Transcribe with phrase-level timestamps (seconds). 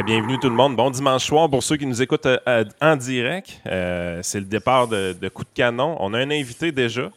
[0.00, 0.74] bienvenue tout le monde.
[0.74, 3.60] Bon dimanche soir pour ceux qui nous écoutent euh, en direct.
[3.66, 5.96] Euh, c'est le départ de, Coup de canon.
[6.00, 7.10] On a un invité déjà.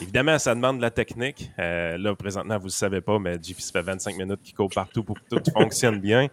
[0.00, 1.50] Évidemment, ça demande de la technique.
[1.58, 4.54] Euh, là, présentement, vous ne le savez pas, mais JP, ça fait 25 minutes qu'il
[4.54, 6.28] court partout pour que tout fonctionne bien.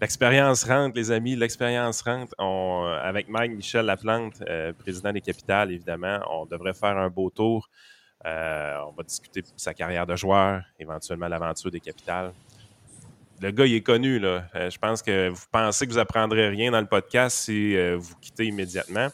[0.00, 2.34] L'expérience rentre, les amis, l'expérience rentre.
[3.02, 4.42] avec Mike Michel Laplante,
[4.80, 7.70] président des Capitales, évidemment, on devrait faire un beau tour.
[8.24, 8.28] on
[8.96, 12.32] va discuter de sa carrière de joueur, éventuellement l'aventure des Capitales
[13.40, 14.18] le gars, il est connu.
[14.18, 14.46] Là.
[14.54, 17.96] Euh, je pense que vous pensez que vous apprendrez rien dans le podcast si euh,
[17.98, 19.08] vous quittez immédiatement.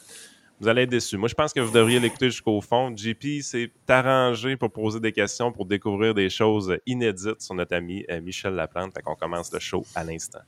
[0.59, 1.17] Vous allez être déçu.
[1.17, 2.95] Moi, je pense que vous devriez l'écouter jusqu'au fond.
[2.95, 8.05] JP s'est arrangé pour poser des questions, pour découvrir des choses inédites sur notre ami
[8.11, 8.93] euh, Michel Laplante.
[8.93, 10.41] Fait qu'on commence le show à l'instant.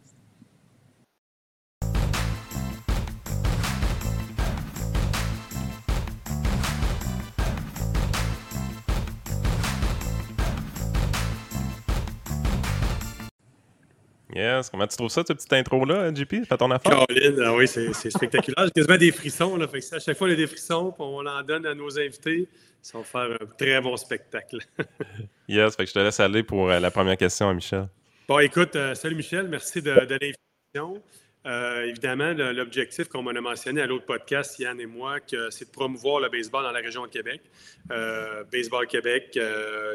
[14.35, 14.69] Yes.
[14.69, 16.45] Comment tu trouves ça, cette petite intro-là, JP?
[16.45, 17.05] Fais ton affaire?
[17.07, 18.65] Caroline, ah oui, c'est spectaculaire.
[18.65, 19.57] J'ai quasiment des frissons.
[19.57, 19.67] Là.
[19.67, 22.47] Fait à chaque fois, il y a des frissons, on en donne à nos invités.
[22.81, 24.57] Ça va faire un très bon spectacle.
[25.47, 25.75] yes.
[25.75, 27.87] Fait que je te laisse aller pour euh, la première question à Michel.
[28.27, 29.47] Bon, écoute, euh, salut Michel.
[29.47, 31.01] Merci de, de l'invitation.
[31.45, 35.17] Euh, évidemment, l'objectif, comme on a mentionné à l'autre podcast, Yann et moi,
[35.49, 37.41] c'est de promouvoir le baseball dans la région de Québec.
[38.51, 39.37] baseball Québec,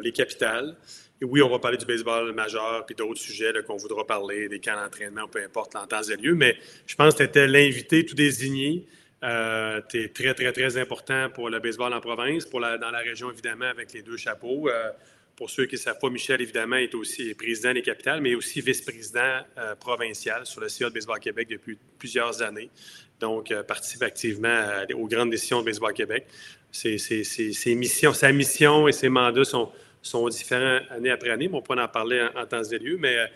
[0.03, 0.77] les capitales.
[1.21, 4.61] Et oui, on va parler du baseball majeur puis d'autres sujets qu'on voudra parler, des
[4.61, 6.35] camps d'entraînement, peu importe l'en temps et lieu.
[6.35, 8.87] Mais je pense que tu étais l'invité tout désigné.
[9.25, 12.91] Euh, tu es très, très, très important pour le baseball en province, pour la, dans
[12.91, 14.69] la région, évidemment, avec les deux chapeaux.
[14.69, 14.91] Euh,
[15.39, 18.61] pour ceux qui ne savent pas, Michel, évidemment, est aussi président des capitales, mais aussi
[18.61, 22.71] vice-président euh, provincial sur le CA de Baseball Québec depuis plusieurs années.
[23.21, 26.27] Donc, participe activement aux grandes décisions de Baseball Québec.
[26.73, 31.85] Ses, missions, sa mission et ses mandats sont, différents année après année, mais on pourra
[31.85, 32.97] en parler en, temps et lieu.
[32.99, 33.27] Mais euh,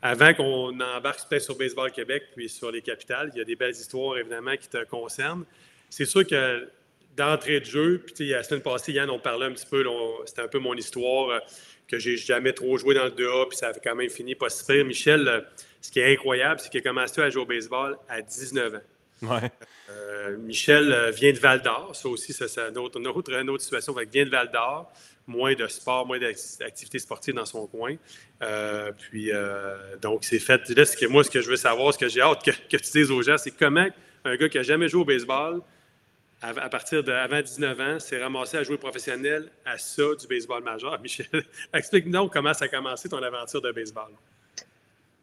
[0.00, 3.56] avant qu'on embarque peut-être sur Baseball Québec puis sur les capitales, il y a des
[3.56, 5.44] belles histoires évidemment qui te concernent.
[5.90, 6.68] C'est sûr que
[7.16, 9.84] d'entrée de jeu, puis la semaine passée, Yann, on parlait un petit peu,
[10.26, 11.38] c'était un peu mon histoire, euh,
[11.88, 14.48] que j'ai jamais trop joué dans le 2A, puis ça a quand même fini pas
[14.48, 14.84] si pire.
[14.84, 15.40] Michel, euh,
[15.80, 18.78] ce qui est incroyable, c'est qu'il a commencé à jouer au baseball à 19 ans.
[19.22, 19.50] Ouais.
[20.38, 23.94] Michel vient de Val d'Or, ça aussi, c'est une autre, une, autre, une autre situation.
[24.00, 24.90] Il vient de Val d'Or
[25.30, 27.94] moins de sport, moins d'activités sportives dans son coin.
[28.42, 30.68] Euh, puis, euh, donc, c'est fait.
[30.70, 32.76] Là, ce que, moi, ce que je veux savoir, ce que j'ai hâte que, que,
[32.76, 33.86] tu dises aux gens, c'est comment
[34.24, 35.60] un gars qui n'a jamais joué au baseball,
[36.42, 40.98] à, partir d'avant 19 ans, s'est ramassé à jouer professionnel à ça du baseball majeur.
[41.02, 41.26] Michel,
[41.74, 44.10] explique-nous comment ça a commencé ton aventure de baseball.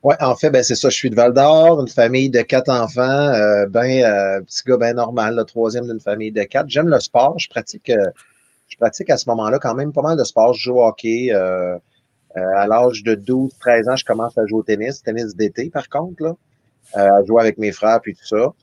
[0.04, 0.90] Oui, en fait, ben, c'est ça.
[0.90, 4.94] Je suis de Val d'Or, une famille de quatre enfants, euh, ben, petit gars bien
[4.94, 6.70] normal, le troisième d'une famille de quatre.
[6.70, 7.92] J'aime le sport, je pratique
[8.68, 10.54] je pratique à ce moment-là quand même pas mal de sport.
[10.54, 11.30] Je joue au hockey.
[11.32, 11.78] Euh,
[12.36, 15.90] euh, à l'âge de 12-13 ans, je commence à jouer au tennis, tennis d'été par
[15.90, 16.36] contre, là,
[16.96, 18.54] euh, à jouer avec mes frères puis tout ça.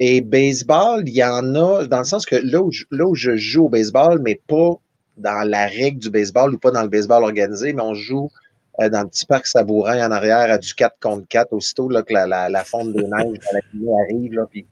[0.00, 3.14] Et baseball, il y en a, dans le sens que là où, je, là où
[3.14, 4.78] je joue au baseball, mais pas
[5.16, 8.30] dans la règle du baseball ou pas dans le baseball organisé, mais on joue
[8.78, 12.12] dans le petit parc Sabourin en arrière à du 4 contre 4, aussitôt là, que
[12.12, 14.34] la, la, la fonte des neiges la nuit arrive.
[14.34, 14.64] Là, puis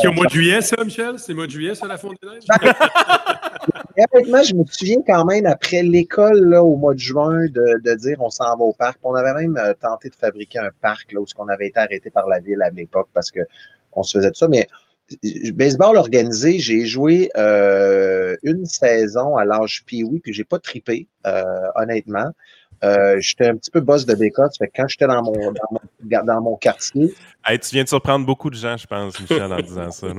[0.00, 1.18] c'est au mois de juillet, ça, Michel?
[1.18, 2.44] C'est au mois de juillet, ça, la fonte des neiges?
[4.14, 8.30] Honnêtement, je me souviens quand même, après l'école, au mois de juin, de, dire on
[8.30, 8.98] s'en va au parc.
[9.02, 12.08] On avait même euh, tenté de fabriquer un parc, là, où on avait été arrêté
[12.08, 13.30] par la ville à l'époque parce
[13.90, 14.48] qu'on se faisait de ça.
[14.48, 14.68] Mais
[15.24, 21.06] euh, baseball organisé, j'ai joué euh, une saison à l'âge pee puis j'ai pas tripé,
[21.76, 22.30] honnêtement.
[23.18, 24.56] j'étais un petit peu boss de bécotte.
[24.58, 25.52] Fait quand j'étais dans mon,
[26.02, 27.14] dans mon, quartier.
[27.46, 30.06] tu viens de surprendre beaucoup de gens, je pense, Michel, en disant ça.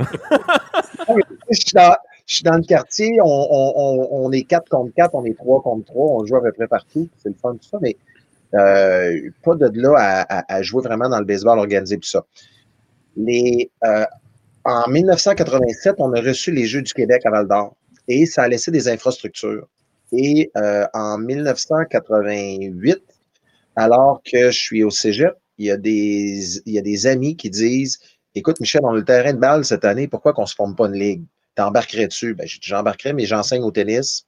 [2.29, 6.11] je suis dans le quartier, on, est 4 contre 4, on est 3 contre 3,
[6.11, 7.97] on joue à peu près partout, c'est le fun, tout ça, mais
[8.53, 12.25] euh, pas de là à, jouer vraiment dans le baseball organisé, tout ça.
[13.17, 14.05] Les, euh,
[14.65, 17.75] en 1987, on a reçu les Jeux du Québec à Val d'Or
[18.07, 19.67] et ça a laissé des infrastructures.
[20.11, 23.01] Et euh, en 1988,
[23.75, 27.35] alors que je suis au cégep, il y a des, il y a des amis
[27.35, 27.99] qui disent
[28.35, 30.75] Écoute, Michel, on a le terrain de balle cette année, pourquoi qu'on ne se forme
[30.75, 31.23] pas une ligue?
[31.59, 32.33] t'embarquerais dessus?
[32.35, 34.25] Ben, j'embarquerai, mais j'enseigne au tennis.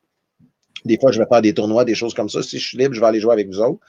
[0.84, 2.42] Des fois, je vais faire des tournois, des choses comme ça.
[2.44, 3.80] Si je suis libre, je vais aller jouer avec vous autres.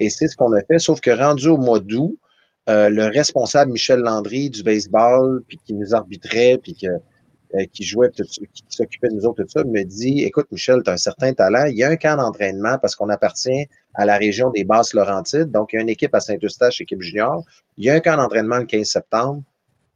[0.00, 0.78] Et c'est ce qu'on a fait.
[0.78, 2.18] Sauf que rendu au mois d'août,
[2.68, 8.10] euh, le responsable Michel Landry du baseball, puis qui nous arbitrait, puis euh, qui jouait,
[8.10, 11.32] qui s'occupait de nous autres, tout ça, me dit Écoute, Michel, tu as un certain
[11.32, 11.64] talent.
[11.64, 15.50] Il y a un camp d'entraînement parce qu'on appartient à la région des Basses Laurentides.
[15.50, 17.44] Donc, il y a une équipe à Saint-Eustache, équipe junior.
[17.76, 19.42] Il y a un camp d'entraînement le 15 septembre.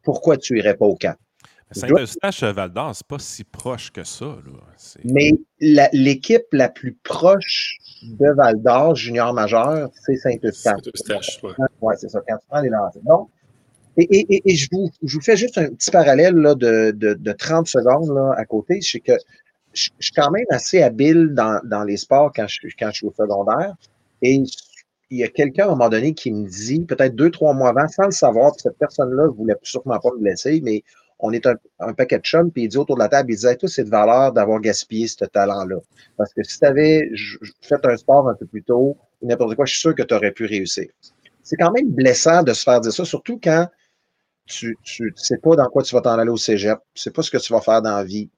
[0.02, 1.14] Pourquoi tu irais pas au camp?
[1.70, 4.36] Saint-Eustache, Val d'Or, c'est pas si proche que ça.
[5.04, 10.82] Mais l'équipe la, plus proche de Val d'Or, junior majeur, c'est Saint-Eustache.
[10.82, 11.50] Saint-Eustache, oui.
[11.80, 13.02] Oui, c'est ça, quand tu prends les lancers.
[13.02, 13.28] Donc,
[13.96, 17.32] et, et, je, vous, je, vous, fais juste un petit parallèle là, de, de, de
[17.32, 18.80] 30 secondes là, à côté.
[18.80, 19.12] C'est que
[19.72, 23.06] je, suis quand même assez habile dans, dans les sports quand je, quand je suis
[23.06, 23.74] au secondaire.
[24.22, 24.42] Et
[25.10, 27.70] il y a quelqu'un à un moment donné qui me dit, peut-être deux, trois mois
[27.70, 30.82] avant, sans le savoir, cette personne-là ne voulait sûrement pas me laisser, mais
[31.18, 33.56] on est un, paquet de chums, puis il dit autour de la table, il disait,
[33.56, 35.76] toi, c'est de valeur d'avoir gaspillé ce talent-là.
[36.16, 37.08] Parce que si tu avais
[37.62, 40.32] fait un sport un peu plus tôt, n'importe quoi, je suis sûr que tu aurais
[40.32, 40.86] pu réussir.
[41.42, 43.68] C'est quand même blessant de se faire dire ça, surtout quand
[44.46, 47.10] tu ne sais pas dans quoi tu vas t'en aller au cégep, tu ne sais
[47.10, 48.28] pas ce que tu vas faire dans la vie.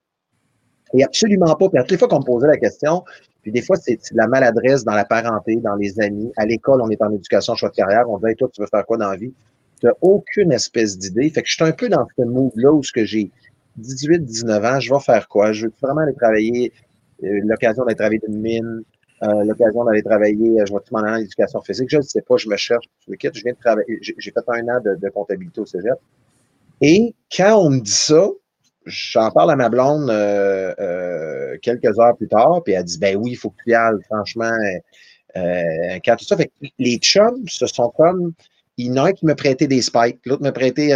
[0.95, 1.69] Et absolument pas.
[1.69, 3.03] Puis à toutes les fois qu'on me posait la question,
[3.43, 6.33] puis des fois, c'est la maladresse dans la parenté, dans les amis.
[6.37, 8.09] À l'école, on est en éducation, choix de carrière.
[8.09, 9.33] On dit, toi, tu veux faire quoi dans la vie?
[9.81, 11.29] Tu n'as aucune espèce d'idée.
[11.31, 13.31] Fait que je suis un peu dans ce mood-là où j'ai
[13.77, 15.53] 18, 19 ans, je vais faire quoi?
[15.53, 16.73] Je veux vraiment aller travailler,
[17.25, 18.85] euh, l'occasion d'aller travailler d'une mine,
[19.23, 21.89] euh, l'occasion d'aller travailler, euh, je vais tout m'en aller en éducation physique.
[21.91, 24.69] Je ne sais pas, je me cherche, je Je viens de travailler, j'ai fait un
[24.69, 25.95] an de, comptabilité au cégep.
[26.83, 28.29] Et quand on me dit ça,
[28.85, 33.33] j'en parle à ma blonde euh, quelques heures plus tard, puis elle dit Ben oui,
[33.33, 34.53] il faut que tu y ailles, franchement,
[35.35, 36.37] quand tout ça.
[36.37, 38.33] Fait que les chums, ce sont comme.
[38.79, 40.93] Il y en a un qui me prêtait des spikes, l'autre me prêtait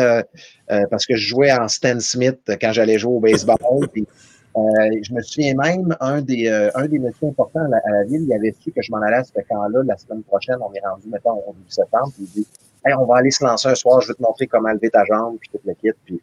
[0.91, 3.89] parce que je jouais en Stan Smith quand j'allais jouer au baseball.
[3.93, 4.07] puis,
[4.55, 8.55] je me souviens même, un des, un des messieurs importants à la, ville, il avait
[8.61, 10.57] su que je m'en allais à ce camp-là la semaine prochaine.
[10.61, 12.13] On est rendu, mettons, au début septembre.
[12.15, 12.47] Puis il dit
[12.85, 15.05] Hey, on va aller se lancer un soir, je vais te montrer comment lever ta
[15.05, 15.91] jambe, puis tout le kit.
[16.05, 16.21] Puis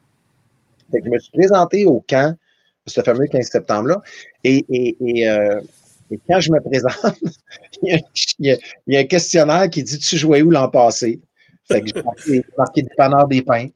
[0.91, 2.35] je me suis présenté au camp,
[2.85, 4.01] ce fameux 15 septembre-là,
[4.43, 5.61] et, et, et, euh,
[6.09, 7.19] et, quand je me présente,
[7.83, 8.01] il,
[8.39, 8.51] y
[8.95, 11.19] a, un questionnaire qui dit Tu jouais où l'an passé?
[11.67, 13.67] Fait que j'ai marqué, marqué dépanneur des pains.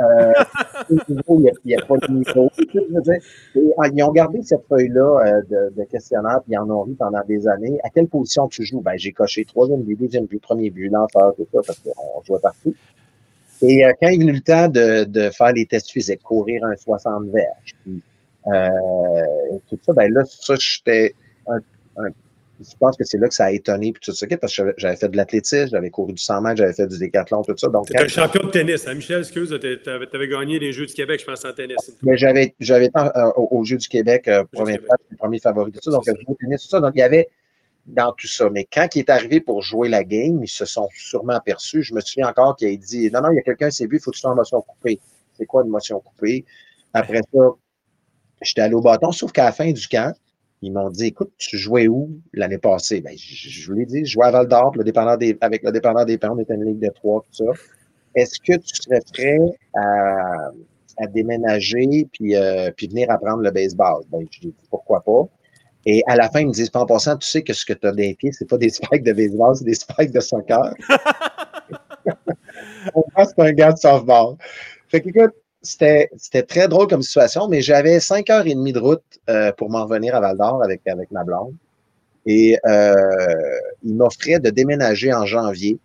[0.00, 0.32] Euh,
[0.90, 2.48] il n'y a, pas de niveau.
[3.78, 6.94] Ah, ils ont gardé cette feuille-là euh, de, de, questionnaire, puis ils en ont vu
[6.94, 7.78] pendant des années.
[7.82, 8.80] À quelle position tu joues?
[8.80, 12.38] Ben, j'ai coché troisième but, deuxième but, premier but, lanceur, tout ça, parce qu'on jouait
[12.40, 12.74] partout.
[13.60, 16.64] Et euh, quand il est venu le temps de, de, faire les tests physiques, courir
[16.64, 18.00] un 60 verges, puis
[18.46, 21.14] euh, tout ça, ben là, ça, j'étais
[21.48, 21.58] un,
[22.60, 24.96] je pense que c'est là que ça a étonné puis tout ça, parce que j'avais
[24.96, 27.68] fait de l'athlétisme, j'avais couru du 100 mètres, j'avais fait du décathlon, tout ça.
[27.68, 30.94] Donc, tu un champion de tennis, hein, Michel, excuse, tu avais, gagné les Jeux du
[30.94, 31.76] Québec, je pense, en tennis.
[32.02, 34.80] Mais j'avais, j'avais euh, aux Jeux du Québec, euh, premier,
[35.18, 36.80] premier favori, tout ça, donc jouais au tennis, tout ça.
[36.80, 37.28] Donc, il y avait
[37.86, 38.50] dans tout ça.
[38.50, 41.82] Mais quand il est arrivé pour jouer la game, ils se sont sûrement aperçus.
[41.82, 43.86] Je me souviens encore qu'il a dit Non, non, il y a quelqu'un qui s'est
[43.86, 45.00] vu, il faut que tu sois en motion coupée.
[45.36, 46.44] C'est quoi une motion coupée?
[46.92, 47.40] Après ça,
[48.42, 50.14] j'étais allé au bâton, sauf qu'à la fin du camp,
[50.62, 53.00] ils m'ont dit Écoute, tu jouais où l'année passée?
[53.00, 54.72] Ben, je, vous l'ai dit, je jouais à Val d'Or,
[55.40, 57.52] avec le dépendant des parents, on était une ligue de trois, tout ça.
[58.14, 59.38] Est-ce que tu serais prêt
[59.74, 60.50] à,
[61.12, 64.02] déménager puis, euh, puis venir apprendre le baseball?
[64.10, 65.28] Ben, je dis pourquoi pas?
[65.86, 67.86] Et à la fin, ils me disent, en passant, tu sais que ce que tu
[67.86, 70.74] as des pieds, c'est pas des spikes de baseball, c'est des spikes de soccer.
[72.94, 74.36] On pense que c'est un gars de softball.
[74.88, 76.08] Fait que, écoute, c'était,
[76.46, 79.84] très drôle comme situation, mais j'avais cinq heures et demie de route euh, pour m'en
[79.84, 81.54] revenir à Val d'Or avec, avec ma blonde.
[82.26, 82.94] Et euh,
[83.82, 85.78] il m'offrait de déménager en janvier.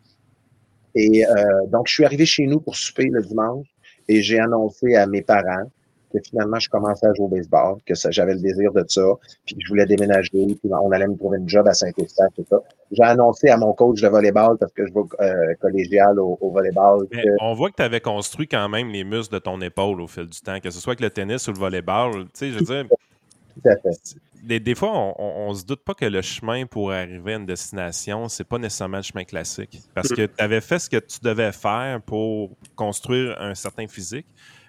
[0.96, 1.32] Et euh,
[1.68, 3.68] donc, je suis arrivé chez nous pour souper le dimanche
[4.08, 5.72] et j'ai annoncé à mes parents
[6.14, 9.02] que finalement, je commençais à jouer au baseball, que j'avais le désir de ça,
[9.46, 12.46] puis que je voulais déménager, puis on allait me trouver une job à Saint-Eustache, tout
[12.50, 12.58] ça.
[12.92, 17.08] J'ai annoncé à mon coach de volleyball, parce que je vais euh, collégial au, volleyball.
[17.42, 20.28] On voit que tu avais construit quand même les muscles de ton épaule au fil
[20.28, 22.26] du temps, que ce soit avec le tennis ou le volleyball.
[22.26, 22.86] Tu sais, je veux dire.
[23.56, 24.16] Tout à fait.
[24.44, 28.28] Des, fois, on, ne se doute pas que le chemin pour arriver à une destination,
[28.28, 29.80] c'est pas nécessairement le chemin classique.
[29.96, 34.26] Parce que tu avais fait ce que tu devais faire pour construire un certain physique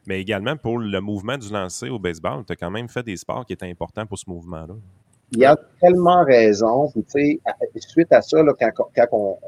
[0.07, 2.45] mais également pour le mouvement du lancer au baseball.
[2.47, 4.75] Tu as quand même fait des sports qui étaient importants pour ce mouvement-là.
[5.33, 6.91] Il y a tellement raison.
[6.95, 7.41] tu sais,
[7.77, 9.39] suite à ça, là, quand, quand on,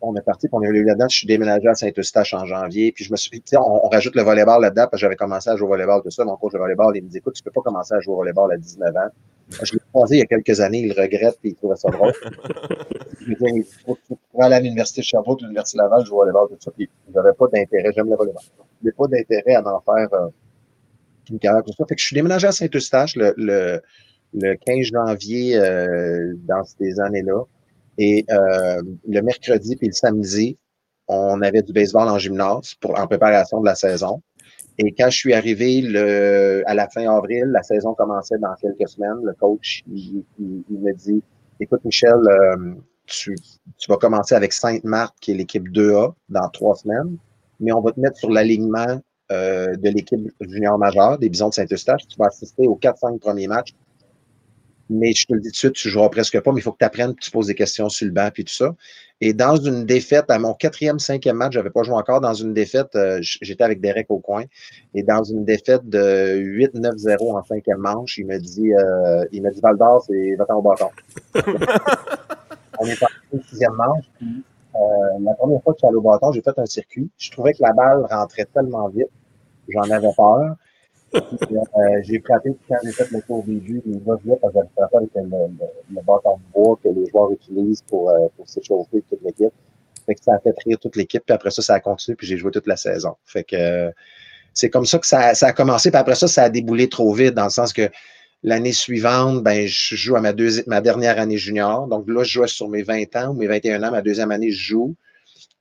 [0.00, 3.04] on, est parti, on est allé là-dedans, je suis déménagé à Saint-Eustache en janvier, puis
[3.04, 5.56] je me suis dit, on, on rajoute le volleyball là-dedans, parce que j'avais commencé à
[5.56, 6.24] jouer au volleyball, tout ça.
[6.24, 8.16] Mon coach de volleyball, il me dit, écoute, tu peux pas commencer à jouer au
[8.18, 9.08] volleyball à 19 ans.
[9.62, 12.12] Je l'ai croisé il y a quelques années, il regrette, puis il trouvait ça drôle.
[13.20, 13.96] je dit, il faut,
[14.40, 16.70] aller à l'Université de Sherbrooke, l'Université Laval, jouer au volleyball, tout ça.
[16.70, 18.42] Puis j'avais pas d'intérêt, j'aime le volleyball.
[18.82, 20.28] J'avais pas d'intérêt à en faire euh,
[21.30, 21.84] une carrière comme ça.
[21.88, 23.80] Fait que je suis déménagé à Saint-Eustache le, le
[24.34, 27.42] le 15 janvier euh, dans ces années-là.
[27.98, 30.56] Et euh, le mercredi puis le samedi,
[31.08, 34.22] on avait du baseball en gymnase pour, en préparation de la saison.
[34.78, 38.88] Et quand je suis arrivé le, à la fin avril, la saison commençait dans quelques
[38.88, 39.18] semaines.
[39.24, 40.24] Le coach, il,
[40.70, 41.20] me dit,
[41.58, 42.74] écoute Michel, euh,
[43.06, 43.34] tu,
[43.78, 47.16] tu, vas commencer avec Sainte-Marthe, qui est l'équipe 2A, dans trois semaines,
[47.58, 52.06] mais on va te mettre sur l'alignement de l'équipe junior majeure des Bisons de Saint-Eustache.
[52.08, 53.74] Tu vas assister aux 4-5 premiers matchs.
[54.90, 56.62] Mais je te le dis tout de suite, tu ne joueras presque pas, mais il
[56.62, 58.74] faut que tu apprennes, tu poses des questions sur le banc, puis tout ça.
[59.20, 62.34] Et dans une défaite, à mon quatrième, cinquième match, je n'avais pas joué encore, dans
[62.34, 64.44] une défaite, j'étais avec Derek au coin,
[64.94, 68.70] et dans une défaite de 8-9-0 en cinquième manche, il me dit,
[69.32, 70.88] il m'a dit Valdor, c'est va au bâton.
[72.80, 74.44] On est parti au sixième manche, puis
[74.78, 77.10] euh, la première fois que je suis allé au bâton, j'ai fait un circuit.
[77.18, 79.08] Je trouvais que la balle rentrait tellement vite.
[79.68, 80.56] J'en avais peur.
[81.14, 84.96] Euh, j'ai frappé quand j'ai fait le tour des il va vite parce que j'avais
[84.96, 89.22] avec le, le, bâton de bois que les joueurs utilisent pour, euh, pour s'échauffer toute
[89.22, 89.52] l'équipe.
[90.04, 92.26] Fait que ça a fait rire toute l'équipe, puis après ça, ça a continué, puis
[92.26, 93.14] j'ai joué toute la saison.
[93.24, 93.90] Fait que
[94.52, 97.12] c'est comme ça que ça, ça, a commencé, puis après ça, ça a déboulé trop
[97.12, 97.88] vite, dans le sens que
[98.44, 100.32] L'année suivante, ben, je joue à ma,
[100.68, 101.88] ma dernière année junior.
[101.88, 103.90] Donc là, je jouais sur mes 20 ans ou mes 21 ans.
[103.90, 104.94] Ma deuxième année, je joue.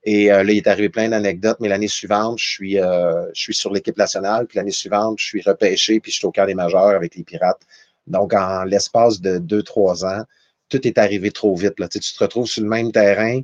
[0.03, 3.41] Et euh, là, il est arrivé plein d'anecdotes, mais l'année suivante, je suis, euh, je
[3.41, 4.47] suis sur l'équipe nationale.
[4.47, 7.23] Puis l'année suivante, je suis repêché, puis je suis au camp des majeurs avec les
[7.23, 7.61] Pirates.
[8.05, 10.23] Donc, en l'espace de deux, trois ans,
[10.69, 11.79] tout est arrivé trop vite.
[11.79, 11.87] Là.
[11.87, 13.41] Tu, tu te retrouves sur le même terrain.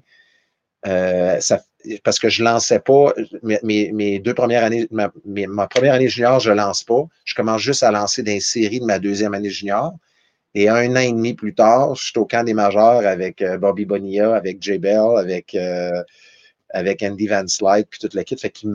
[0.85, 1.61] Euh, ça,
[2.03, 6.39] parce que je lançais pas mes, mes deux premières années, ma, ma, première année junior,
[6.39, 7.05] je lance pas.
[7.25, 9.93] Je commence juste à lancer des séries de ma deuxième année junior.
[10.55, 13.57] Et un an et demi plus tard, je suis au camp des majeurs avec euh,
[13.57, 16.03] Bobby Bonilla, avec Jay Bell, avec, euh,
[16.73, 18.39] avec Andy Van Slyke, puis toute l'équipe.
[18.39, 18.67] Fait que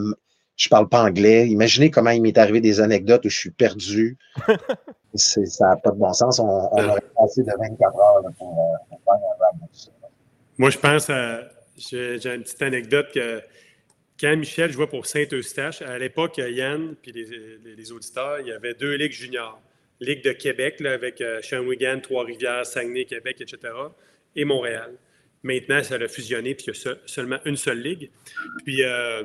[0.57, 1.49] je parle pas anglais.
[1.49, 4.17] Imaginez comment il m'est arrivé des anecdotes où je suis perdu.
[5.14, 6.38] ça n'a pas de bon sens.
[6.38, 9.55] On, on aurait passé de 24 heures pour, euh, pour, faire un rap
[10.57, 11.43] Moi, je pense à
[11.78, 13.40] j'ai une petite anecdote que
[14.21, 18.95] quand Michel jouait pour Saint-Eustache, à l'époque, Yann puis les, auditeurs, il y avait deux
[18.95, 19.61] ligues juniors.
[20.00, 23.73] Ligue de Québec là, avec euh, Shawinigan, Trois-Rivières, Saguenay, Québec, etc.
[24.35, 24.93] et Montréal.
[25.42, 28.11] Maintenant, ça a fusionné puis il y a seulement une seule ligue.
[28.64, 29.23] Puis, euh,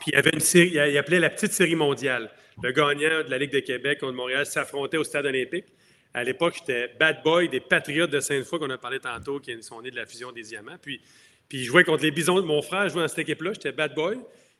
[0.00, 2.30] puis il y avait une série, il appelait la petite série mondiale.
[2.62, 5.66] Le gagnant de la Ligue de Québec contre Montréal s'affrontait au stade olympique.
[6.14, 9.82] À l'époque, j'étais bad boy des Patriotes de Sainte-Foy qu'on a parlé tantôt, qui sont
[9.82, 10.78] nés de la fusion des Diamants.
[10.80, 11.00] Puis
[11.48, 12.42] puis je jouais contre les Bisons.
[12.42, 13.52] Mon frère jouait dans cette équipe-là.
[13.52, 14.18] J'étais bad boy.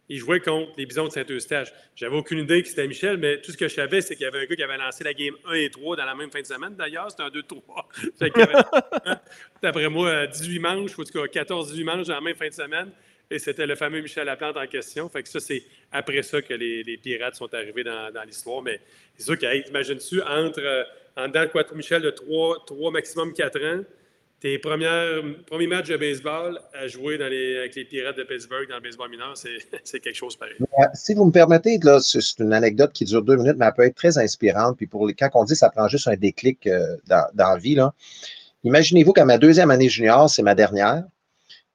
[0.09, 1.73] Il jouait contre les Bisons de Saint-Eustache.
[1.97, 4.27] J'avais aucune idée que c'était Michel, mais tout ce que je savais, c'est qu'il y
[4.27, 6.41] avait un gars qui avait lancé la game 1 et 3 dans la même fin
[6.41, 6.77] de semaine.
[6.77, 7.63] D'ailleurs, c'était un 2-3.
[9.63, 12.55] d'après moi, 18 manches, ou en tout cas 14-18 manches dans la même fin de
[12.55, 12.91] semaine.
[13.29, 15.09] Et c'était le fameux Michel Laplante en question.
[15.09, 18.63] Fait que ça, c'est après ça que les, pirates sont arrivés dans, l'histoire.
[18.63, 18.81] Mais
[19.17, 20.85] c'est sûr qu'imagine-tu, entre, euh,
[21.17, 23.85] en dedans quoi, Michel de 3, 3 maximum 4 ans,
[24.41, 29.11] tes premiers, matchs de baseball à jouer avec les Pirates de Pittsburgh dans le baseball
[29.11, 30.57] mineur, c'est quelque chose pareil.
[30.95, 33.97] Si vous me permettez, c'est une anecdote qui dure deux minutes, mais elle peut être
[33.97, 34.77] très inspirante.
[34.77, 37.59] Puis pour quand on dit que ça prend juste un déclic euh, dans, dans, la
[37.59, 37.79] vie,
[38.65, 41.05] imaginez-vous qu'à ma deuxième année junior, c'est ma dernière.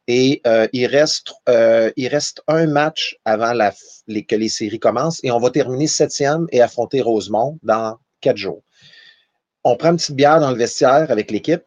[0.08, 5.32] Et euh, il, reste, euh, il reste un match avant que les séries commencent et
[5.32, 8.62] on va terminer septième et affronter Rosemont dans quatre jours.
[9.64, 11.62] On prend une petite bière dans le vestiaire avec l'équipe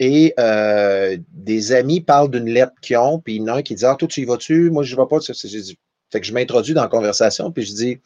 [0.00, 3.62] et euh, des amis parlent d'une lettre qu'ils ont, puis il y en a un
[3.62, 4.70] qui dit Ah, toi, tu y vas-tu?
[4.70, 5.18] Moi, je ne vais pas.
[5.20, 8.00] Fait que je m'introduis dans la conversation, puis je dis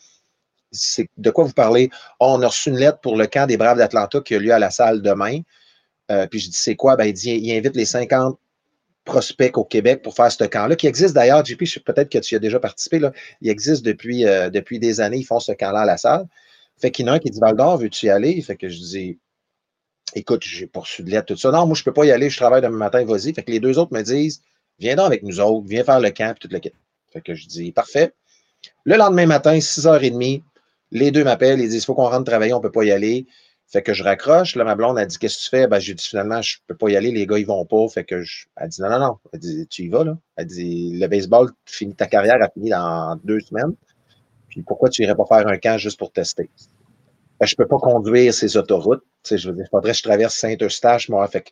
[0.71, 1.91] C'est de quoi vous parlez?
[2.21, 4.53] Oh, On a reçu une lettre pour le camp des Braves d'Atlanta qui a lieu
[4.53, 5.41] à la salle demain.
[6.11, 8.39] Euh, puis je dis C'est quoi ben, Il dit Il invite les 50
[9.05, 12.37] prospects au Québec pour faire ce camp-là, qui existe d'ailleurs, JP, peut-être que tu y
[12.37, 13.13] as déjà participé, là.
[13.41, 16.27] il existe depuis, euh, depuis des années, ils font ce camp-là à la salle.
[16.81, 18.41] Fait qu'il y en a un qui dit Valdor, veux-tu y aller?
[18.43, 19.19] Fait que je dis
[20.15, 21.51] écoute, j'ai poursu de lettres, tout ça.
[21.51, 23.33] Non, moi, je ne peux pas y aller, je travaille demain matin, vas-y.
[23.35, 24.43] Fait que les deux autres me disent,
[24.79, 26.75] viens donc avec nous autres, viens faire le camp, puis toute l'équipe.
[27.13, 28.13] Fait que je dis, parfait.
[28.85, 30.43] Le lendemain matin, 6h30,
[30.91, 32.91] les deux m'appellent, ils disent, il faut qu'on rentre travailler, on ne peut pas y
[32.91, 33.27] aller.
[33.67, 34.55] Fait que je raccroche.
[34.57, 35.67] Là, ma blonde a dit, qu'est-ce que tu fais?
[35.67, 37.89] Ben, j'ai dit, finalement, je ne peux pas y aller, les gars, ils vont pas.
[37.89, 38.45] Fait que je...
[38.57, 39.19] Elle dit, non, non, non.
[39.33, 40.19] Elle dit, tu y vas, là.
[40.37, 41.51] Elle dit, le baseball,
[41.97, 43.75] ta carrière a fini dans deux semaines.
[44.51, 46.51] Puis pourquoi tu irais pas faire un camp juste pour tester?
[47.43, 49.03] Ben, je ne peux pas conduire ces autoroutes.
[49.29, 51.27] je veux dire, il faudrait que je traverse Saint-Eustache, moi.
[51.27, 51.51] Fait que,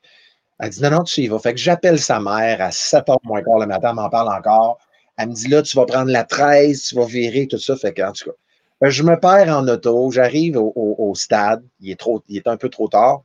[0.61, 1.41] elle dit non, non, tu y vas.
[1.41, 4.29] Fait que j'appelle sa mère à 7 h moins quart le matin, elle m'en parle
[4.29, 4.79] encore.
[5.19, 7.75] Elle me dit là, tu vas prendre la 13, tu vas virer, tout ça.
[7.75, 8.37] Fait que, en tout cas,
[8.81, 12.57] ben, je me perds en auto, j'arrive au, stade, il est, trop, il est un
[12.57, 13.25] peu trop tard.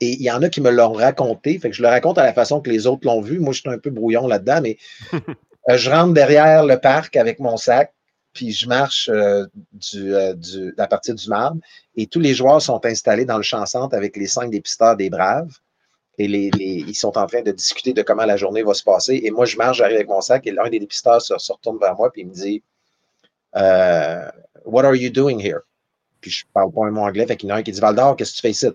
[0.00, 2.24] Et il y en a qui me l'ont raconté, fait que je le raconte à
[2.24, 3.38] la façon que les autres l'ont vu.
[3.38, 4.76] Moi, je suis un peu brouillon là-dedans, mais
[5.14, 7.94] euh, je rentre derrière le parc avec mon sac,
[8.32, 11.60] puis je marche euh, du, euh, du, à partir du marbre
[11.96, 15.10] et tous les joueurs sont installés dans le champ centre avec les cinq dépisteurs des
[15.10, 15.52] Braves.
[16.18, 19.22] Et les, ils sont en train de discuter de comment la journée va se passer.
[19.24, 21.96] Et moi, je marche, j'arrive avec mon sac et l'un des dépisteurs se, retourne vers
[21.96, 22.62] moi et il me dit
[23.56, 24.28] euh,
[24.66, 25.60] What are you doing here?
[26.20, 27.26] Puis je parle pas un mot anglais.
[27.26, 28.68] Fait qu'il y en a un qui dit Valdor, qu'est-ce que tu fais ici?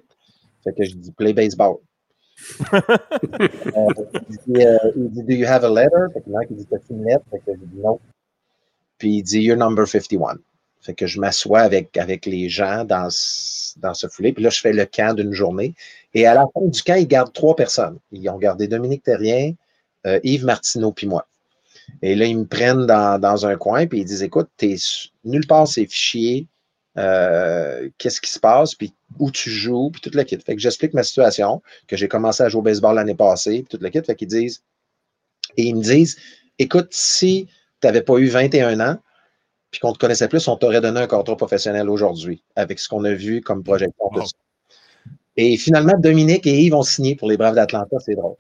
[0.64, 1.78] Fait que je dis Play baseball.
[2.74, 6.12] il, dit, il, dit, Do you have a letter?
[6.14, 7.26] Fait qu'il y en a un qui dit T'as-tu une lettre?
[7.30, 8.00] Fait que je dis Non.
[8.98, 10.38] Puis il dit You're number 51.
[10.82, 13.10] Fait que je m'assois avec, avec les gens dans,
[13.78, 14.34] dans ce foulé.
[14.34, 15.74] Puis là, je fais le camp d'une journée.
[16.14, 17.98] Et à la fin du camp, ils gardent trois personnes.
[18.12, 19.54] Ils ont gardé Dominique Terrien,
[20.06, 21.28] euh, Yves Martineau, puis moi.
[22.02, 24.76] Et là, ils me prennent dans, un coin, puis ils disent Écoute, es,
[25.24, 26.48] nulle part ces fichiers,
[26.98, 30.38] euh, qu'est-ce qui se passe, puis où tu joues, puis toute la kit.
[30.38, 33.70] Fait que j'explique ma situation, que j'ai commencé à jouer au baseball l'année passée, puis
[33.70, 34.02] toute la kit.
[34.02, 34.64] Fait qu'ils disent
[35.58, 36.18] Et ils me disent
[36.60, 37.48] Écoute, si
[37.82, 38.98] tu n'avais pas eu 21 ans,
[39.72, 43.04] puis qu'on te connaissait plus, on t'aurait donné un contrat professionnel aujourd'hui, avec ce qu'on
[43.04, 44.12] a vu comme projection.
[45.38, 48.36] Et finalement, Dominique et Yves ont signé pour les Braves d'Atlanta, c'est drôle.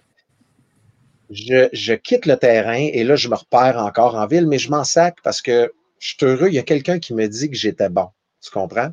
[1.29, 4.83] Je, quitte le terrain et là, je me repère encore en ville, mais je m'en
[4.83, 6.47] sac parce que je suis heureux.
[6.47, 8.07] Il y a quelqu'un qui me dit que j'étais bon.
[8.41, 8.89] Tu comprends?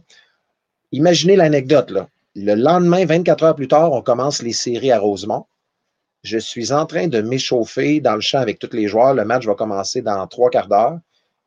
[0.93, 2.09] Imaginez l'anecdote, là.
[2.35, 5.45] Le lendemain, 24 heures plus tard, on commence les séries à Rosemont.
[6.23, 9.15] Je suis en train de m'échauffer dans le champ avec tous les joueurs.
[9.15, 10.99] Le match va commencer dans trois quarts d'heure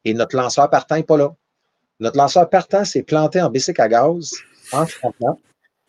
[0.03, 1.34] et notre lanceur partant n'est pas là.
[2.00, 4.34] Notre lanceur partant s'est planté en bicycle à gaz
[4.74, 4.86] en.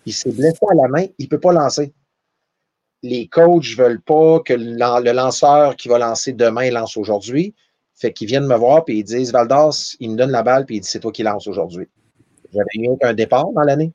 [0.07, 1.93] Il s'est blessé à la main, il ne peut pas lancer.
[3.02, 7.55] Les coachs ne veulent pas que le lanceur qui va lancer demain lance aujourd'hui.
[7.97, 10.75] Fait qu'ils viennent me voir et ils disent Valdas, il me donne la balle et
[10.75, 11.88] il dit c'est toi qui lance aujourd'hui.
[12.52, 13.93] J'avais eu un départ dans l'année.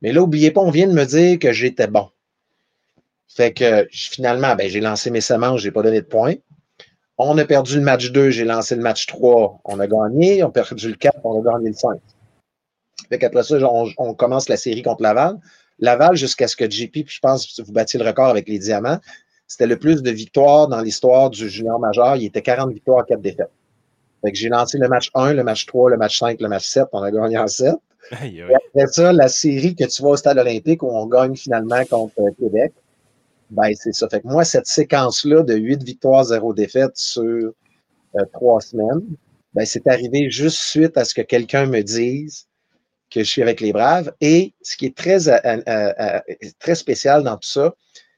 [0.00, 2.08] Mais là, n'oubliez pas, on vient de me dire que j'étais bon.
[3.28, 6.34] Fait que finalement, ben, j'ai lancé mes semences, je n'ai pas donné de points.
[7.16, 10.42] On a perdu le match 2, j'ai lancé le match 3, on a gagné.
[10.42, 12.00] On a perdu le 4, on a gagné le 5.
[13.08, 13.56] Fait qu'après ça,
[13.98, 15.38] on, commence la série contre Laval.
[15.78, 18.58] Laval, jusqu'à ce que JP, puis je pense que vous battiez le record avec les
[18.58, 18.98] diamants,
[19.46, 22.16] c'était le plus de victoires dans l'histoire du junior majeur.
[22.16, 23.50] Il était 40 victoires à 4 défaites.
[24.24, 26.66] Fait que j'ai lancé le match 1, le match 3, le match 5, le match
[26.66, 26.86] 7.
[26.92, 27.74] On a gagné en 7.
[28.22, 31.84] Et après ça, la série que tu vois au stade olympique où on gagne finalement
[31.84, 32.72] contre Québec,
[33.50, 34.08] ben, c'est ça.
[34.08, 39.02] Fait que moi, cette séquence-là de 8 victoires, 0 défaites sur euh, trois semaines,
[39.54, 42.46] ben, c'est arrivé juste suite à ce que quelqu'un me dise
[43.10, 44.12] que je suis avec les Braves.
[44.20, 46.20] Et ce qui est très, euh, euh,
[46.58, 47.74] très spécial dans tout ça,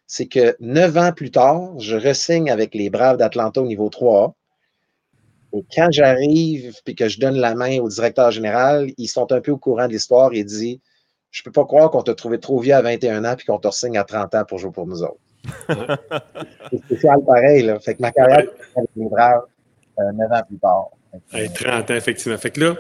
[0.07, 4.33] c'est que neuf ans plus tard, je ressigne avec les Braves d'Atlanta au niveau 3A.
[5.53, 9.41] Et quand j'arrive et que je donne la main au directeur général, ils sont un
[9.41, 10.81] peu au courant de l'histoire et dit
[11.37, 13.59] Je ne peux pas croire qu'on t'a trouvé trop vieux à 21 ans et qu'on
[13.59, 15.21] te ressigne à 30 ans pour jouer pour nous autres
[16.71, 17.63] c'est spécial pareil.
[17.63, 17.79] Là.
[17.79, 19.43] Fait que ma carrière avec les Braves,
[19.99, 20.89] euh, 9 ans plus tard.
[21.55, 22.39] 30 ans, effectivement.
[22.39, 22.77] Fait que là,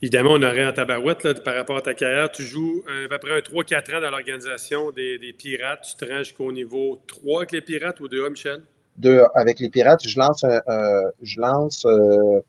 [0.00, 2.30] évidemment, on aurait en tabarouette là, par rapport à ta carrière.
[2.30, 5.84] Tu joues à peu près 3-4 ans dans l'organisation des, Pirates.
[5.90, 8.62] Tu te rends jusqu'au niveau 3 avec les Pirates ou 2A, Michel?
[8.98, 10.06] 2 avec les Pirates.
[10.06, 12.40] Je lance, euh, je lance euh,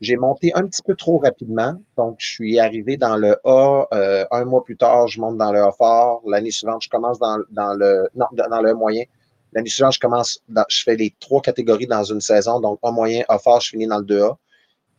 [0.00, 1.74] j'ai monté un petit peu trop rapidement.
[1.96, 3.86] Donc, je suis arrivé dans le A.
[3.92, 6.22] Euh, un mois plus tard, je monte dans le A fort.
[6.26, 9.04] L'année suivante, je commence dans, dans le non, dans le moyen.
[9.52, 12.60] L'année suivante, je commence dans, je fais les trois catégories dans une saison.
[12.60, 14.36] Donc, A moyen, A fort, je finis dans le 2A.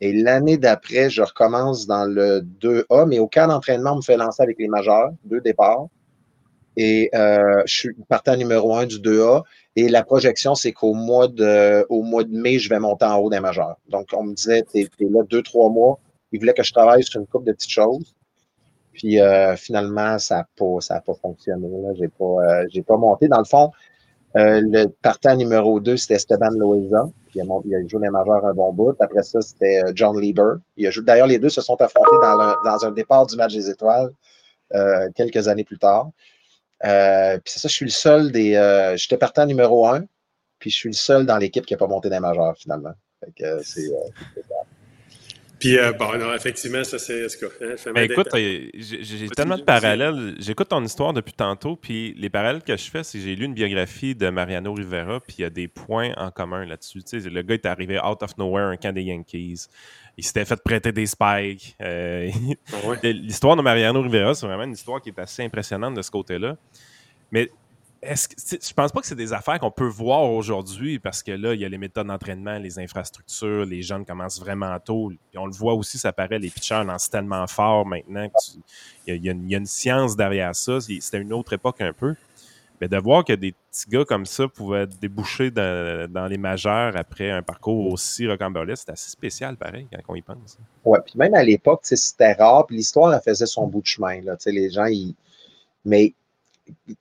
[0.02, 4.42] Et l'année d'après, je recommence dans le 2A, mais au cas d'entraînement, me fait lancer
[4.42, 5.86] avec les majeurs, deux départs.
[6.76, 9.42] Et euh, je suis partant numéro un du 2A.
[9.76, 13.16] Et la projection, c'est qu'au mois de au mois de mai, je vais monter en
[13.18, 13.76] haut des majeurs.
[13.88, 16.00] Donc, on me disait, tu es, là deux, trois mois.
[16.32, 18.14] Ils voulaient que je travaille sur une couple de petites choses.
[18.92, 21.68] Puis euh, finalement, ça n'a pas, pas fonctionné.
[21.96, 23.28] Je n'ai pas, euh, pas monté.
[23.28, 23.70] Dans le fond,
[24.36, 27.08] euh, le partant numéro 2, c'était Esteban Loiza.
[27.28, 28.96] Puis il a, joué les majeurs un bon bout.
[29.00, 30.54] Après ça, c'était John Lieber.
[31.02, 34.10] D'ailleurs, les deux se sont affrontés dans, dans, un départ du match des étoiles
[35.14, 36.10] quelques années plus tard.
[36.84, 38.54] Euh, puis c'est ça, je suis le seul des.
[38.54, 40.04] Euh, j'étais partant numéro un,
[40.58, 42.94] puis je suis le seul dans l'équipe qui n'a pas monté des majeurs finalement.
[43.20, 43.90] Fait que euh, c'est.
[45.58, 47.26] Puis, bon, non, effectivement, ça, c'est.
[47.26, 50.36] Hein, ben, écoute, j'ai tellement de parallèles.
[50.38, 53.44] J'écoute ton histoire depuis tantôt, puis les parallèles que je fais, c'est que j'ai lu
[53.44, 57.02] une biographie de Mariano Rivera, puis il y a des points en commun là-dessus.
[57.02, 59.66] Tu sais, le gars est arrivé out of nowhere, un camp des Yankees
[60.16, 61.76] il s'était fait prêter des spikes.
[61.80, 62.30] Euh,
[62.72, 66.10] ah l'histoire de Mariano Rivera, c'est vraiment une histoire qui est assez impressionnante de ce
[66.10, 66.56] côté-là.
[67.32, 67.50] Mais
[68.02, 68.34] est-ce que,
[68.66, 71.60] je pense pas que c'est des affaires qu'on peut voir aujourd'hui parce que là, il
[71.60, 75.12] y a les méthodes d'entraînement, les infrastructures, les jeunes commencent vraiment tôt.
[75.34, 78.26] Et on le voit aussi, ça paraît, les pitchers lancent tellement fort maintenant
[79.06, 80.80] y, y, a une science derrière ça.
[80.80, 82.14] C'était une autre époque un peu.
[82.80, 87.30] Mais de voir que des petits gars comme ça pouvaient déboucher dans, les majeurs après
[87.30, 90.58] un parcours aussi rocambolesque, c'est assez spécial, pareil, quand on y pense.
[90.84, 94.22] Oui, puis même à l'époque, c'était rare, puis l'histoire, faisait son bout de chemin.
[94.22, 95.14] Là, les gens, ils...
[95.84, 96.14] Mais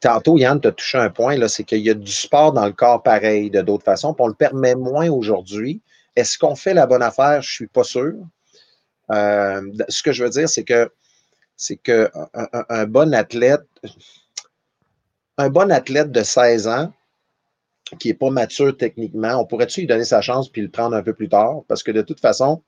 [0.01, 2.73] tantôt, Yann, tu as touché un point, c'est qu'il y a du sport dans le
[2.73, 5.81] corps pareil, de d'autres façons, puis on le permet moins aujourd'hui.
[6.15, 7.41] Est-ce qu'on fait la bonne affaire?
[7.41, 8.13] Je ne suis pas sûr.
[9.11, 10.91] Euh, ce que je veux dire, c'est que
[11.55, 12.09] c'est qu'un
[12.69, 13.61] un bon athlète,
[15.39, 16.91] un bon athlète de 16 ans
[17.97, 21.01] qui n'est pas mature techniquement, on pourrait-tu lui donner sa chance puis le prendre un
[21.01, 21.61] peu plus tard?
[21.67, 22.61] Parce que de toute façon,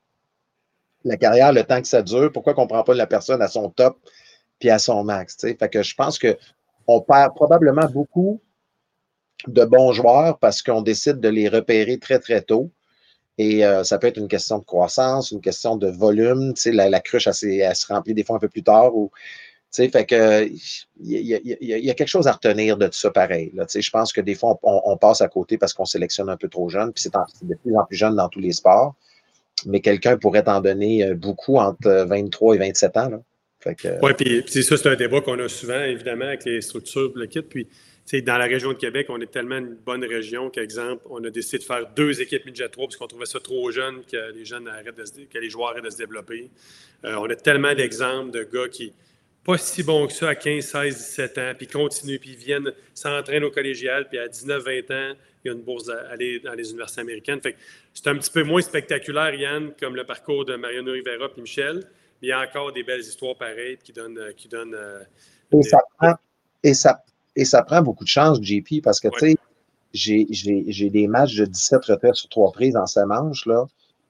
[1.04, 3.48] la carrière, le temps que ça dure, pourquoi qu'on ne prend pas la personne à
[3.48, 3.98] son top
[4.58, 5.36] puis à son max?
[5.38, 8.40] Fait que je pense qu'on perd probablement beaucoup
[9.46, 12.70] de bons joueurs parce qu'on décide de les repérer très, très tôt.
[13.36, 16.54] Et euh, ça peut être une question de croissance, une question de volume.
[16.66, 18.96] La, la cruche, elle, se remplit des fois un peu plus tard.
[18.96, 19.10] Ou,
[19.74, 20.48] fait que
[21.00, 21.20] il
[21.60, 23.50] y, a quelque chose à retenir de tout ça pareil.
[23.54, 26.48] Là, je pense que des fois, on, passe à côté parce qu'on sélectionne un peu
[26.48, 28.94] trop jeune, puis c'est de plus en plus jeune dans tous les sports.
[29.66, 33.22] Mais quelqu'un pourrait en donner euh, beaucoup entre 23 et 27 ans.
[33.64, 37.42] Oui, puis ça, c'est un débat qu'on a souvent, évidemment, avec les structures le kit.
[37.42, 37.68] Puis
[38.22, 41.58] dans la région de Québec, on est tellement une bonne région qu'exemple, on a décidé
[41.58, 44.68] de faire deux équipes midget 3 parce qu'on trouvait ça trop jeune que les jeunes
[44.68, 46.50] arrêtent de que les joueurs arrêtent de se développer.
[47.04, 48.92] Euh, on a tellement d'exemples de gars qui
[49.44, 53.44] pas si bons que ça à 15, 16, 17 ans, puis continuent, puis viennent s'entraîner
[53.44, 56.54] au collégial, puis à 19, 20 ans, il y a une bourse à aller dans
[56.54, 57.40] les universités américaines.
[57.40, 57.56] Fait
[57.92, 61.76] c'est un petit peu moins spectaculaire, Yann, comme le parcours de Mariano Rivera et Michel,
[62.20, 64.32] mais il y a encore des belles histoires pareilles qui donnent.
[64.36, 65.02] Qui donnent euh,
[65.52, 66.14] et, ça prend,
[66.62, 67.02] et, ça,
[67.34, 69.36] et ça prend beaucoup de chance, JP, parce que, tu sais,
[69.92, 73.66] j'ai des matchs de 17 retraits sur trois prises dans ces manches, là.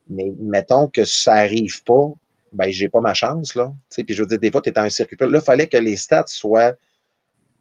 [0.08, 2.12] Mais mettons que ça n'arrive pas,
[2.52, 3.72] ben, j'ai pas ma chance, là.
[3.90, 5.16] Tu puis je veux dire, des fois, tu es un circuit.
[5.18, 6.74] Là, il fallait que les stats soient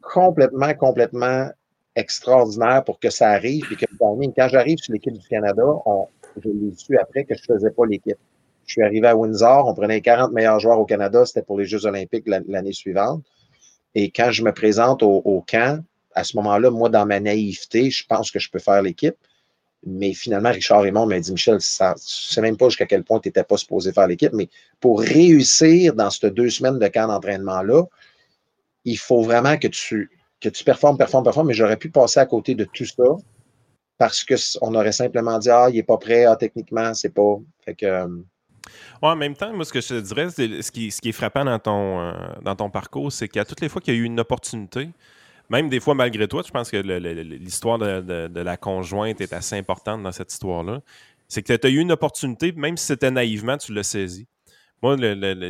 [0.02, 1.50] complètement, complètement
[1.94, 3.64] extraordinaires pour que ça arrive.
[3.66, 5.62] Puis que, quand j'arrive sur l'équipe du Canada,
[6.42, 8.18] je l'ai su après que je faisais pas l'équipe.
[8.66, 11.58] Je suis arrivé à Windsor, on prenait les 40 meilleurs joueurs au Canada, c'était pour
[11.58, 13.22] les Jeux olympiques l'année suivante.
[13.94, 18.06] Et quand je me présente au, camp, à ce moment-là, moi, dans ma naïveté, je
[18.06, 19.16] pense que je peux faire l'équipe.
[19.84, 23.18] Mais finalement, Richard Raymond m'a dit Michel, ça, ne sais même pas jusqu'à quel point
[23.18, 24.48] tu n'étais pas supposé faire l'équipe, mais
[24.80, 27.84] pour réussir dans ces deux semaines de camp d'entraînement-là,
[28.84, 32.26] il faut vraiment que tu, que tu performes, performes, performes, mais j'aurais pu passer à
[32.26, 33.04] côté de tout ça
[33.98, 37.38] parce qu'on aurait simplement dit Ah, il n'est pas prêt, ah, techniquement, c'est pas.
[37.64, 38.08] Fait que, euh,
[39.00, 41.44] en même temps, moi, ce que je te dirais, ce qui, ce qui est frappant
[41.44, 44.04] dans ton, euh, dans ton parcours, c'est qu'à toutes les fois qu'il y a eu
[44.04, 44.90] une opportunité,
[45.52, 50.02] même des fois malgré toi, je pense que l'histoire de, la conjointe est assez importante
[50.02, 50.80] dans cette histoire-là.
[51.28, 54.26] C'est que tu as eu une opportunité, même si c'était naïvement, tu l'as saisi.
[54.82, 54.96] Moi,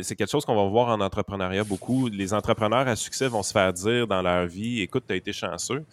[0.03, 2.09] c'est quelque chose qu'on va voir en entrepreneuriat beaucoup.
[2.09, 5.31] Les entrepreneurs à succès vont se faire dire dans leur vie Écoute, tu as été
[5.31, 5.85] chanceux.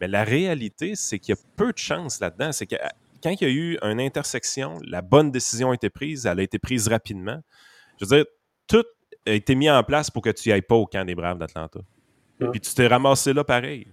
[0.00, 2.52] Mais la réalité, c'est qu'il y a peu de chance là-dedans.
[2.52, 2.76] C'est que
[3.22, 6.42] quand il y a eu une intersection, la bonne décision a été prise, elle a
[6.42, 7.40] été prise rapidement.
[8.00, 8.24] Je veux dire,
[8.66, 8.84] tout
[9.26, 11.38] a été mis en place pour que tu n'y ailles pas au camp des Braves
[11.38, 11.80] d'Atlanta.
[12.40, 13.86] Et Puis tu t'es ramassé là pareil.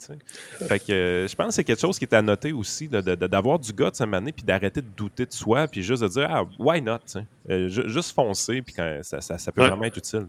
[0.68, 3.58] Fait que euh, je pense que c'est quelque chose qui est à noter aussi, d'avoir
[3.58, 6.28] du gars de cette année, puis d'arrêter de douter de soi, puis juste de dire,
[6.30, 7.00] ah, why not?
[7.50, 10.28] Euh, juste foncer, puis ça, ça, peut vraiment être utile.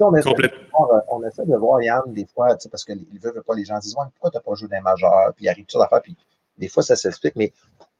[0.00, 3.32] on, essaie de voir, euh, on essaie de voir Yann des fois, parce qu'il veut,
[3.32, 5.66] veut pas, les gens disent pourquoi tu n'as pas joué d'un majeur, puis il arrive
[5.66, 6.16] tout d'affaires, puis
[6.56, 7.52] des fois ça s'explique, mais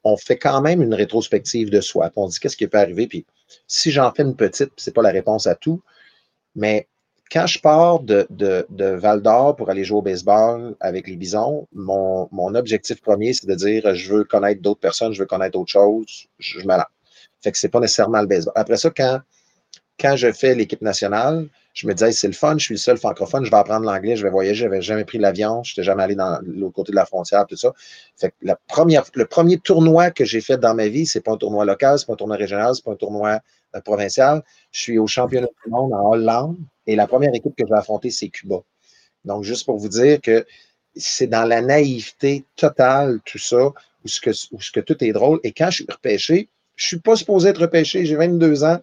[0.03, 2.11] on fait quand même une rétrospective de soi.
[2.15, 3.07] on dit qu'est-ce qui peut arriver.
[3.07, 3.25] Puis
[3.67, 5.81] si j'en fais une petite, ce n'est pas la réponse à tout,
[6.55, 6.87] mais
[7.31, 8.27] quand je pars de,
[8.97, 13.55] Val d'Or pour aller jouer au baseball avec les Bisons, mon, objectif premier, c'est de
[13.55, 16.67] dire je veux connaître d'autres personnes, je veux connaître autre chose, je, je.
[17.41, 18.53] Fait que c'est pas nécessairement le baseball.
[18.55, 19.19] Après ça, quand,
[19.99, 22.97] quand je fais l'équipe nationale, je me disais, c'est le fun, je suis le seul
[22.97, 25.83] francophone, je vais apprendre l'anglais, je vais voyager, je n'avais jamais pris l'avion, je n'étais
[25.83, 27.73] jamais allé dans l'autre côté de la frontière, tout ça.
[28.15, 31.37] Fait que le premier tournoi que j'ai fait dans ma vie, ce n'est pas un
[31.37, 33.39] tournoi local, ce n'est pas un tournoi régional, ce n'est pas un tournoi
[33.75, 34.43] euh, provincial.
[34.71, 37.79] Je suis au championnat du monde en Hollande et la première équipe que je vais
[37.79, 38.57] affronter, c'est Cuba.
[39.25, 40.45] Donc, juste pour vous dire que
[40.95, 44.19] c'est dans la naïveté totale, tout ça, où ce
[44.71, 45.39] que tout est drôle.
[45.43, 48.79] Et quand je suis repêché, je ne suis pas supposé être repêché, j'ai 22 ans,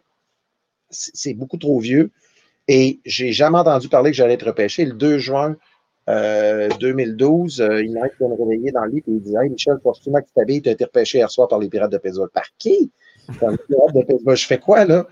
[0.90, 2.10] c'est beaucoup trop vieux.
[2.72, 4.84] Et j'ai jamais entendu parler que j'allais être repêché.
[4.84, 5.56] Le 2 juin
[6.06, 9.98] 2012, euh, euh, il m'a été réveillé dans le lit et il dit Michel, pour
[9.98, 12.30] que tu t'habilles, tu as été repêché hier soir par les Pirates de Pittsburgh.
[12.32, 12.92] Par qui?
[13.40, 14.36] Par les Pirates de Pittsburgh.
[14.36, 15.04] Je fais quoi là?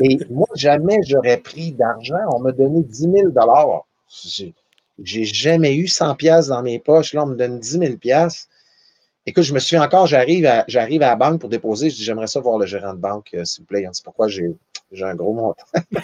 [0.00, 2.18] Et moi, jamais j'aurais pris d'argent.
[2.34, 4.52] On m'a donné 10 000
[5.02, 7.14] J'ai jamais eu 100 pièces dans mes poches.
[7.14, 7.84] Là, on me donne 10 000
[9.28, 11.90] Écoute, je me suis encore, j'arrive à, j'arrive à la banque pour déposer.
[11.90, 13.86] Je dis, j'aimerais ça voir le gérant de banque, euh, s'il vous plaît.
[13.92, 14.56] C'est pourquoi j'ai,
[14.90, 15.62] j'ai un gros montant?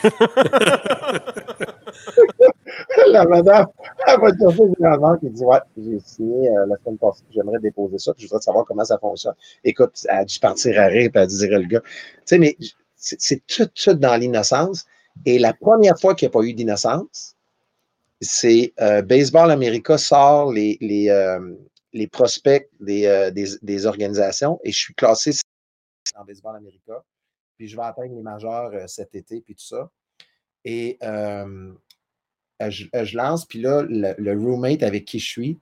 [3.08, 3.66] la madame,
[4.06, 7.22] elle va chercher gérant de banque et dit, ouais, j'ai signé euh, la semaine passée,
[7.34, 9.32] j'aimerais déposer ça, puis je voudrais savoir comment ça fonctionne.
[9.64, 11.80] Écoute, elle a dû partir à rire, puis elle dirait le gars.
[11.80, 11.88] Tu
[12.26, 12.58] sais, mais
[12.94, 14.84] c'est, tout, tout dans l'innocence.
[15.24, 17.36] Et la première fois qu'il n'y a pas eu d'innocence,
[18.20, 21.08] c'est euh, Baseball America sort les, les,
[21.94, 25.30] les prospects euh, des, organisations et je suis classé
[26.16, 27.02] en Baseball America.
[27.56, 29.90] Puis je vais atteindre les majeurs euh, cet été, puis tout ça.
[30.64, 31.72] Et euh,
[32.60, 35.60] je, lance, puis là, le, roommate avec qui je suis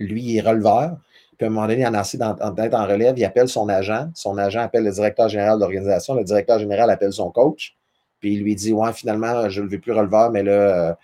[0.00, 0.98] Lui, il est releveur.
[1.36, 4.10] Puis à un moment donné, en assez en, relève, il appelle son agent.
[4.14, 6.14] Son agent appelle le directeur général de l'organisation.
[6.14, 7.76] Le directeur général appelle son coach.
[8.18, 10.94] Puis il lui dit Ouais, finalement, je ne le veux plus releveur, mais là, euh,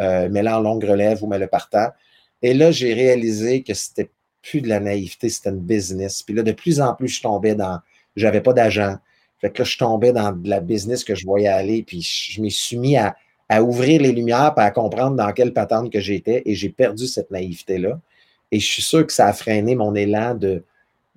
[0.00, 1.90] euh, mets-le en longue relève ou mets-le partant.
[2.44, 4.10] Et là, j'ai réalisé que c'était
[4.42, 6.22] plus de la naïveté, c'était une business.
[6.22, 7.78] Puis là, de plus en plus, je tombais dans.
[8.16, 8.96] J'avais pas d'agent.
[9.40, 11.82] Fait que là, je tombais dans de la business que je voyais aller.
[11.82, 13.16] Puis je me suis mis à,
[13.62, 16.42] ouvrir les lumières et à comprendre dans quelle patente que j'étais.
[16.44, 17.98] Et j'ai perdu cette naïveté-là.
[18.52, 20.64] Et je suis sûr que ça a freiné mon élan de,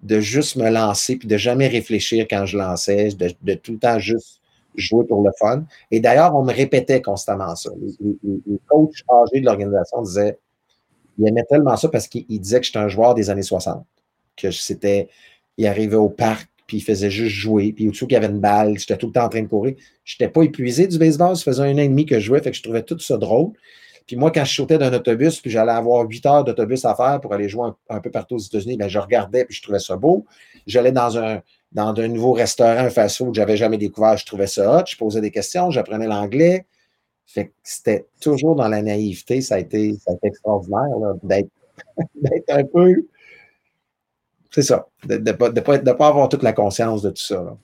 [0.04, 4.00] de juste me lancer puis de jamais réfléchir quand je lançais, de, tout le temps
[4.00, 4.40] juste
[4.76, 5.66] jouer pour le fun.
[5.92, 7.70] Et d'ailleurs, on me répétait constamment ça.
[8.00, 10.38] Les, coachs âgés de l'organisation disaient,
[11.18, 13.86] il aimait tellement ça parce qu'il disait que j'étais un joueur des années 60,
[14.36, 15.10] que c'était,
[15.58, 18.40] il arrivait au parc, puis il faisait juste jouer, puis au-dessous qu'il y avait une
[18.40, 19.76] balle, j'étais tout le temps en train de courir.
[20.04, 22.42] Je n'étais pas épuisé du baseball, ça faisait un an et demi que je jouais,
[22.42, 23.54] fait que je trouvais tout ça drôle.
[24.06, 27.20] Puis moi, quand je sautais d'un autobus, puis j'allais avoir huit heures d'autobus à faire
[27.22, 29.98] pour aller jouer un, peu partout aux États-Unis, bien, je regardais, puis je trouvais ça
[29.98, 30.26] beau.
[30.66, 31.42] J'allais dans un,
[31.74, 35.32] dans nouveau restaurant, un fast-food j'avais jamais découvert, je trouvais ça hot, je posais des
[35.32, 36.66] questions, j'apprenais l'anglais.
[37.28, 40.88] Fait que c'était toujours dans la naïveté, ça a été, extraordinaire
[41.24, 43.04] d'être un peu.
[44.50, 47.58] C'est ça, de ne pas, avoir toute la conscience de tout ça.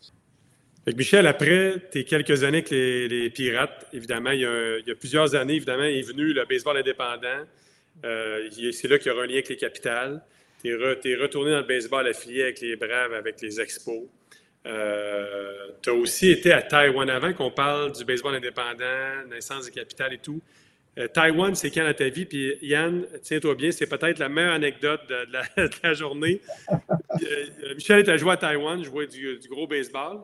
[0.85, 4.45] Michel, après tes quelques années avec les, Pirates, évidemment, il y,
[4.91, 7.45] a, plusieurs années, évidemment, est venu le baseball indépendant.
[8.03, 10.21] Euh, c'est là qu'il y aura un lien avec les capitales.
[10.61, 14.03] Tu es, retourné dans le baseball affilié avec les Braves, avec les Expos.
[14.65, 19.71] Euh, tu as aussi été à Taïwan avant qu'on parle du baseball indépendant, naissance des
[19.71, 20.41] capitales et tout.
[20.97, 22.25] Euh, Taïwan, c'est quand dans ta vie?
[22.25, 25.27] Puis Yann, tiens-toi bien, c'est peut-être la meilleure anecdote de,
[25.83, 26.39] la, journée.
[27.75, 30.19] Michel est à jouer à Taïwan, jouer du, du gros baseball.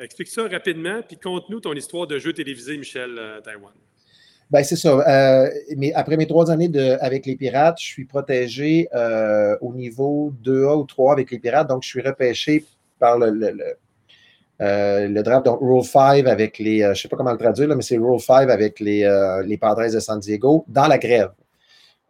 [0.00, 3.72] Explique ça rapidement, puis conte-nous ton histoire de jeu télévisé, Michel, euh, Taïwan.
[4.48, 4.90] Ben, c'est ça.
[4.90, 6.70] Euh, mais après mes trois années
[7.00, 11.68] avec les Pirates, je suis protégé euh, au niveau 2A ou 3 avec les Pirates.
[11.68, 12.64] Donc, je suis repêché
[12.98, 13.52] par le, le,
[14.60, 17.74] le, draft, donc Rule 5 avec les, je ne sais pas comment le traduire, là,
[17.74, 19.08] mais c'est Rule 5 avec les,
[19.44, 21.30] les Padres de San Diego dans la grève.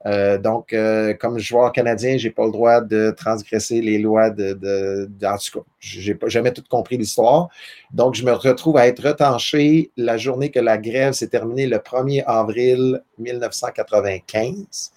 [0.07, 4.31] Euh, donc, euh, comme joueur canadien, je n'ai pas le droit de transgresser les lois
[4.31, 4.53] de.
[4.53, 7.48] de, en tout cas, je n'ai jamais tout compris l'histoire.
[7.92, 11.79] Donc, je me retrouve à être retanché la journée que la grève s'est terminée le
[11.79, 14.92] 1er avril 1995.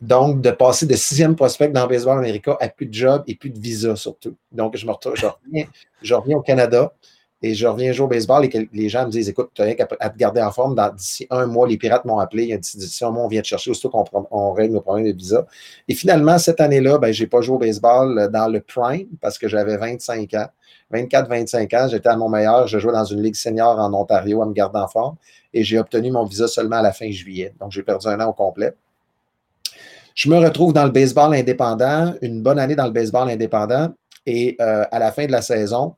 [0.00, 3.50] Donc, de passer de sixième prospect dans baseball américain à plus de job et plus
[3.50, 4.36] de visa surtout.
[4.52, 5.14] Donc, je me retrouve,
[6.14, 6.92] reviens au Canada
[7.44, 9.74] et je reviens jouer au baseball et les gens me disent Écoute, tu as rien
[9.74, 10.74] qu'à te garder en forme.
[10.96, 12.56] D'ici un mois, les Pirates m'ont appelé.
[12.56, 15.46] D'ici un mois, on vient te chercher, aussitôt qu'on on règle le problème de visa.
[15.86, 19.08] Et finalement, cette année-là, ben, je n'ai pas joué au baseball euh, dans le prime
[19.20, 20.46] parce que j'avais 25 ans.
[20.90, 22.66] 24-25 ans, j'étais à mon meilleur.
[22.66, 25.16] Je jouais dans une ligue senior en Ontario à me garder en forme
[25.52, 27.52] et j'ai obtenu mon visa seulement à la fin juillet.
[27.60, 28.74] Donc, j'ai perdu un an au complet.
[30.14, 33.92] Je me retrouve dans le baseball indépendant, une bonne année dans le baseball indépendant.
[34.26, 35.96] Et euh, à la fin de la saison,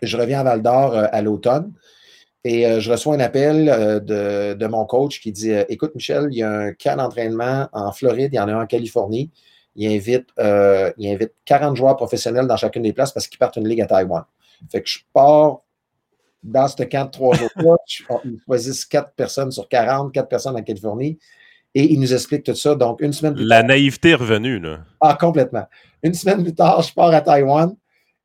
[0.00, 1.72] je reviens à Val d'Or euh, à l'automne
[2.44, 6.38] et euh, je reçois un appel euh, de, mon coach qui dit Écoute, Michel, il
[6.38, 9.30] y a un camp d'entraînement en Floride, il y en a un en Californie.
[9.74, 13.66] Il invite, il invite 40 joueurs professionnels dans chacune des places parce qu'ils partent une
[13.66, 14.24] ligue à Taïwan.
[14.70, 15.62] Fait que je pars
[16.42, 17.76] dans ce camp de trois jours-là.
[18.24, 21.18] ils choisissent 4 personnes sur 40, 4 personnes en Californie.
[21.74, 22.74] Et ils nous expliquent tout ça.
[22.74, 24.80] Donc, une semaine plus La naïveté est revenue, là.
[25.00, 25.66] Ah, complètement.
[26.02, 27.74] Une semaine plus tard, je pars à Taïwan.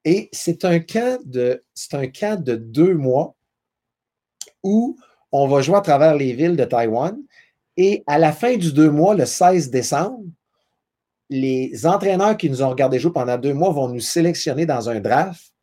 [0.04, 3.36] Et c'est un camp de, c'est un camp de deux mois
[4.64, 4.98] où
[5.32, 7.18] on va jouer à travers les villes de Taïwan.
[7.76, 10.24] Et à la fin du deux mois, le 16 décembre,
[11.30, 15.00] les entraîneurs qui nous ont regardé jouer pendant deux mois vont nous sélectionner dans un
[15.00, 15.54] draft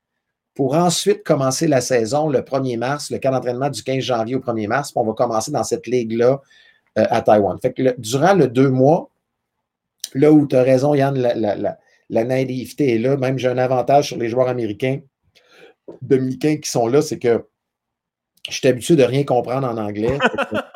[0.54, 4.40] pour ensuite commencer la saison le 1er mars, le camp d'entraînement du 15 janvier au
[4.40, 4.92] 1er mars.
[4.94, 6.40] on va commencer dans cette ligue-là
[6.98, 7.58] euh, à Taïwan.
[7.60, 9.10] Fait que durant le deux mois,
[10.14, 11.76] là où tu as raison, Yann, la,
[12.10, 13.16] la naïveté est là.
[13.16, 15.00] Même j'ai un avantage sur les joueurs américains,
[16.02, 17.44] dominicains qui sont là, c'est que
[18.48, 20.18] je suis habitué de rien comprendre en anglais.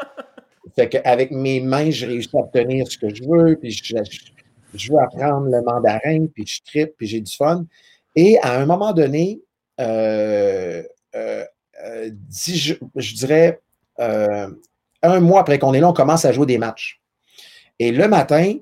[0.74, 4.98] fait qu'avec mes mains, je réussis à obtenir ce que je veux, puis je, veux
[4.98, 7.64] apprendre le mandarin, puis je tripe, puis j'ai du fun.
[8.16, 9.40] Et à un moment donné,
[9.80, 10.82] euh,
[11.14, 11.44] euh,
[11.84, 13.60] euh, je, je, dirais
[15.02, 17.00] un mois après qu'on est là, on commence à jouer des matchs.
[17.78, 18.54] Et le matin,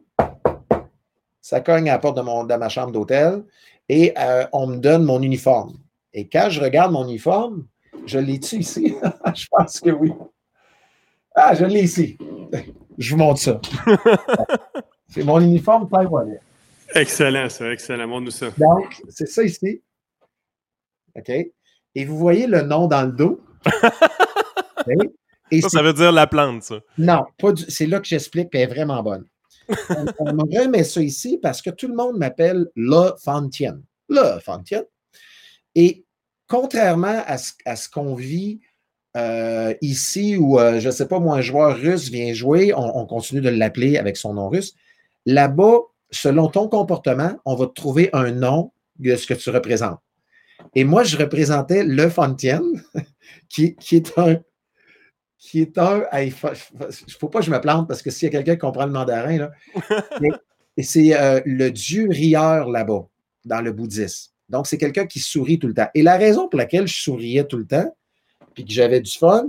[1.41, 3.45] ça cogne à la porte de, mon, de ma chambre d'hôtel
[3.89, 5.79] et euh, on me donne mon uniforme.
[6.13, 7.67] Et quand je regarde mon uniforme,
[8.07, 8.95] je l'ai-tu ici?
[9.35, 10.13] je pense que oui.
[11.35, 12.19] Ah, je l'ai ici.
[12.99, 13.61] Je vous montre ça.
[15.09, 16.41] c'est mon uniforme taïwanais.
[16.95, 17.71] Excellent, ça.
[17.73, 18.07] Excellent.
[18.07, 18.47] Montre-nous ça.
[18.57, 19.83] Donc, c'est ça ici.
[21.15, 21.31] OK?
[21.95, 23.41] Et vous voyez le nom dans le dos?
[25.61, 26.81] ça, ça veut dire la plante, ça.
[26.99, 29.25] Non, pas c'est là que j'explique qu'elle est vraiment bonne.
[29.91, 33.83] on, on remet ça ici parce que tout le monde m'appelle Le Fontienne.
[34.09, 34.85] Le Fontienne.
[35.75, 36.05] Et
[36.49, 38.61] contrairement à ce, qu'on vit
[39.17, 42.99] euh, ici, où, euh, je ne sais pas, moi, un joueur russe vient jouer, on,
[42.99, 44.75] on continue de l'appeler avec son nom russe.
[45.25, 45.81] Là-bas,
[46.11, 50.01] selon ton comportement, on va te trouver un nom de ce que tu représentes.
[50.75, 52.83] Et moi, je représentais le Fontienne,
[53.49, 54.37] qui, qui est un.
[55.47, 56.03] Qui est un.
[56.21, 58.59] Il ne faut pas que je me plante parce que s'il y a quelqu'un qui
[58.59, 59.51] comprend le mandarin, là,
[60.83, 63.07] c'est euh, le dieu rieur là-bas,
[63.45, 64.33] dans le bouddhisme.
[64.49, 65.87] Donc, c'est quelqu'un qui sourit tout le temps.
[65.95, 67.97] Et la raison pour laquelle je souriais tout le temps,
[68.55, 69.49] puis que j'avais du fun,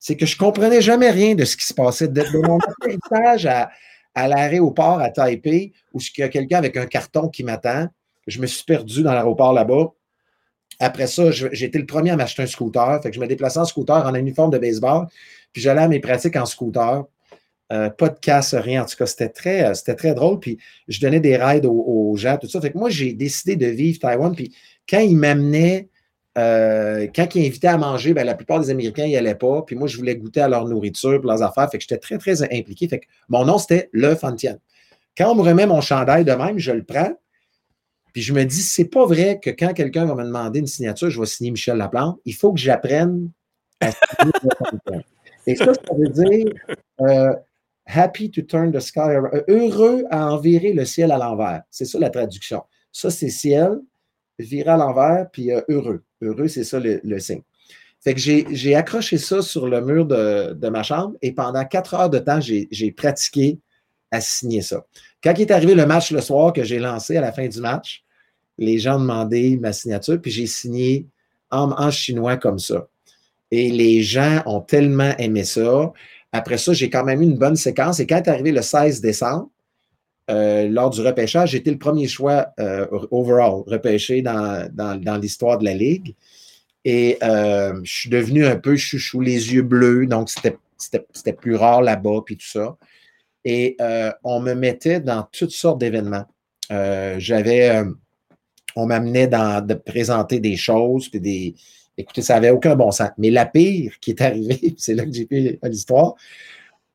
[0.00, 2.08] c'est que je ne comprenais jamais rien de ce qui se passait.
[2.08, 3.70] De, de mon atterrissage à,
[4.16, 7.86] à l'aéroport à Taipei, où il y a quelqu'un avec un carton qui m'attend,
[8.26, 9.92] je me suis perdu dans l'aéroport là-bas.
[10.78, 13.00] Après ça, j'ai été le premier à m'acheter un scooter.
[13.02, 15.06] Fait que je me déplaçais en scooter en uniforme de baseball.
[15.56, 17.06] Puis j'allais à mes pratiques en scooter.
[17.72, 18.82] Euh, pas de casse, rien.
[18.82, 20.38] En tout cas, c'était très, euh, c'était très drôle.
[20.38, 22.60] Puis je donnais des rides aux, gens, tout ça.
[22.60, 24.36] Fait que moi, j'ai décidé de vivre Taïwan.
[24.36, 24.54] Puis
[24.86, 25.88] quand ils m'amenaient,
[26.36, 29.62] euh, quand ils invitaient à manger, ben, la plupart des Américains n'y allaient pas.
[29.62, 31.70] Puis moi, je voulais goûter à leur nourriture, leurs affaires.
[31.70, 32.86] Fait que j'étais très, très impliqué.
[32.86, 34.58] Fait que mon nom, c'était Le Fantian.
[35.16, 37.18] Quand on me remet mon chandail de même, je le prends.
[38.12, 41.08] Puis je me dis, c'est pas vrai que quand quelqu'un va me demander une signature,
[41.08, 42.20] je vais signer Michel Laplante.
[42.26, 43.30] Il faut que j'apprenne
[43.80, 45.00] à signer
[45.46, 46.46] Et ça, ça veut dire
[47.00, 47.32] euh,
[47.86, 49.44] happy to turn the sky around.
[49.48, 51.62] Heureux à envirer le ciel à l'envers.
[51.70, 52.62] C'est ça la traduction.
[52.92, 53.78] Ça, c'est ciel,
[54.38, 56.02] virer à l'envers, puis euh, heureux.
[56.22, 57.42] Heureux, c'est ça le, signe.
[58.00, 62.10] Fait que j'ai accroché ça sur le mur de, ma chambre et pendant quatre heures
[62.10, 63.58] de temps, j'ai pratiqué
[64.10, 64.86] à signer ça.
[65.22, 67.60] Quand il est arrivé le match le soir que j'ai lancé à la fin du
[67.60, 68.04] match,
[68.58, 71.06] les gens demandé ma signature, puis j'ai signé
[71.50, 72.88] en, chinois comme ça.
[73.56, 75.90] Et les gens ont tellement aimé ça.
[76.30, 78.00] Après ça, j'ai quand même eu une bonne séquence.
[78.00, 79.48] Et quand est arrivé le 16 décembre,
[80.30, 85.64] euh, lors du repêchage, j'étais le premier choix euh, overall repêché dans, dans, l'histoire de
[85.64, 86.14] la Ligue.
[86.84, 91.80] Et euh, je suis devenu un peu chouchou, les yeux bleus, donc c'était plus rare
[91.80, 92.76] là-bas, puis tout ça.
[93.46, 93.78] Et
[94.22, 96.26] on me mettait dans toutes sortes d'événements.
[96.68, 97.84] J'avais
[98.74, 101.54] on m'amenait de présenter des choses, puis des.
[101.98, 103.10] Écoutez, ça n'avait aucun bon sens.
[103.18, 106.14] Mais la pire qui est arrivée, c'est là que j'ai fait l'histoire.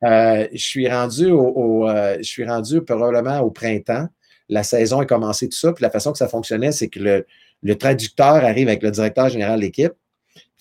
[0.04, 4.08] Euh, je suis rendu au, euh, je suis rendu probablement au printemps.
[4.48, 5.72] La saison a commencé tout ça.
[5.72, 7.26] Puis la façon que ça fonctionnait, c'est que le,
[7.62, 9.92] le traducteur arrive avec le directeur général de l'équipe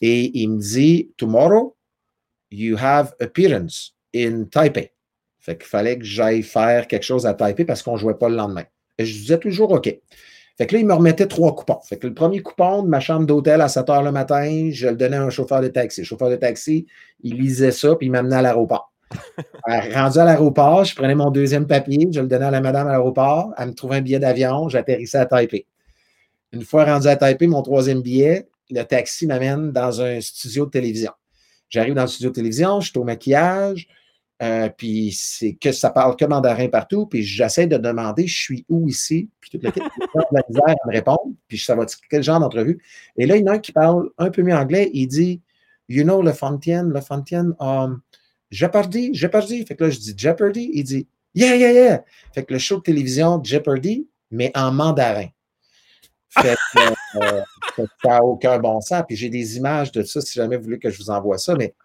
[0.02, 1.76] et il me dit Tomorrow,
[2.52, 4.92] you have appearance in Taipei.
[5.40, 8.30] Fait qu'il fallait que j'aille faire quelque chose à Taipei parce qu'on ne jouait pas
[8.30, 8.66] le lendemain.
[8.98, 9.92] Et je disais toujours OK.
[10.58, 11.80] Fait que là, il me remettait trois coupons.
[11.84, 14.88] Fait que le premier coupon de ma chambre d'hôtel à 7 h le matin, je
[14.88, 16.02] le donnais à un chauffeur de taxi.
[16.02, 16.86] Le chauffeur de taxi,
[17.24, 18.92] il lisait ça, puis il m'amenait à l'aéroport.
[19.68, 22.92] Rendu à l'aéroport, je prenais mon deuxième papier, je le donnais à la madame à
[22.92, 25.66] l'aéroport, elle me trouvait un billet d'avion, j'atterrissais à Taipei.
[26.54, 30.72] Une fois rendu à Taipei, mon troisième billet, le taxi m'amène dans un studio de
[30.72, 31.12] télévision.
[31.70, 33.88] J'arrive dans le studio de télévision, je suis au maquillage,
[34.42, 37.06] euh, puis c'est que ça parle que mandarin partout.
[37.06, 39.30] Puis j'essaie de demander je suis où ici?
[39.40, 39.72] Puis toute de
[40.32, 41.34] la misère à me répondre.
[41.48, 42.82] Puis ça va quel genre d'entrevue?
[43.18, 44.90] Et là, il y en a un qui parle un peu mieux anglais.
[44.94, 45.42] Il dit
[45.90, 48.02] You know Le Fontaine, Le Fontaine, um,
[48.50, 49.66] Jeopardy, Jeopardy.
[49.66, 50.72] Fait que là, je dis Jeopardy?
[50.74, 52.04] Il dit Yeah, yeah, yeah.
[52.34, 55.28] Fait que le show de télévision Jeopardy, mais en mandarin.
[56.30, 56.80] Fait que,
[57.18, 57.42] euh,
[58.04, 59.04] ça n'a aucun bon sens.
[59.08, 61.56] Puis j'ai des images de ça si jamais vous voulez que je vous envoie ça.
[61.56, 61.76] Mais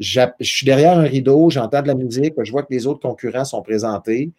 [0.00, 3.44] je suis derrière un rideau, j'entends de la musique, je vois que les autres concurrents
[3.44, 4.32] sont présentés.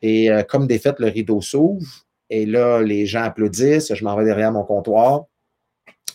[0.00, 1.84] Et euh, comme des faits, le rideau s'ouvre.
[2.30, 3.92] Et là, les gens applaudissent.
[3.92, 5.24] Je m'en vais derrière mon comptoir.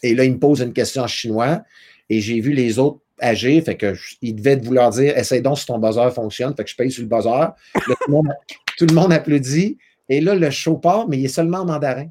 [0.01, 1.63] Et là, ils me posent une question en chinois.
[2.09, 3.61] Et j'ai vu les autres agir.
[3.63, 6.55] Fait que ils devaient vouloir dire Essaye donc si ton buzzer fonctionne.
[6.55, 7.49] Fait que je paye sur le buzzer.
[8.77, 9.77] tout, le monde, applaudit.
[10.07, 12.07] Et là, le show part, mais il est seulement en mandarin.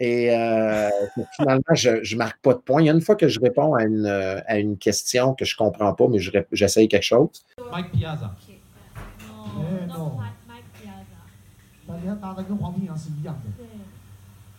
[0.00, 0.90] Et euh,
[1.36, 2.82] finalement, je ne marque pas de points.
[2.82, 5.44] Il y a une fois que je réponds à une, euh, à une question que
[5.46, 6.18] je ne comprends pas, mais
[6.52, 7.30] j'essaye quelque chose.
[7.72, 8.34] Mike Piazza.
[8.48, 10.18] Eh, non.
[10.46, 11.96] Mike Piazza.
[12.00, 13.50] 你看打的跟黄平洋是一样的。
[13.56, 13.66] 对。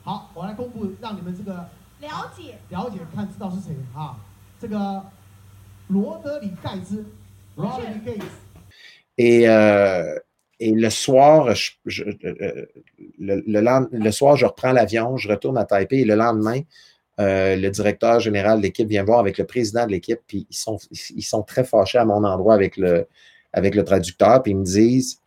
[0.04, 4.18] 好，我来公布，让你们这个了解了解，看知道是谁啊？
[4.60, 5.04] 这个
[5.90, 7.06] 罗德里盖兹，
[7.56, 10.20] Roderick Gates。Et euh,
[10.63, 12.67] et le soir, je, euh, euh,
[13.19, 16.61] le, soir, je reprends l'avion, je retourne à Taipei et le lendemain,
[17.19, 20.57] euh, le directeur général de l'équipe vient voir avec le président de l'équipe, puis ils
[20.57, 20.79] sont,
[21.17, 23.09] ils sont très fâchés à mon endroit avec le,
[23.53, 25.21] avec le traducteur, puis ils me disent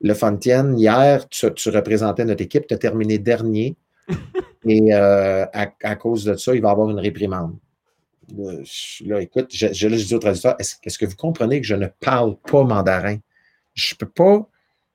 [0.00, 3.76] Le Fontaine, hier, tu, représentais notre équipe, tu as terminé dernier,
[4.66, 7.54] et à, cause de ça, il va y avoir une réprimande.
[9.04, 12.36] Là, écoute, je, je, dis au traducteur Est-ce que vous comprenez que je ne parle
[12.36, 13.18] pas mandarin?
[13.74, 14.48] Je ne peux pas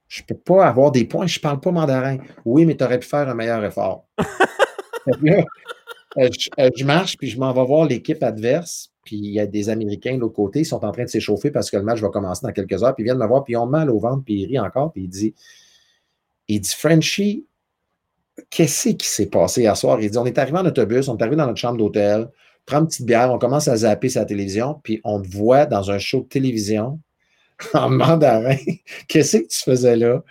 [0.07, 2.17] Je ne peux pas avoir des points, je ne parle pas mandarin.
[2.45, 4.05] Oui, mais tu aurais pu faire un meilleur effort.
[6.17, 6.29] Euh,
[6.59, 9.69] euh, je, marche, puis je m'en vais voir l'équipe adverse, puis il y a des
[9.69, 12.09] Américains de l'autre côté, ils sont en train de s'échauffer parce que le match va
[12.09, 14.23] commencer dans quelques heures, puis ils viennent me voir, puis ils ont mal au ventre,
[14.23, 15.35] puis ils rient encore, puis il dit,
[16.47, 17.45] il dit, Frenchie,
[18.49, 19.99] qu'est-ce qui s'est passé hier soir?
[20.01, 22.29] Il dit, on est arrivé en autobus, on est arrivé dans notre chambre d'hôtel,
[22.65, 25.91] prend une petite bière, on commence à zapper sa télévision, puis on te voit dans
[25.91, 26.99] un show de télévision
[27.73, 28.57] en mandarin.
[29.07, 30.23] Qu'est-ce que tu faisais là?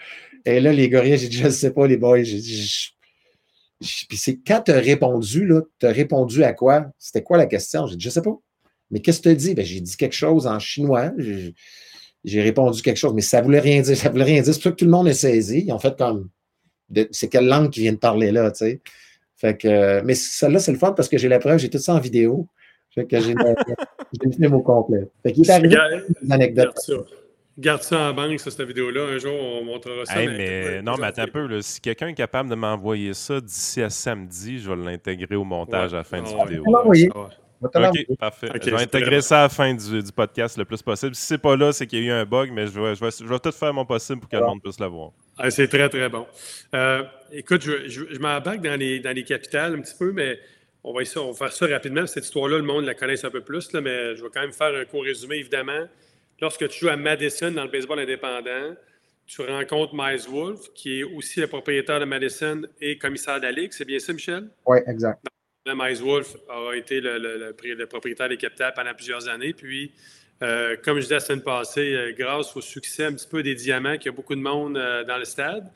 [0.45, 2.19] Et là, les gorilles, j'ai dit, je ne sais pas, les boys.
[2.19, 6.87] puis c'est quand tu as répondu, tu as répondu à quoi?
[6.99, 7.87] C'était quoi la question?
[7.87, 8.37] J'ai dit, je ne sais pas.
[8.91, 9.55] Mais qu'est-ce que tu as dit?
[9.55, 11.13] Ben, j'ai dit quelque chose en chinois.
[12.25, 13.97] J'ai répondu quelque chose, mais ça ne voulait rien dire.
[13.97, 14.53] Ça voulait rien dire.
[14.53, 15.65] C'est pour ça que tout le monde est saisi.
[15.67, 16.29] Ils ont fait comme.
[17.11, 18.81] C'est quelle langue qui vient de parler là, tu sais?
[19.37, 21.95] Fait que, mais celle-là, c'est le fun parce que j'ai la preuve, j'ai tout ça
[21.95, 22.49] en vidéo.
[22.95, 25.09] Fait que j'ai le film au complet.
[25.23, 25.77] Fait qu'il est arrivé
[26.23, 26.75] une anecdote.
[27.57, 28.11] Garde ça.
[28.11, 29.15] en banque, cette vidéo-là.
[29.15, 30.15] Un jour, on montrera ça.
[30.17, 31.63] mais, non, mais attends un peu.
[31.63, 35.95] si quelqu'un est capable de m'envoyer ça d'ici à samedi, je vais l'intégrer au montage
[35.95, 36.65] à la fin du ah vidéo.
[36.87, 37.09] Oui.
[37.63, 38.49] OK, parfait.
[38.63, 41.15] je vais intégrer ça à la fin du, podcast le plus possible.
[41.15, 43.25] Si c'est pas là, c'est qu'il y a eu un bug, mais je vais, je
[43.25, 45.13] vais, tout faire mon possible pour que le monde puisse le voir.
[45.39, 46.27] Ah, c'est très, très bon.
[46.75, 50.39] Euh, écoute, je, je, m'embarque dans les, dans les capitales un petit peu, mais
[50.85, 52.07] on va, essayer, on va faire ça rapidement.
[52.07, 54.53] Cette histoire-là, le monde la connaît un peu plus, là, mais je vais quand même
[54.53, 55.89] faire un court résumé, évidemment.
[56.41, 58.75] Lorsque tu joues à Madison dans le baseball indépendant,
[59.27, 63.53] tu rencontres Miles Wolf, qui est aussi le propriétaire de Madison et commissaire de la
[63.53, 63.73] Ligue.
[63.73, 64.49] C'est bien ça, Michel?
[64.67, 65.25] Oui, exact.
[65.67, 69.55] Miles Wolf a été le, propriétaire des capitales pendant plusieurs années.
[69.55, 69.93] Puis,
[70.43, 73.55] euh, comme je disais la semaine passée, euh, grâce au succès un petit peu des
[73.55, 75.71] diamants, qu'il y a beaucoup de monde euh, dans le stade,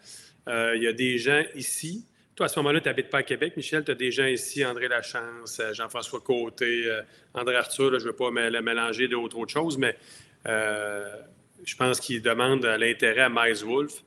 [0.46, 2.06] il y a des gens ici
[2.38, 3.82] toi, à ce moment-là, tu n'habites pas à Québec, Michel.
[3.82, 7.02] Tu as des gens ici, André Lachance, euh, Jean-François Côté, euh,
[7.34, 7.90] André Arthur.
[7.98, 9.96] je ne veux pas le mélanger d'autres choses, mais
[10.46, 11.16] euh,
[11.64, 14.04] je pense qu'ils demandent l'intérêt à Miles Wolf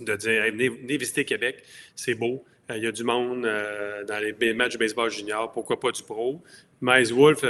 [0.00, 1.62] de dire venez, visiter Québec,
[1.94, 2.42] c'est beau.
[2.70, 6.42] Il y a du monde dans les matchs de baseball junior, pourquoi pas du pro.
[6.80, 7.44] Miles Wolf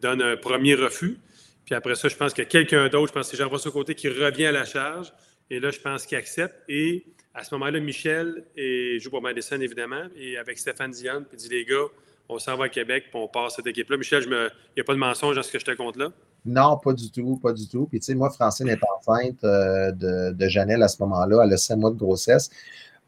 [0.00, 1.18] donne un premier refus.
[1.66, 3.70] Puis après ça, je pense qu'il y a quelqu'un d'autre, je pense que c'est Jean-François
[3.70, 5.12] Côté qui revient à la charge.
[5.50, 6.54] Et là, je pense qu'il accepte.
[6.70, 7.04] Et
[7.40, 11.48] à ce moment-là, Michel et, joue pour Madison, évidemment, et avec Stéphane Dion, puis dit
[11.48, 11.86] les gars,
[12.28, 13.96] on s'en va à Québec, puis on passe cette équipe-là.
[13.96, 16.10] Michel, il n'y a pas de mensonge dans ce que je te compte là?
[16.44, 17.86] Non, pas du tout, pas du tout.
[17.86, 21.42] Puis, tu sais, moi, Francine est enceinte euh, de, de Janelle à ce moment-là.
[21.44, 22.50] Elle a 5 mois de grossesse.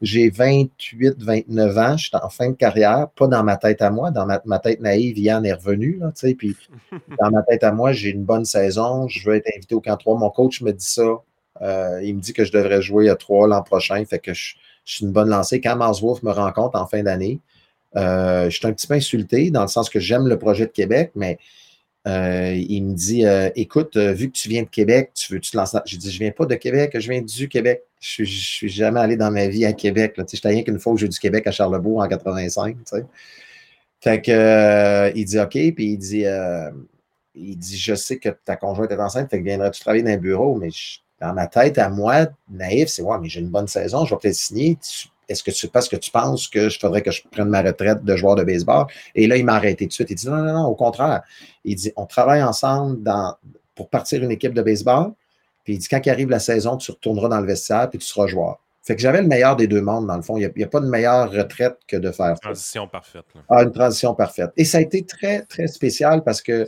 [0.01, 3.89] J'ai 28, 29 ans, je suis en fin de carrière, pas dans ma tête à
[3.89, 6.57] moi, dans ma, tête naïve, Yann est revenu, là, tu sais, puis
[7.19, 9.95] dans ma tête à moi, j'ai une bonne saison, je veux être invité au camp
[9.95, 10.17] 3.
[10.17, 11.21] Mon coach me dit ça
[11.61, 14.55] euh, il me dit que je devrais jouer à 3 l'an prochain, fait que je,
[14.85, 15.61] suis une bonne lancée.
[15.61, 17.39] Quand Wolf me rencontre en fin d'année,
[17.95, 20.71] euh, je suis un petit peu insulté dans le sens que j'aime le projet de
[20.71, 21.37] Québec, mais
[22.05, 23.23] euh, il me dit
[23.55, 26.19] Écoute, vu que tu viens de Québec, tu veux tu te lancer J'ai dit Je
[26.19, 27.83] viens pas de Québec, je viens du Québec.
[28.01, 30.15] Je ne suis jamais allé dans ma vie à Québec.
[30.17, 32.75] Je n'étais rien qu'une fois où j'ai du Québec à Charlebourg en 85.
[34.01, 36.25] Fait que il dit OK, puis il dit
[37.35, 40.17] il dit Je sais que ta conjointe est enceinte, fait que viendrais-tu travailler dans un
[40.17, 43.67] bureau, mais je dans ma tête, à moi, naïf, c'est ouais, mais j'ai une bonne
[43.67, 44.77] saison, je vais peut-être signer.
[45.29, 48.03] Est-ce que c'est parce que tu penses que je faudrait que je prenne ma retraite
[48.03, 48.87] de joueur de baseball?
[49.15, 50.09] Et là, il m'a arrêté tout de suite.
[50.09, 51.21] Il dit non, non, non, au contraire.
[51.63, 53.35] Il dit on travaille ensemble dans,
[53.73, 55.13] pour partir une équipe de baseball.
[55.63, 58.27] Puis il dit quand arrive la saison, tu retourneras dans le vestiaire puis tu seras
[58.27, 58.59] joueur.
[58.81, 60.35] Fait que j'avais le meilleur des deux mondes, dans le fond.
[60.35, 62.49] Il n'y a, pas de meilleure retraite que de faire ça.
[62.49, 63.25] Une transition parfaite.
[63.47, 64.51] Ah, une transition parfaite.
[64.57, 66.67] Et ça a été très, très spécial parce que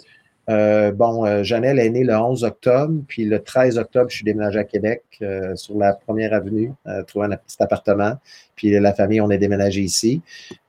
[0.50, 4.26] euh, bon, euh, Janelle est née le 11 octobre, puis le 13 octobre, je suis
[4.26, 6.72] déménagé à Québec euh, sur la première avenue,
[7.08, 8.14] trouver un petit appartement.
[8.56, 10.22] Puis la famille, on est déménagé ici.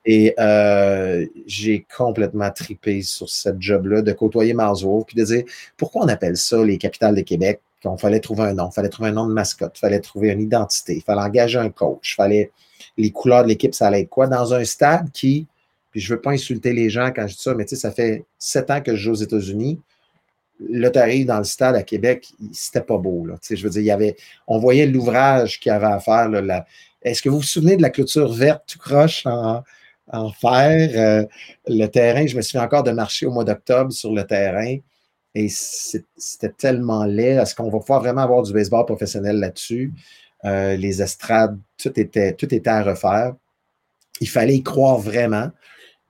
[0.05, 0.35] Et
[1.47, 5.45] j'ai complètement tripé sur cette job-là, de côtoyer Marsworth, puis de dire
[5.77, 7.61] pourquoi on appelle ça les capitales de Québec?
[7.85, 11.01] Il fallait trouver un nom, fallait trouver un nom de mascotte, fallait trouver une identité,
[11.07, 12.51] fallait engager un coach, fallait
[12.97, 14.27] les couleurs de l'équipe, ça allait être quoi?
[14.27, 15.47] Dans un stade qui,
[16.01, 17.91] je ne veux pas insulter les gens quand je dis ça, mais tu sais, ça
[17.91, 19.81] fait sept ans que je joue aux États-Unis.
[20.61, 23.27] Là, tu arrives dans le stade à Québec, c'était pas beau.
[23.27, 23.35] Là.
[23.35, 24.17] Tu sais, je veux dire, il y avait,
[24.47, 26.31] on voyait l'ouvrage qu'il y avait à faire.
[27.03, 29.63] est-ce que vous vous souvenez de la clôture verte tout croche en,
[30.33, 30.91] fer?
[30.95, 31.27] Euh,
[31.67, 34.77] le terrain, je me souviens encore de marcher au mois d'octobre sur le terrain.
[35.35, 37.37] Et c'était tellement laid.
[37.37, 39.93] Est-ce qu'on va pouvoir vraiment avoir du baseball professionnel là-dessus?
[40.47, 43.35] Euh, les estrades, tout était, tout était à refaire.
[44.23, 45.51] Il fallait y croire vraiment.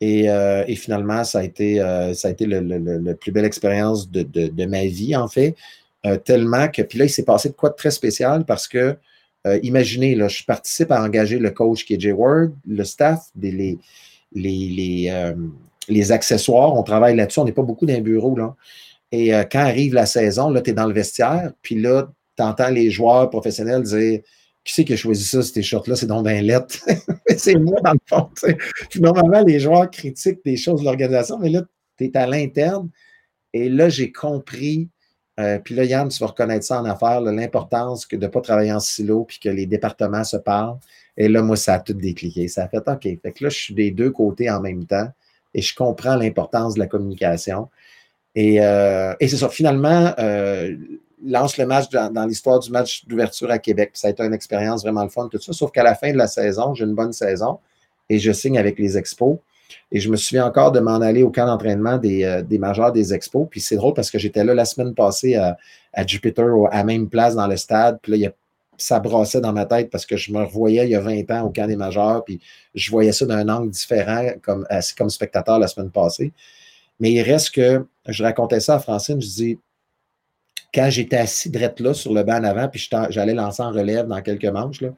[0.03, 4.66] Euh, et, finalement, ça a été, euh, ça a été le, plus belle expérience de,
[4.66, 5.55] ma vie, en fait.
[6.05, 8.97] Euh, tellement que, puis là, il s'est passé de quoi de très spécial parce que,
[9.62, 13.78] imaginez, là, je participe à engager le coach qui est Jay Ward, le staff, les,
[14.32, 15.09] les,
[15.88, 18.57] les, accessoires, on travaille là-dessus, on n'est pas beaucoup dans bureau, là.
[19.12, 22.70] Et quand arrive la saison, là, tu es dans le vestiaire, puis là, tu entends
[22.70, 24.20] les joueurs professionnels dire
[24.67, 25.95] qui c'est qui a choisi ça, ces shorts-là?
[25.95, 26.77] C'est donc d'un lettre.
[27.37, 28.29] c'est moi, dans le fond.
[29.01, 31.62] Normalement, les joueurs critiquent des choses de l'organisation, mais là,
[31.97, 32.91] tu es à l'interne.
[33.53, 34.91] Et là, j'ai compris,
[35.39, 38.73] euh, puis là, Yann, tu vas reconnaître ça en affaires, l'importance de ne pas travailler
[38.73, 40.79] en silo, puis que les départements se parlent.
[41.17, 42.49] Et là, moi, ça a tout décliqué.
[42.49, 43.03] Ça a fait OK.
[43.03, 45.09] Fait que là, je suis des deux côtés en même temps
[45.55, 47.71] et je comprends l'importance de la communication.
[48.35, 49.49] Et, euh, et c'est ça.
[49.49, 50.77] Finalement, euh,
[51.25, 53.91] lance le match dans, l'histoire du match d'ouverture à Québec.
[53.95, 55.53] Ça a été une expérience vraiment le fun, tout ça.
[55.53, 57.59] Sauf qu'à la fin de la saison, j'ai une bonne saison
[58.09, 59.39] et je signe avec les Expos.
[59.91, 62.93] Et je me souviens encore de m'en aller au camp d'entraînement des, euh, des, majors
[62.93, 63.49] des Expos.
[63.51, 65.57] Puis c'est drôle parce que j'étais là la semaine passée à,
[66.07, 67.99] Jupiter, à même place dans le stade.
[68.03, 68.31] Puis là,
[68.77, 71.47] ça brassait dans ma tête parce que je me revoyais il y a 20 ans
[71.47, 72.25] au camp des majors.
[72.25, 72.41] Puis
[72.75, 76.33] je voyais ça d'un angle différent comme, comme spectateur la semaine passée.
[77.01, 79.21] Mais il reste que je racontais ça à Francine.
[79.21, 79.59] Je dis,
[80.77, 84.07] quand j'étais assis drette là sur le banc en avant, puis j'allais lancer en relève
[84.07, 84.91] dans quelques manches, là,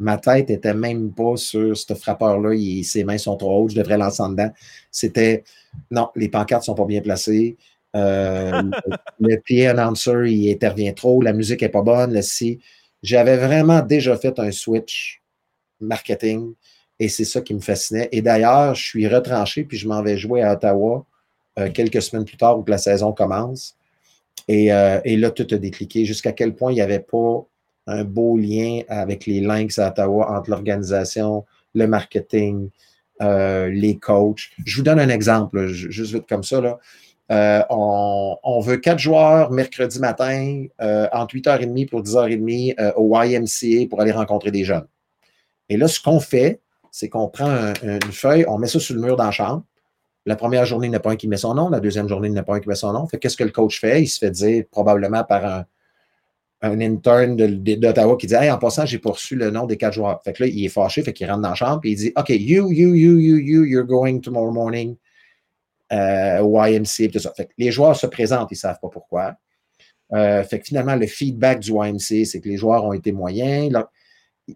[0.00, 3.96] ma tête n'était même pas sur ce frappeur-là, ses mains sont trop hautes, je devrais
[3.96, 4.50] lancer en dedans.
[4.90, 5.44] C'était
[5.90, 7.56] non, les pancartes ne sont pas bien placées.
[7.94, 8.62] Euh,
[9.20, 12.58] le, pied announcer, il intervient trop, la musique n'est pas bonne, le si.
[13.02, 15.22] J'avais vraiment déjà fait un switch
[15.80, 16.54] marketing
[16.98, 18.08] et c'est ça qui me fascinait.
[18.10, 21.06] Et d'ailleurs, je suis retranché puis je m'en vais jouer à Ottawa
[21.58, 23.76] euh, quelques semaines plus tard où la saison commence.
[24.50, 26.04] Euh, et, là, tout a décliqué.
[26.04, 27.46] Jusqu'à quel point il n'y avait pas
[27.86, 32.70] un beau lien avec les Lynx à Ottawa entre l'organisation, le marketing,
[33.22, 34.50] euh, les coachs.
[34.64, 36.60] Je vous donne un exemple, juste vite comme ça.
[36.60, 36.78] Là.
[37.30, 40.64] Euh, on, veut quatre joueurs mercredi matin
[41.12, 44.86] entre 8h30 pour 10h30 au YMCA pour aller rencontrer des jeunes.
[45.68, 46.60] Et là, ce qu'on fait,
[46.90, 49.30] c'est qu'on prend une feuille, on met ça sur le mur dans la
[50.26, 51.70] la première journée, il n'y a pas un qui met son nom.
[51.70, 53.06] La deuxième journée, il n'y a pas un qui met son nom.
[53.06, 54.02] Fait qu'est-ce que le coach fait?
[54.02, 55.64] Il se fait dire probablement par un,
[56.62, 60.20] un intern d'Ottawa qui dit Hey, en passant, j'ai poursu le nom des quatre joueurs.
[60.22, 62.12] Fait que là, il est fâché, fait qu'il rentre dans la chambre et il dit
[62.16, 64.96] OK, you, you, you, you, you, you're going tomorrow morning
[65.92, 67.10] euh, YMC.
[67.10, 67.32] Tout ça.
[67.34, 69.36] Fait que les joueurs se présentent, ils ne savent pas pourquoi.
[70.12, 73.72] Euh, fait que finalement, le feedback du YMC, c'est que les joueurs ont été moyens.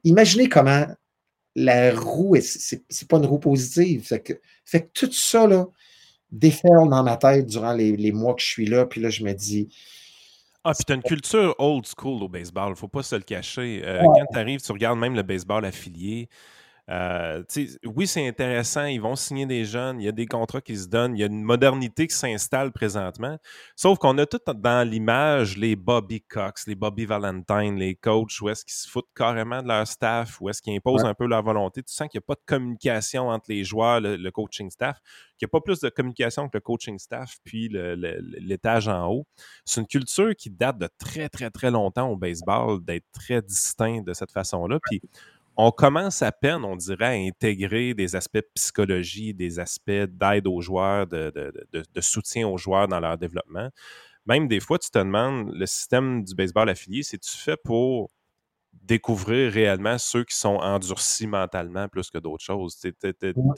[0.03, 0.87] imaginez comment
[1.55, 4.07] la roue, c'est pas une roue positive.
[4.07, 4.33] Fait que,
[4.65, 5.67] fait tout ça, là,
[6.31, 8.87] déferle dans ma tête durant les, mois que je suis là.
[8.87, 9.69] Puis là, je me dis.
[10.65, 13.83] Ah, puis t'as une culture old school au baseball, faut pas se le cacher.
[13.85, 16.29] Euh, quand tu arrives, tu regardes même le baseball affilié.
[16.91, 17.43] Euh,
[17.87, 18.85] oui, c'est intéressant.
[18.85, 20.01] Ils vont signer des jeunes.
[20.01, 21.17] Il y a des contrats qui se donnent.
[21.17, 23.39] Il y a une modernité qui s'installe présentement.
[23.75, 28.51] Sauf qu'on a tout dans l'image les Bobby Cox, les Bobby Valentine, les coachs, où
[28.51, 31.43] est-ce qu'ils se foutent carrément de leur staff, où est-ce qu'ils imposent un peu leur
[31.43, 31.83] volonté.
[31.83, 34.99] Tu sens qu'il n'y a pas de communication entre les joueurs, le, coaching staff,
[35.39, 39.27] qu'il n'y a pas plus de communication que le coaching staff, puis l'étage en haut.
[39.65, 44.03] C'est une culture qui date de très, très, très longtemps au baseball, d'être très distinct
[44.03, 44.79] de cette façon-là.
[44.91, 45.01] Puis
[45.57, 50.47] on commence à peine, on dirait, à intégrer des aspects de psychologie, des aspects d'aide
[50.47, 51.53] aux joueurs, de,
[52.01, 53.69] soutien aux joueurs dans leur développement.
[54.27, 58.11] Même des fois, tu te demandes, le système du baseball affilié, c'est-tu fait pour
[58.73, 62.77] découvrir réellement ceux qui sont endurcis mentalement plus que d'autres choses?
[62.81, 62.93] Tu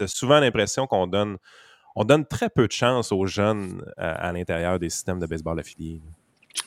[0.01, 1.39] as souvent l'impression qu'on donne,
[1.95, 5.59] on donne très peu de chance aux jeunes à, à l'intérieur des systèmes de baseball
[5.59, 6.03] affiliés.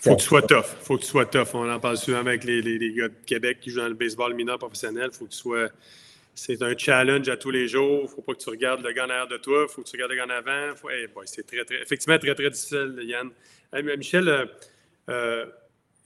[0.01, 0.65] Faut que tu sois tough.
[0.81, 1.49] Faut que tu sois tough.
[1.53, 4.33] On en parle souvent avec les, les, gars de Québec qui jouent dans le baseball
[4.33, 5.09] mineur professionnel.
[5.11, 5.69] Faut que tu sois.
[6.35, 8.09] C'est un challenge à tous les jours.
[8.09, 9.67] Faut pas que tu regardes le gars en arrière de toi.
[9.67, 10.73] Faut que tu regardes le gars en avant.
[11.25, 13.29] c'est très, très, effectivement très, très difficile, Yann.
[13.97, 14.45] Michel, euh,
[15.09, 15.45] euh,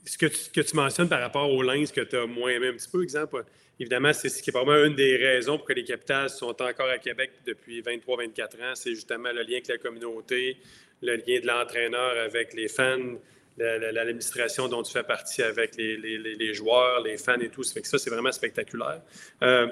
[0.04, 2.68] ce que tu, que tu, mentionnes par rapport aux Lens que tu as moins aimé
[2.68, 3.44] un petit peu, exemple,
[3.78, 6.88] évidemment, c'est ce qui est probablement une des raisons pour que les capitales sont encore
[6.88, 8.74] à Québec depuis 23-24 ans.
[8.74, 10.58] C'est justement le lien avec la communauté,
[11.00, 13.18] le lien de l'entraîneur avec les fans
[13.58, 17.62] l'administration dont tu fais partie avec les, joueurs, les fans et tout.
[17.62, 19.00] Ça fait que ça, c'est vraiment spectaculaire.
[19.42, 19.68] Euh,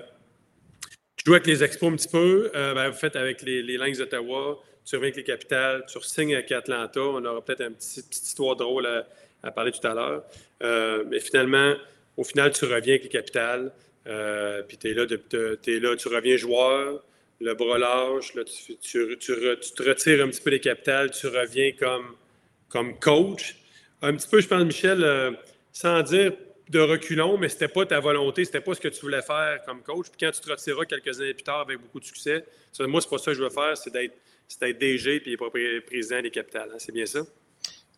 [1.16, 2.50] tu joues avec les expos un petit peu.
[2.54, 4.58] Euh, ben, vous faites avec les, les Lynx d'Ottawa.
[4.84, 5.84] Tu reviens avec les capitales.
[5.88, 7.00] Tu signes avec Atlanta.
[7.00, 8.86] On aura peut-être une petite, histoire drôle
[9.42, 10.24] à, parler tout à l'heure.
[10.62, 11.74] Euh, mais finalement,
[12.16, 13.72] au final, tu reviens avec les capitales.
[14.04, 17.04] puis tu es là, es là, tu reviens joueur,
[17.40, 18.32] le bras large.
[18.44, 21.10] tu, tu, te retires un petit peu les capitales.
[21.10, 22.16] Tu reviens comme,
[22.68, 23.56] comme coach
[24.02, 25.30] un petit peu, je pense, Michel, euh,
[25.72, 26.32] sans dire
[26.68, 29.82] de reculons, mais c'était pas ta volonté, c'était pas ce que tu voulais faire comme
[29.82, 30.06] coach.
[30.10, 32.44] Puis quand tu te retireras quelques années plus tard avec beaucoup de succès,
[32.80, 35.36] moi, c'est pas ça que je veux faire, c'est d'être DG puis
[35.86, 36.70] président des capitales.
[36.72, 36.78] Hein.
[36.78, 37.20] c'est bien ça?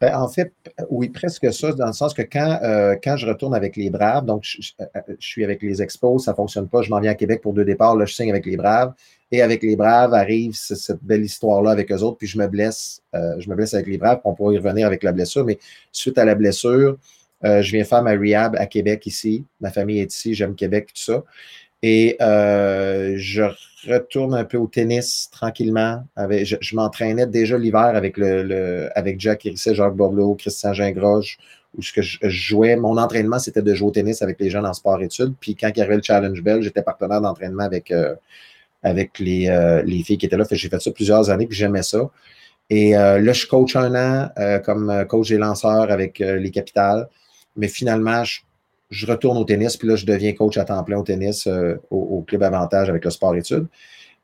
[0.01, 0.53] Ben, en fait,
[0.91, 4.27] oui, presque ça, dans le sens que quand, euh, quand je retourne avec les Braves,
[4.27, 7.15] donc je, euh, suis avec les Expos, ça ne fonctionne pas, je m'en viens à
[7.15, 8.93] Québec pour deux départs, là, je signe avec les Braves.
[9.35, 13.03] Et avec les Braves arrive cette belle histoire-là avec eux autres, puis je me blesse,
[13.15, 15.59] euh, je me blesse avec les Braves, on pourra y revenir avec la blessure, mais
[15.91, 16.97] suite à la blessure,
[17.43, 19.45] je viens faire ma rehab à Québec ici.
[19.61, 21.25] Ma famille est ici, j'aime Québec, tout ça.
[21.83, 23.43] Et je
[23.87, 26.05] retourne un peu au tennis tranquillement.
[26.17, 31.39] Je, m'entraînais déjà l'hiver avec, avec Jack Hérisset, Jacques Borloo, Christian Gingroche,
[31.77, 32.77] où ce que je, jouais.
[32.77, 35.35] Mon entraînement, c'était de jouer au tennis avec les jeunes en sport-études.
[35.41, 38.15] Puis quand il y avait le Challenge Bell, j'étais partenaire d'entraînement avec, euh,
[38.85, 40.45] avec les, euh, les, filles qui étaient là.
[40.51, 42.11] J'ai fait ça plusieurs années, puis j'aimais ça.
[42.71, 44.29] Et euh, là, je coach un an
[44.65, 47.09] comme coach des lanceurs avec les capitales.
[47.57, 48.41] Mais finalement, je,
[48.91, 51.49] je, retourne au tennis, puis là, je deviens coach à temps plein au tennis
[51.91, 53.67] au, Club Avantage avec le sport-études.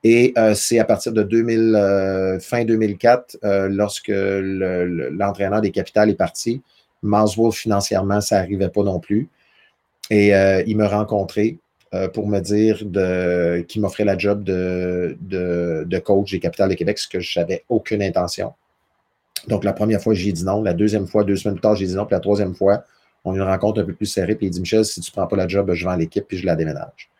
[0.03, 3.39] Et c'est à partir de 2000, fin 2004,
[3.69, 6.63] lorsque l'entraîneur des capitales est parti,
[7.03, 9.29] Wolf, financièrement, ça n'arrivait pas non plus.
[10.11, 11.59] Et euh, il m'a rencontré
[11.93, 12.79] euh, pour me dire
[13.67, 17.65] qu'il m'offrait la job de, de, coach des Capitales de Québec, ce que je n'avais
[17.69, 18.55] aucune intention.
[19.49, 20.63] Donc, la première fois, j'ai dit non.
[20.63, 22.07] La deuxième fois, deux semaines plus tard, j'ai dit non.
[22.07, 22.85] Puis la troisième fois,
[23.25, 24.35] on a une rencontre un peu plus serrée.
[24.35, 26.37] Puis il dit Michel, si tu ne prends pas la job, je vends l'équipe puis
[26.37, 27.11] je la déménage.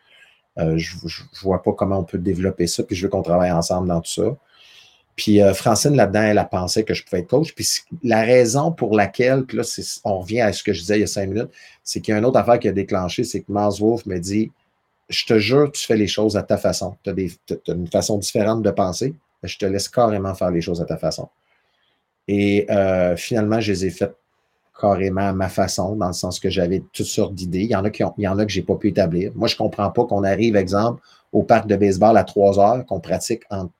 [0.57, 2.83] Euh, je ne vois pas comment on peut développer ça.
[2.83, 4.35] Puis je veux qu'on travaille ensemble dans tout ça.
[5.15, 7.53] Puis euh, Francine, là-dedans, elle a pensé que je pouvais être coach.
[7.53, 7.67] Puis
[8.03, 9.63] la raison pour laquelle, puis là,
[10.03, 11.49] on revient à ce que je disais il y a cinq minutes,
[11.83, 14.17] c'est qu'il y a une autre affaire qui a déclenché, c'est que Mars Wolf me
[14.17, 14.51] dit
[15.11, 16.95] Je te jure, tu fais les choses à ta façon.
[17.03, 20.85] Tu as, une façon différente de penser, je te laisse carrément faire les choses à
[20.85, 21.27] ta façon.
[22.27, 24.15] Et euh, finalement, je les ai faites
[24.79, 27.63] carrément à ma façon, dans le sens que j'avais toutes sortes d'idées.
[27.63, 29.31] Il y en a qui il y en a que je n'ai pas pu établir.
[29.35, 31.01] Moi, je ne comprends pas qu'on arrive, exemple,
[31.31, 33.71] au parc de baseball à 3 heures, qu'on pratique entre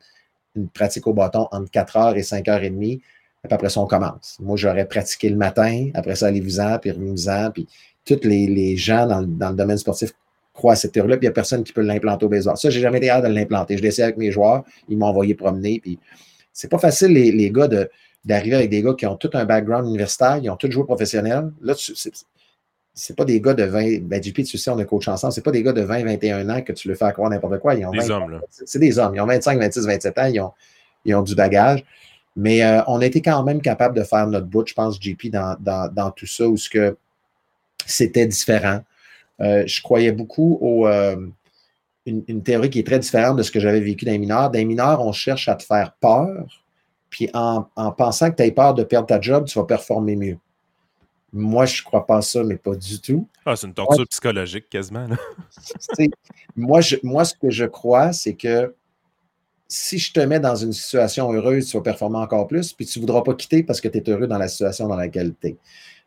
[0.55, 3.01] une pratique au bâton entre 4 heures et 5 heures et demie.
[3.43, 4.37] Puis après ça, on commence.
[4.39, 7.51] Moi, j'aurais pratiqué le matin, après ça, allez-vous-en, puis remis-vous-en.
[7.51, 7.67] Puis
[8.05, 10.13] tous les, gens dans, le domaine sportif
[10.53, 12.57] croient à cette théorie-là, puis il n'y a personne qui peut l'implanter au baseball.
[12.57, 13.77] Ça, j'ai jamais été hâte de l'implanter.
[13.77, 15.79] Je l'ai avec mes joueurs, ils m'ont envoyé promener.
[15.79, 15.99] Puis
[16.51, 17.69] c'est pas facile, les, les gars,
[18.25, 21.51] d'arriver avec des gars qui ont tout un background universitaire, ils ont tous joué professionnel.
[21.61, 21.73] Là,
[22.93, 25.43] c'est pas des gars de 20, ben JP, tu sais, on a coach ensemble, c'est
[25.43, 27.75] pas des gars de 20, 21 ans que tu le fais croire n'importe quoi.
[27.75, 28.41] Ils ont des hommes.
[28.49, 29.15] C'est des hommes.
[29.15, 30.51] Ils ont 25, 26, 27 ans, ils ont,
[31.05, 31.83] ils ont du bagage.
[32.35, 35.29] Mais euh, on a été quand même capable de faire notre bout, je pense, JP,
[35.31, 36.97] dans, dans, dans tout ça, où ce que
[37.85, 38.81] c'était différent.
[39.41, 41.27] Euh, je croyais beaucoup au euh,
[42.05, 44.51] une, une, théorie qui est très différente de ce que j'avais vécu dans les mineurs.
[44.51, 46.63] Dans les mineurs, on cherche à te faire peur,
[47.09, 50.15] puis en, en pensant que tu as peur de perdre ta job, tu vas performer
[50.15, 50.37] mieux.
[51.33, 53.27] Moi, je ne crois pas ça, mais pas du tout.
[53.45, 55.07] Ah, c'est une torture psychologique quasiment.
[56.55, 58.75] moi, je, moi, ce que je crois, c'est que
[59.67, 62.99] si je te mets dans une situation heureuse, tu vas performer encore plus, puis tu
[62.99, 65.47] ne voudras pas quitter parce que tu es heureux dans la situation dans laquelle tu
[65.47, 65.57] es.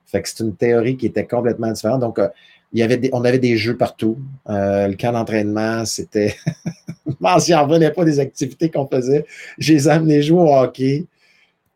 [0.07, 2.01] Fait que c'est une théorie qui était complètement différente.
[2.01, 2.29] Donc, euh,
[2.73, 4.19] il y avait on avait des jeux partout.
[4.49, 6.37] Euh, le camp d'entraînement, c'était.
[7.07, 9.25] je m'en revenais pas des activités qu'on faisait.
[9.59, 11.07] J'ai les amené jouer au hockey.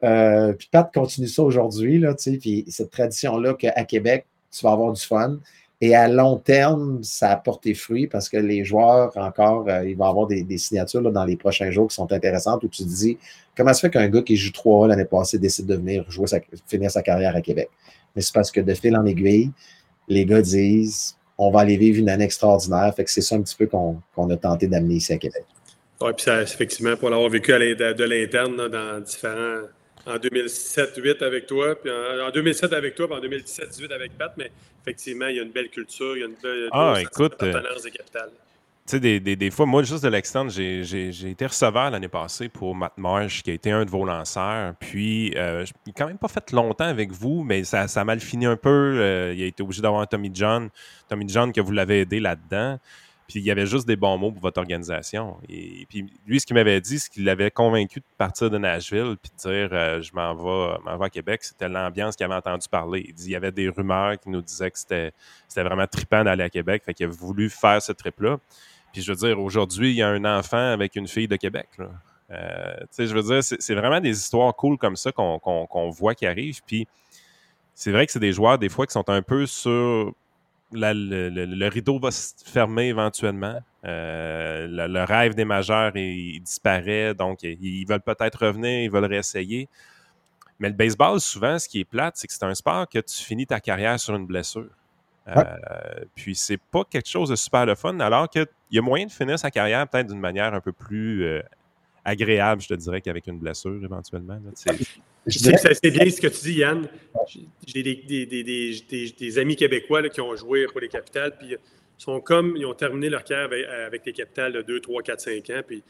[0.04, 4.92] Euh, puis Pat continue ça aujourd'hui, là, puis cette tradition-là qu'à Québec, tu vas avoir
[4.92, 5.38] du fun.
[5.80, 9.96] Et à long terme, ça a porté fruit parce que les joueurs, encore, euh, il
[9.96, 13.16] va avoir des, signatures dans les prochains jours qui sont intéressantes où tu te dis
[13.56, 16.26] comment ça fait qu'un gars qui joue trois l'année passée décide de venir jouer
[16.66, 17.70] finir sa carrière à Québec?
[18.14, 19.50] Mais c'est parce que de fil en aiguille,
[20.08, 22.92] les gars disent on va aller vivre une année extraordinaire.
[22.94, 25.44] Fait que c'est ça un petit peu qu'on a tenté d'amener ici à Québec.
[26.00, 29.62] Oui, puis ça, effectivement, pour l'avoir vécu à de l'interne dans différents
[30.06, 34.50] en 2007-2008 avec toi, puis en, 2007 avec toi, puis en 2017-2018 avec Pat, mais
[34.82, 37.52] effectivement, il y a une belle culture, il y a une belle ah, écoute, euh,
[37.82, 38.30] des capitales.
[38.88, 42.74] Sais, des, des, des, fois, moi, juste de l'externe, j'ai été receveur l'année passée pour
[42.74, 44.74] Matt Marsh, qui a été un de vos lanceurs.
[44.80, 48.04] Puis, euh, il n'a quand même pas fait longtemps avec vous, mais ça, ça a
[48.04, 48.70] mal fini un peu.
[48.98, 50.70] Euh, il a été obligé d'avoir un Tommy John.
[51.06, 52.78] Tommy John, que vous l'avez aidé là-dedans.
[53.28, 55.36] Puis il y avait juste des bons mots pour votre organisation.
[55.50, 59.16] Et, puis lui, ce qu'il m'avait dit, c'est qu'il l'avait convaincu de partir de Nashville
[59.22, 61.44] puis de dire euh, je m'en vais, vais, à Québec.
[61.44, 63.04] C'était l'ambiance qu'il avait entendu parler.
[63.06, 65.12] Il dit il y avait des rumeurs qui nous disaient que c'était,
[65.56, 66.82] vraiment trippant d'aller à Québec.
[66.86, 68.38] Fait qu'il a voulu faire ce trip-là.
[68.92, 71.68] Puis je veux dire, aujourd'hui, il y a un enfant avec une fille de Québec.
[72.30, 76.60] Euh, je veux dire, c'est, vraiment des histoires cool comme ça qu'on, voit qui arrivent.
[76.66, 76.86] Puis
[77.74, 80.12] c'est vrai que c'est des joueurs, des fois, qui sont un peu sur
[80.72, 83.60] le, rideau va se fermer éventuellement.
[83.84, 89.68] Euh, le, rêve des majeurs il, disparaît, donc ils, veulent peut-être revenir, ils veulent réessayer.
[90.58, 93.22] Mais le baseball, souvent, ce qui est plate, c'est que c'est un sport que tu
[93.22, 94.70] finis ta carrière sur une blessure.
[95.36, 99.06] Euh, puis c'est pas quelque chose de super le fun, alors qu'il y a moyen
[99.06, 101.42] de finir sa carrière peut-être d'une manière un peu plus euh,
[102.04, 104.40] agréable, je te dirais, qu'avec une blessure éventuellement.
[104.54, 104.72] C'est
[105.90, 106.88] bien ce que tu dis, Yann.
[107.66, 111.58] J'ai des, amis québécois qui ont joué pour les capitales, puis ils
[111.98, 115.50] sont comme, ils ont terminé leur carrière avec, les capitales de 2, 3, 4, 5
[115.50, 115.82] ans, puis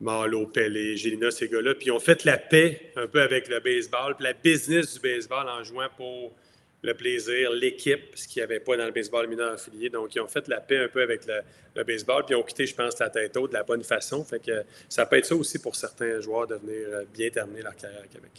[0.00, 3.60] Marlo, Pelé, Gélina, ces gars-là, puis ils ont fait la paix un peu avec le
[3.60, 6.32] baseball, puis la business du baseball en jouant pour
[6.84, 9.88] le plaisir, l'équipe, ce qu'il n'y avait pas dans le baseball mineur affilié.
[9.88, 12.66] Donc, ils ont fait la paix un peu avec le, baseball, puis ils ont quitté,
[12.66, 14.22] je pense, la tête haute de la bonne façon.
[14.22, 17.62] Fait que ça peut être ça aussi pour certains joueurs de venir euh, bien terminer
[17.62, 18.30] leur carrière à Québec.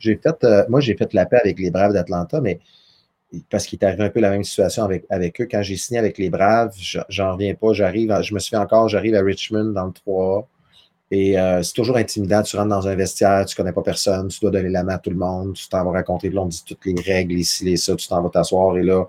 [0.00, 2.58] J'ai fait, euh, moi, j'ai fait la paix avec les Braves d'Atlanta, mais
[3.48, 5.46] parce qu'il est arrivé un peu la même situation avec, avec eux.
[5.48, 6.74] Quand j'ai signé avec les Braves,
[7.08, 7.72] j'en reviens pas.
[7.74, 10.48] J'arrive, je me souviens encore, j'arrive à Richmond dans le 3
[11.10, 12.42] et euh, c'est toujours intimidant.
[12.42, 14.94] Tu rentres dans un vestiaire, tu ne connais pas personne, tu dois donner la main
[14.94, 17.64] à tout le monde, tu t'en vas raconter, là, on dit toutes les règles, ici,
[17.64, 19.06] les ça, tu t'en vas t'asseoir et là,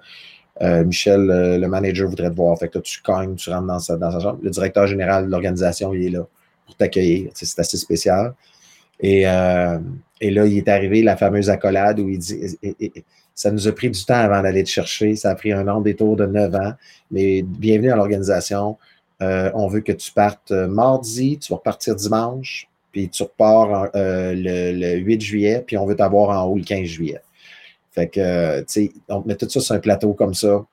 [0.62, 2.58] euh, Michel, euh, le manager, voudrait te voir.
[2.58, 4.40] Fait que là, tu cognes, tu rentres dans sa, dans sa chambre.
[4.42, 6.26] Le directeur général de l'organisation, il est là
[6.66, 7.32] pour t'accueillir.
[7.34, 8.34] C'est assez spécial.
[9.02, 12.58] Et, et, là, il est arrivé la fameuse accolade où il dit
[13.34, 15.16] Ça nous a pris du temps avant d'aller te chercher.
[15.16, 16.74] Ça a pris un an détour de neuf ans.
[17.10, 18.78] Mais bienvenue à l'organisation.
[19.22, 23.90] Euh, on veut que tu partes euh, mardi, tu vas repartir dimanche, puis tu repars
[23.96, 27.22] euh, le, 8 juillet, puis on veut t'avoir en haut le 15 juillet.
[27.92, 30.66] Fait que, tu sais, on met tout ça sur un plateau comme ça,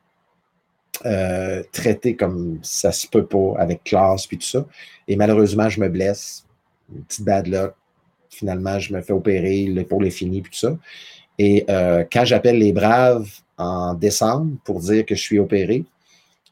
[1.73, 4.65] traité comme ça se peut pas, avec classe, puis tout ça.
[5.09, 6.45] Et malheureusement, je me blesse.
[6.95, 7.75] Une petite bad luck.
[8.31, 10.77] Finalement, je me fais opérer, l'épaule est finie, puis tout ça.
[11.39, 15.85] Et quand j'appelle les Braves en décembre pour dire que je suis opéré,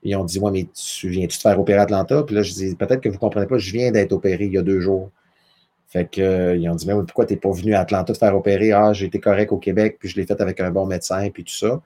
[0.05, 2.23] ils ont dit Moi, mais tu viens-tu te faire opérer à Atlanta?
[2.23, 4.53] Puis là, je dis Peut-être que vous ne comprenez pas, je viens d'être opéré il
[4.53, 5.11] y a deux jours.
[5.89, 8.19] Fait que, euh, ils ont dit Mais pourquoi tu n'es pas venu à Atlanta te
[8.19, 8.73] faire opérer?
[8.73, 11.45] Ah, j'ai été correct au Québec, puis je l'ai fait avec un bon médecin, puis
[11.45, 11.81] tout ça.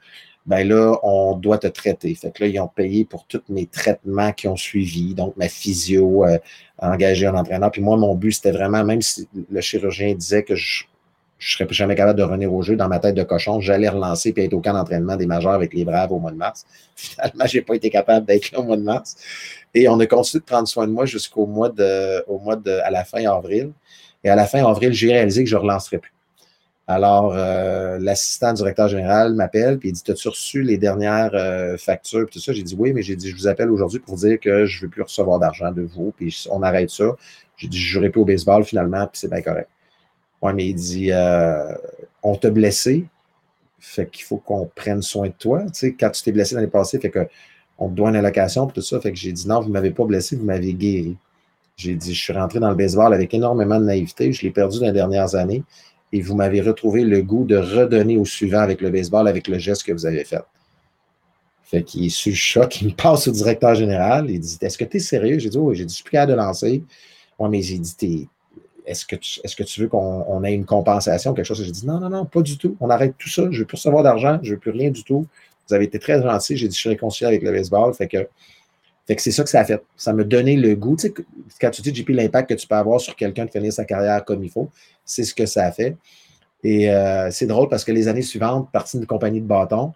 [0.47, 2.15] Ben là, on doit te traiter.
[2.15, 5.49] Fait que là, ils ont payé pour tous mes traitements qui ont suivi, donc ma
[5.49, 6.39] physio, euh,
[6.79, 7.71] engagé un entraîneur.
[7.71, 10.85] Puis moi, mon but, c'était vraiment, même si le chirurgien disait que je
[11.39, 13.61] je serais jamais capable de revenir au jeu dans ma tête de cochon.
[13.61, 16.37] J'allais relancer et être au camp d'entraînement des majeurs avec les Braves au mois de
[16.37, 16.67] mars.
[16.97, 19.17] Finalement, je n'ai pas été capable d'être là au mois de mars.
[19.73, 22.71] Et on a continué de prendre soin de moi jusqu'au mois de, au mois de,
[22.71, 23.71] à la fin avril.
[24.25, 26.13] Et à la fin avril, j'ai réalisé que je ne relancerais plus.
[26.89, 32.27] Alors, euh, l'assistant directeur général m'appelle et il dit T'as-tu reçu les dernières euh, factures
[32.31, 32.53] tout ça?
[32.53, 34.83] J'ai dit Oui, mais j'ai dit Je vous appelle aujourd'hui pour dire que je ne
[34.83, 37.05] veux plus recevoir d'argent de vous, puis on arrête ça.
[37.59, 39.69] J'ai dit Je ne jouerai plus au baseball finalement, puis c'est bien correct.
[40.43, 41.75] Oui, mais il dit euh,
[42.23, 43.07] On t'a blessé,
[43.79, 45.65] fait qu'il faut qu'on prenne soin de toi.
[45.67, 48.75] Tu sais, quand tu t'es blessé l'année passée, fait qu'on te doit une allocation pour
[48.75, 49.01] tout ça.
[49.01, 51.17] Fait que j'ai dit non, vous ne m'avez pas blessé, vous m'avez guéri.
[51.77, 54.33] J'ai dit, je suis rentré dans le baseball avec énormément de naïveté.
[54.33, 55.63] Je l'ai perdu dans les dernières années.
[56.13, 59.59] Et vous m'avez retrouvé le goût de redonner au suivant avec le baseball, avec le
[59.59, 60.43] geste que vous avez fait.
[61.63, 62.81] Fait qu'il est sous le choc.
[62.81, 64.29] Il me passe au directeur général.
[64.29, 65.39] Il dit Est-ce que tu es sérieux?
[65.39, 66.83] J'ai dit Oui, j'ai dit Je suis plus capable de lancer.
[67.39, 68.29] Oui, mais j'ai dit
[68.89, 69.17] est-ce que,
[69.65, 71.63] tu, veux qu'on ait une compensation, quelque chose?
[71.63, 72.77] J'ai dit non, non, non, pas du tout.
[72.81, 73.43] On arrête tout ça.
[73.43, 74.39] Je ne veux plus recevoir d'argent.
[74.43, 75.27] Je ne veux plus rien du tout.
[75.69, 76.57] Vous avez été très gentil.
[76.57, 77.93] J'ai dit, je suis réconcilié avec le baseball.
[77.93, 78.27] Fait que,
[79.07, 79.83] c'est ça que ça a fait.
[79.97, 80.97] Ça m'a donné le goût.
[80.97, 81.15] Tu sais,
[81.61, 84.25] quand tu dis, j'ai l'impact que tu peux avoir sur quelqu'un de finir sa carrière
[84.25, 84.71] comme il faut,
[85.05, 85.97] c'est ce que ça a fait.
[86.65, 89.93] Et euh, c'est drôle parce que les années suivantes, partie d'une compagnie de bâtons,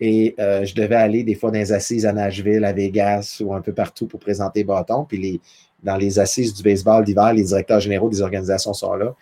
[0.00, 3.54] et euh, je devais aller des fois dans les assises à Nashville, à Vegas ou
[3.54, 5.04] un peu partout pour présenter bâtons.
[5.04, 5.40] Puis les,
[5.84, 9.14] dans les assises du baseball d'hiver, les directeurs généraux des organisations sont là.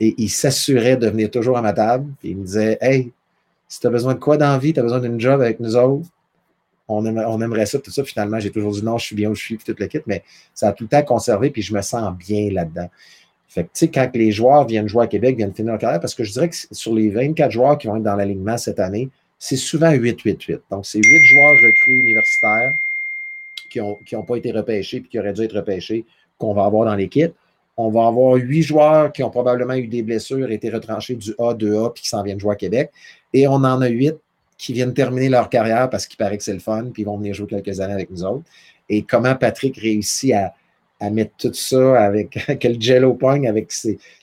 [0.00, 2.10] Et ils s'assuraient de venir toujours à ma table.
[2.22, 3.12] Ils me disaient Hey,
[3.68, 5.60] si tu as besoin de quoi dans la vie, tu as besoin d'une job avec
[5.60, 6.06] nous autres,
[6.88, 8.02] on aimerait, ça, tout ça.
[8.02, 10.22] Finalement, j'ai toujours dit non, je suis bien où je suis, puis toute l'équipe, mais
[10.54, 12.88] ça a tout le temps conservé, puis je me sens bien là-dedans.
[13.46, 16.00] Fait que, tu sais, quand les joueurs viennent jouer à Québec, viennent finir leur carrière,
[16.00, 18.80] parce que je dirais que sur les 24 joueurs qui vont être dans l'alignement cette
[18.80, 20.60] année, c'est souvent 8-8-8.
[20.70, 22.72] Donc, c'est 8 joueurs recrues universitaires
[23.68, 26.04] qui n'ont qui ont pas été repêchés puis qui auraient dû être repêchés
[26.38, 27.32] qu'on va avoir dans l'équipe.
[27.76, 31.54] On va avoir huit joueurs qui ont probablement eu des blessures, été retranchés du A,
[31.54, 32.90] 2A, puis qui s'en viennent jouer à Québec.
[33.32, 34.16] Et on en a huit
[34.56, 37.34] qui viennent terminer leur carrière parce qu'il paraît que c'est le fun, puis vont venir
[37.34, 38.44] jouer quelques années avec nous autres.
[38.88, 40.52] Et comment Patrick réussit à,
[41.10, 43.72] mettre tout ça avec quel jello pogne avec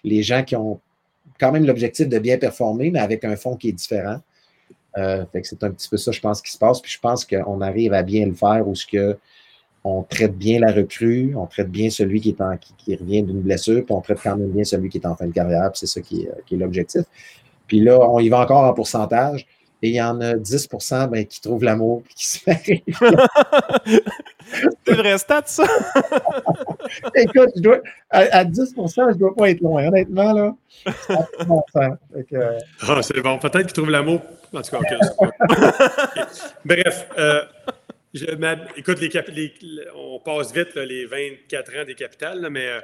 [0.03, 0.81] les gens qui ont
[1.39, 4.19] quand même l'objectif de bien performer, mais avec un fond qui est différent.
[4.97, 6.81] Euh, c'est un petit peu ça, je pense, qui se passe.
[6.81, 9.17] Puis je pense qu'on arrive à bien le faire où ce que
[9.87, 13.41] on traite bien la recrue, on traite bien celui qui, est en, qui, revient d'une
[13.41, 15.81] blessure, puis on traite quand même bien celui qui est en fin de carrière, puis
[15.81, 17.03] c'est ça qui est, l'objectif.
[17.67, 19.45] Puis là, on y va encore en pourcentage,
[19.83, 22.83] et il y en a 10% ben, qui trouvent l'amour et qui se marient.
[24.87, 25.65] c'est vrai stat, ça?
[27.15, 27.51] Écoute,
[28.09, 30.55] à, 10% je ne dois pas être loin, honnêtement, là.
[31.09, 31.27] Ah,
[33.03, 34.19] c'est bon, peut-être qu'ils trouvent l'amour.
[34.51, 34.79] En tout cas,
[36.65, 37.41] Bref, euh,
[38.77, 38.99] écoute,
[39.95, 42.79] on passe vite les 24 ans des capitales, mais euh,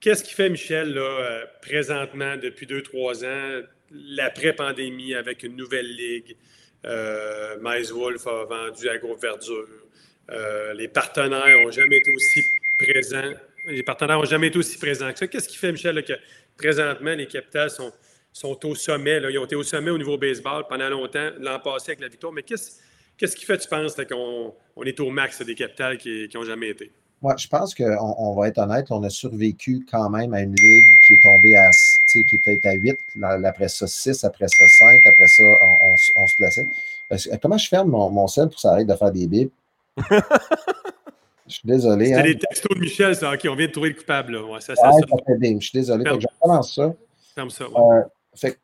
[0.00, 6.36] qu'est-ce qui fait, Michel, euh, présentement, depuis 2-3 ans, l'après-pandémie avec une nouvelle ligue?
[6.84, 7.56] Euh,
[7.92, 9.68] Wolf a vendu à Groupe Verdure.
[10.30, 12.42] Euh, les partenaires n'ont jamais été aussi
[12.78, 13.32] présents.
[13.68, 15.26] Les partenaires n'ont jamais été aussi présents que ça.
[15.26, 16.14] Qu'est-ce qui fait, Michel, que
[16.56, 17.92] présentement, les capitales sont
[18.32, 19.20] sont au sommet.
[19.30, 22.32] Ils ont été au sommet au niveau baseball pendant longtemps, l'an passé avec la victoire.
[22.32, 22.80] Mais qu'est-ce
[23.16, 26.92] qui fait, tu penses, qu'on on est au max des capitales qui n'ont jamais été?
[27.20, 30.56] Moi, je pense qu'on on va être honnête, on a survécu quand même à une
[30.56, 31.70] ligue qui est tombée à,
[32.12, 32.96] qui était à 8,
[33.44, 35.42] après ça 6, après ça 5, après ça
[36.16, 37.38] on, se plaçait.
[37.40, 39.52] Comment je ferme mon, mon sel pour que ça arrête de faire des bips?
[41.46, 42.06] Je suis désolé.
[42.06, 42.22] C'était hein.
[42.22, 43.32] des textos de Michel, ça.
[43.32, 44.32] OK, on vient de trouver le coupable.
[44.32, 44.44] Là.
[44.44, 44.98] Ouais, ça, ça, ça.
[44.98, 46.04] Je suis désolé.
[46.06, 46.94] je recommence ça.
[47.34, 47.68] Ferme ça.
[47.68, 47.96] Ouais.
[47.98, 48.02] Euh,
[48.34, 48.58] fait,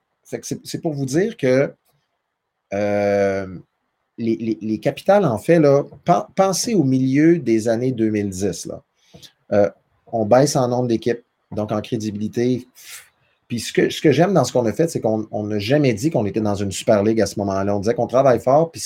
[0.64, 1.72] c'est pour vous dire que
[2.72, 3.58] euh,
[4.18, 5.84] les, les, les, capitales, en fait, là,
[6.34, 8.66] pensez au milieu des années 2010.
[8.66, 8.82] Là.
[9.52, 9.70] Euh,
[10.12, 12.66] on baisse en nombre d'équipes, donc en crédibilité.
[13.46, 16.26] Puis ce que, j'aime dans ce qu'on a fait, c'est qu'on n'a jamais dit qu'on
[16.26, 17.74] était dans une super ligue à ce moment-là.
[17.74, 18.80] On disait qu'on travaille fort, puis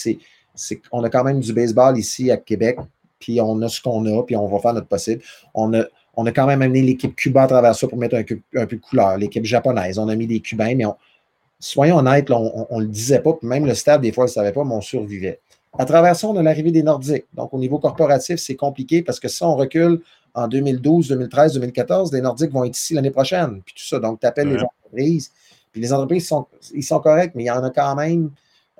[0.54, 2.78] c'est, qu'on a quand même du baseball ici à Québec,
[3.18, 5.22] puis on a ce qu'on a, puis on va faire notre possible.
[5.54, 8.66] On a, on quand même amené l'équipe Cuba à travers ça pour mettre un, un
[8.66, 9.98] peu de couleur, l'équipe japonaise.
[9.98, 10.84] On a mis des Cubains, mais
[11.62, 14.32] soyons honnêtes, on ne le disait pas, puis même le stade, des fois, ne le
[14.32, 15.40] savait pas, mais on survivait.
[15.78, 17.24] À travers ça, on a l'arrivée des Nordiques.
[17.32, 20.02] Donc, au niveau corporatif, c'est compliqué parce que si on recule
[20.34, 23.98] en 2012, 2013, 2014, les Nordiques vont être ici l'année prochaine, puis tout ça.
[24.00, 25.30] Donc, tu appelles les entreprises,
[25.70, 28.30] puis les entreprises, sont, ils sont corrects, mais il y en a quand même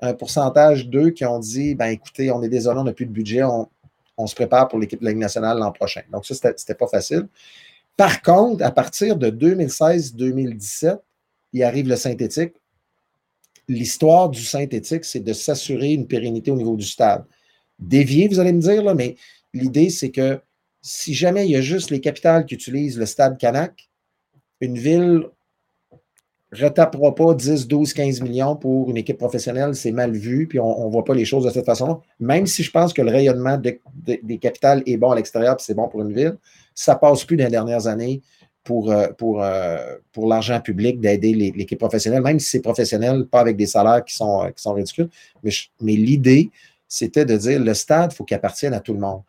[0.01, 3.11] un pourcentage d'eux qui ont dit, ben écoutez, on est désolé, on n'a plus de
[3.11, 3.69] budget, on,
[4.17, 6.01] on se prépare pour l'équipe de la Ligue nationale l'an prochain.
[6.11, 7.27] Donc, ça, c'était pas facile.
[7.95, 10.99] Par contre, à partir de 2016-2017,
[11.53, 12.53] il arrive le synthétique.
[13.67, 17.25] L'histoire du synthétique, c'est de s'assurer une pérennité au niveau du stade.
[17.79, 19.15] Dévier, vous allez me dire, mais
[19.53, 20.39] l'idée, c'est que
[20.81, 23.89] si jamais il y a juste les capitales qui utilisent le stade Canac,
[24.59, 25.23] une ville
[26.51, 30.85] retapera pas 10, 12, 15 millions pour une équipe professionnelle, c'est mal vu, puis on
[30.85, 33.57] ne voit pas les choses de cette façon Même si je pense que le rayonnement
[33.57, 36.37] des capitales est bon à l'extérieur, puis c'est bon pour une ville,
[36.75, 38.21] ça passe plus dans les dernières années
[38.63, 43.41] pour, euh, pour, euh, pour l'argent public d'aider l'équipe professionnelle, même si c'est professionnel, pas
[43.41, 45.09] avec des salaires qui sont, qui sont ridicules.
[45.43, 45.51] Mais,
[45.81, 46.49] mais l'idée,
[46.87, 49.21] c'était de dire le stade, il faut qu'il appartienne à tout le monde.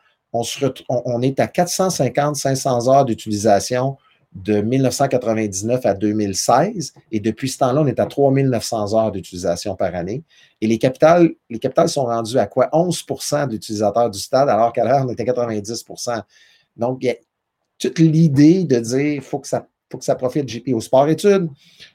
[0.88, 3.96] On, est à 450, 500 heures d'utilisation
[4.34, 6.92] de 1999 à 2016.
[7.12, 10.24] Et depuis ce temps-là, on est à 3900 heures d'utilisation par année.
[10.60, 12.68] Et les capitales, les capitales sont rendues à quoi?
[12.72, 16.22] 11% d'utilisateurs du stade, alors qu'à l'heure, on était à 90%
[16.76, 17.14] Donc, il y a
[17.78, 21.48] toute l'idée de dire faut que ça faut que ça profite au sport-études,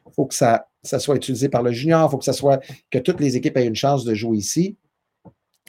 [0.08, 2.64] il faut que ça, ça soit utilisé par le junior, il faut que ça soit
[2.90, 4.78] que toutes les équipes aient une chance de jouer ici.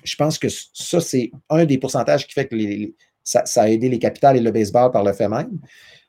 [0.04, 2.56] Je pense que ça, c'est un des pourcentages qui fait que
[3.24, 5.58] ça, a aidé les capitales et le baseball par le fait même.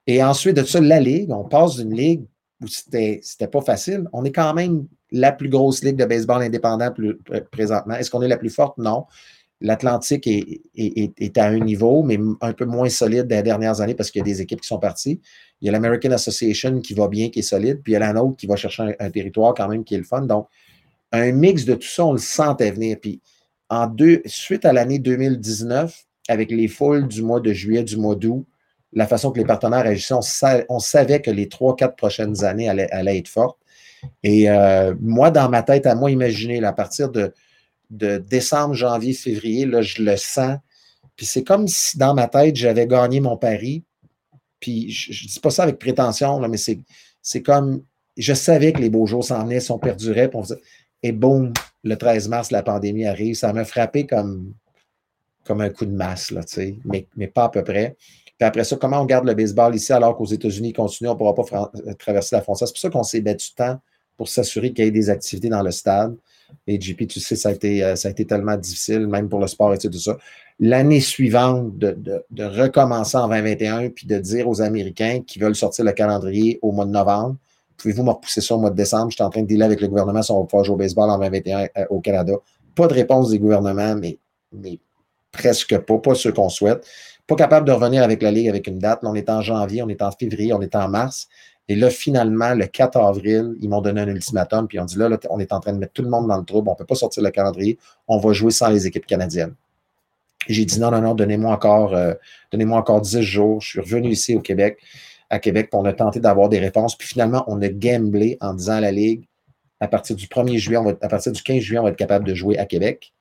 [0.05, 2.23] Et ensuite de ça, la Ligue, on passe d'une Ligue
[2.61, 4.07] où c'était pas facile.
[4.13, 7.17] On est quand même la plus grosse ligue de baseball indépendant plus,
[7.51, 7.95] présentement.
[7.95, 8.77] Est-ce qu'on est la plus forte?
[8.77, 9.05] Non.
[9.61, 14.19] L'Atlantique est, à un niveau, mais un peu moins solide des dernières années parce qu'il
[14.19, 15.21] y a des équipes qui sont parties.
[15.61, 17.99] Il y a l'American Association qui va bien, qui est solide, puis il y a
[17.99, 20.21] la nôtre qui va chercher un, territoire quand même qui est le fun.
[20.21, 20.47] Donc,
[21.11, 22.97] un mix de tout ça, on le sentait venir.
[22.99, 23.21] Puis,
[23.69, 28.15] en deux, suite à l'année 2019, avec les foules du mois de juillet, du mois
[28.15, 28.45] d'août,
[28.93, 33.17] la façon que les partenaires agissaient, on, savait que les trois, quatre prochaines années allaient,
[33.17, 33.59] être fortes.
[34.23, 37.31] Et euh, moi, dans ma tête, à moi, imaginer, à partir de,
[37.91, 40.57] décembre, janvier, février, là, je le sens.
[41.15, 43.83] Puis c'est comme si dans ma tête, j'avais gagné mon pari.
[44.59, 47.83] Puis je ne dis pas ça avec prétention, mais c'est comme,
[48.17, 50.29] je savais que les beaux jours s'en venaient, sont perduraient.
[51.03, 53.35] et boum, le 13 mars, la pandémie arrive.
[53.35, 54.53] Ça m'a frappé comme,
[55.45, 56.41] comme un coup de masse, là,
[56.85, 57.97] mais, mais pas à peu près.
[58.25, 61.13] Puis après ça, comment on garde le baseball ici alors qu'aux États-Unis, il continue, on
[61.13, 62.67] ne pourra pas traverser la frontière?
[62.67, 63.79] C'est pour ça qu'on s'est battu temps
[64.17, 66.15] pour s'assurer qu'il y ait des activités dans le stade.
[66.67, 69.39] Et JP, tu sais, ça a été, euh, ça a été tellement difficile, même pour
[69.39, 70.17] le sport et tout ça.
[70.59, 75.91] L'année suivante, de, recommencer en 2021, puis de dire aux Américains qui veulent sortir le
[75.91, 77.35] calendrier au mois de novembre,
[77.77, 79.09] pouvez-vous me repousser ça au mois de décembre?
[79.09, 80.77] Je suis en train de dealer avec le gouvernement si on va pouvoir jouer au
[80.77, 82.33] baseball en 2021 euh, au Canada.
[82.75, 84.19] Pas de réponse des gouvernements, mais,
[84.53, 84.79] mais
[85.31, 86.85] presque pas, pas ce qu'on souhaite.
[87.27, 89.03] Pas capable de revenir avec la Ligue avec une date.
[89.03, 91.27] Là, on est en janvier, on est en février, on est en mars.
[91.67, 95.09] Et là, finalement, le 4 avril, ils m'ont donné un ultimatum, puis ont dit là,
[95.29, 96.85] on est en train de mettre tout le monde dans le trouble, on ne peut
[96.85, 99.55] pas sortir le calendrier, on va jouer sans les équipes canadiennes.
[100.47, 102.13] J'ai dit non, non, non, donnez-moi encore, euh,
[102.51, 103.61] donnez-moi encore 10 jours.
[103.61, 104.79] Je suis revenu ici au Québec,
[105.29, 106.97] à Québec, pour on a tenté d'avoir des réponses.
[106.97, 109.27] Puis finalement, on a gamblé en disant à la Ligue,
[109.79, 112.33] à partir du 1er juillet, à partir du 15 juillet, on va être capable de
[112.33, 113.13] jouer à Québec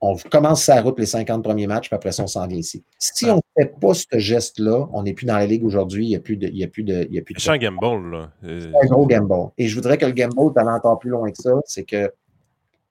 [0.00, 2.82] on commence sa route les 50 premiers matchs, puis après ça, on s'en vient ici.
[2.98, 6.08] Si on ne fait pas ce geste-là, on n'est plus dans la ligue aujourd'hui, il
[6.08, 6.48] n'y a plus de.
[6.48, 8.32] Il y a plus de, il y a plus de c'est un gamble, là.
[8.42, 9.50] C'est un gros gamble.
[9.58, 12.12] Et je voudrais que le gamble d'aller encore plus loin que ça, c'est que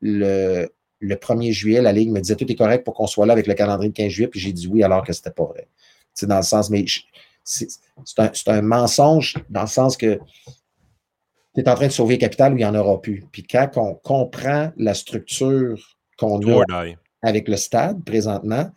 [0.01, 3.33] le, le 1er juillet, la Ligue me disait tout est correct pour qu'on soit là
[3.33, 5.67] avec le calendrier de 15 juillet, puis j'ai dit oui alors que c'était pas vrai.
[6.13, 6.85] C'est dans le sens, mais
[7.43, 7.67] c'est
[8.17, 10.19] un, un, mensonge dans le sens que
[11.55, 13.25] tu es en train de sauver capital où il n'y en aura plus.
[13.31, 16.83] Puis quand on comprend la structure qu'on a
[17.21, 18.69] avec le stade présentement,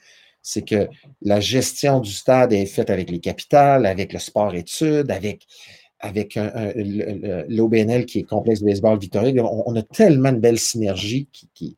[0.43, 0.89] c'est que
[1.23, 5.47] la gestion du stade est faite avec les capitales, avec le sport-études, avec,
[6.01, 6.39] avec
[7.49, 9.45] l'OBNL qui est complexe de baseball Victoria.
[9.45, 11.77] On, a tellement de belles synergies qui, qui,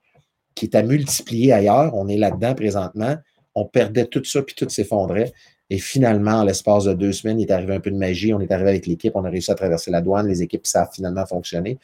[0.54, 1.94] qui, est à multiplier ailleurs.
[1.94, 3.16] On est là-dedans présentement.
[3.54, 5.32] On perdait tout ça, puis tout s'effondrait.
[5.70, 8.32] Et finalement, en l'espace de deux semaines, il est arrivé un peu de magie.
[8.32, 10.82] On est arrivé avec l'équipe, on a réussi à traverser la douane, les équipes, ça
[10.82, 11.78] a finalement fonctionné.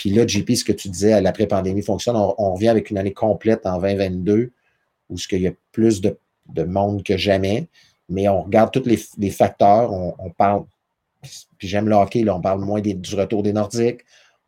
[0.00, 2.16] Puis là, JP, ce que tu disais, l'après-pandémie fonctionne.
[2.16, 4.50] On, revient avec une année complète en 2022
[5.10, 6.16] où ce qu'il y a plus de,
[6.64, 7.68] monde que jamais.
[8.08, 9.92] Mais on regarde tous les, facteurs.
[9.92, 10.64] On, parle,
[11.58, 14.00] puis j'aime le hockey, là, on parle moins du retour des Nordiques.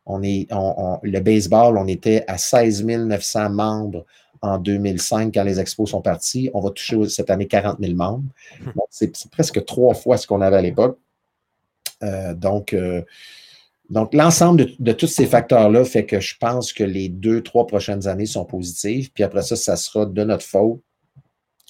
[0.07, 4.07] On est, le baseball, on était à 16 900 membres
[4.41, 6.49] en 2005 quand les expos sont partis.
[6.55, 8.23] On va toucher cette année 40 000 membres.
[8.89, 10.97] C'est presque trois fois ce qu'on avait à l'époque.
[12.01, 13.03] Euh, donc, euh,
[13.89, 18.07] donc, l'ensemble de, tous ces facteurs-là fait que je pense que les deux, trois prochaines
[18.07, 19.11] années sont positives.
[19.11, 20.81] Puis après ça, ça sera de notre faute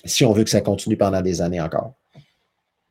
[0.06, 1.96] si on veut que ça continue pendant des années encore.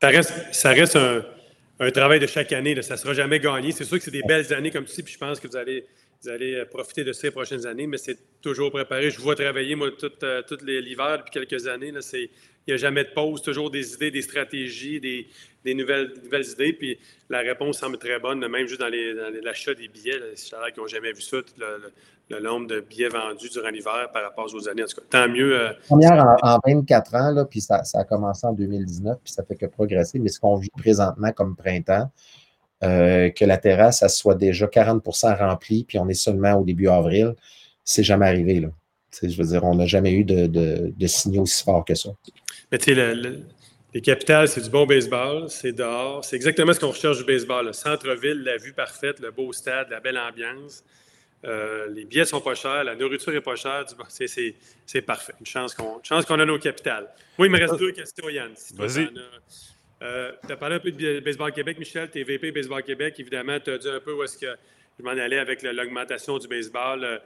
[0.00, 2.80] Ça reste, un, travail de chaque année.
[2.82, 3.72] Ça ne sera jamais gagné.
[3.72, 5.84] C'est sûr que c'est des belles années comme ça, puis je pense que vous allez
[6.22, 9.10] vous allez euh, profiter de ces prochaines années, mais c'est toujours préparé.
[9.10, 11.92] Je vois travailler, moi, tout, euh, l'hiver depuis quelques années.
[12.66, 16.12] Il n'y a jamais de pause, toujours des idées, des stratégies, des, nouvelles,
[16.52, 16.72] idées.
[16.72, 16.98] Puis
[17.28, 18.90] la réponse semble très bonne, même juste dans,
[19.42, 20.20] l'achat des billets.
[20.36, 24.22] C'est vrai qu'ils n'ont jamais vu ça, le, nombre de billets vendus durant l'hiver par
[24.22, 24.84] rapport aux années.
[24.84, 25.60] En tout cas, tant mieux.
[25.60, 29.66] Euh, Première en, 24 ans, puis ça, a commencé en 2019, puis ça fait que
[29.66, 30.18] progresser.
[30.18, 32.10] Mais ce qu'on vit présentement comme printemps,
[32.84, 37.34] euh, que la terrasse soit déjà 40% remplie, puis on est seulement au début avril,
[37.84, 38.66] c'est jamais arrivé.
[39.22, 42.10] Je veux dire, on n'a jamais eu de, signaux aussi forts que ça.
[42.72, 43.14] Mais tu sais,
[43.94, 46.24] les capitales, c'est du bon baseball, c'est dehors.
[46.24, 47.66] C'est exactement ce qu'on recherche du baseball.
[47.66, 50.82] Le centre-ville, la vue parfaite, le beau stade, la belle ambiance.
[51.44, 53.84] Euh, les billets sont pas chers, la nourriture est pas chère.
[54.08, 55.34] C'est parfait.
[55.38, 57.08] Une chance qu'on a nos capitales.
[57.36, 58.52] Moi, il me reste deux questions, Yann.
[58.74, 59.10] Vas-y.
[60.02, 62.10] Euh, tu as parlé un peu de Baseball Québec, Michel.
[62.10, 63.14] Tu es VP Baseball Québec.
[63.18, 64.56] Évidemment, tu as dit un peu où est-ce que
[64.98, 67.04] je m'en allais avec l'augmentation du baseball.
[67.04, 67.18] Euh,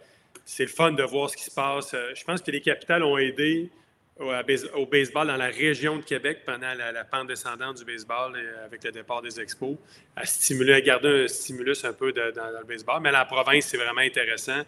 [0.45, 1.95] c'est le fun de voir ce qui se passe.
[1.95, 3.71] Euh, je pense que les capitales ont aidé
[4.19, 8.33] au, baseball dans la région de Québec pendant la, pente descendante du baseball
[8.65, 9.77] avec le départ des expos,
[10.17, 13.01] à stimuler, à garder un stimulus un peu dans, le baseball.
[13.03, 14.63] Mais la province, c'est vraiment intéressant.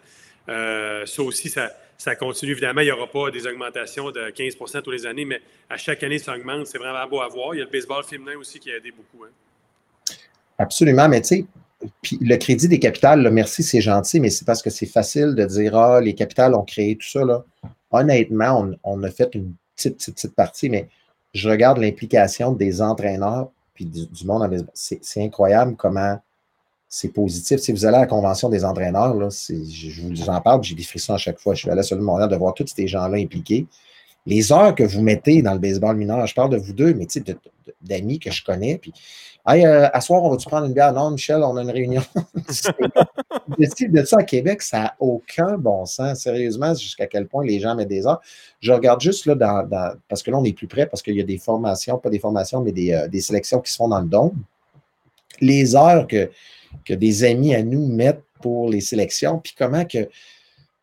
[0.46, 2.52] ça aussi, ça, ça continue.
[2.52, 6.02] Évidemment, il n'y aura pas des augmentations de 15% tous les années, mais à chaque
[6.02, 6.66] année, ça augmente.
[6.66, 7.54] C'est vraiment beau à voir.
[7.54, 9.24] Il y a le baseball féminin aussi qui a aidé beaucoup.
[9.24, 10.14] Hein.
[10.58, 11.44] Absolument, mais tu sais,
[12.02, 15.44] puis le crédit des capitales, merci, c'est gentil, mais c'est parce que c'est facile de
[15.44, 17.24] dire Ah, les capitales ont créé tout ça.
[17.24, 17.44] Là.
[17.90, 20.88] Honnêtement, on, a fait une petite, petite, petite partie, mais
[21.32, 24.66] je regarde l'implication des entraîneurs puis du, monde.
[24.74, 26.18] C'est incroyable comment
[26.88, 27.60] c'est positif.
[27.60, 31.14] Si vous allez à la convention des entraîneurs, je vous en parle, j'ai des frissons
[31.14, 31.54] à chaque fois.
[31.54, 33.66] Je suis allé sur le moment de voir tous ces gens-là impliqués.
[34.28, 37.06] Les heures que vous mettez dans le baseball mineur, je parle de vous deux, mais
[37.06, 37.36] tu sais,
[37.80, 38.76] d'amis que je connais.
[38.76, 38.92] Puis,
[39.46, 40.92] hey, euh, à soir, on va-tu prendre une bière?
[40.92, 42.02] Non, Michel, on a une réunion.
[43.58, 46.20] de ça à Québec, ça n'a aucun bon sens.
[46.20, 48.20] Sérieusement, jusqu'à quel point les gens mettent des heures.
[48.60, 49.34] Je regarde juste là,
[50.08, 52.18] parce que là, on est plus près, parce qu'il y a des formations, pas des
[52.18, 54.36] formations, mais des, euh, des sélections qui se font dans le dôme.
[55.40, 56.30] Les heures que
[56.84, 60.08] que des amis à nous mettent pour les sélections, puis comment que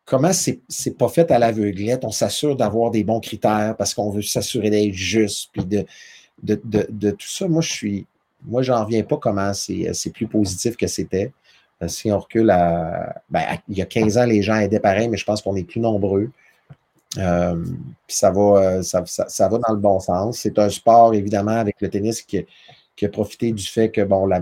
[0.06, 0.62] comment c'est,
[0.96, 4.94] pas fait à l'aveuglette, on s'assure d'avoir des bons critères parce qu'on veut s'assurer d'être
[4.94, 7.48] juste, de, tout ça.
[7.48, 8.06] Moi, je suis,
[8.44, 11.32] moi, j'en reviens pas comment c'est, plus positif que c'était.
[11.82, 15.08] Euh, si on recule à, ben, il y a 15 ans, les gens étaient pareils,
[15.08, 16.30] mais je pense qu'on est plus nombreux.
[17.18, 17.62] Euh,
[18.06, 20.38] puis ça va, euh, ça, dans le bon sens.
[20.38, 22.46] C'est un sport, évidemment, avec le tennis qui,
[22.94, 24.40] qui a profité du fait que, bon, la,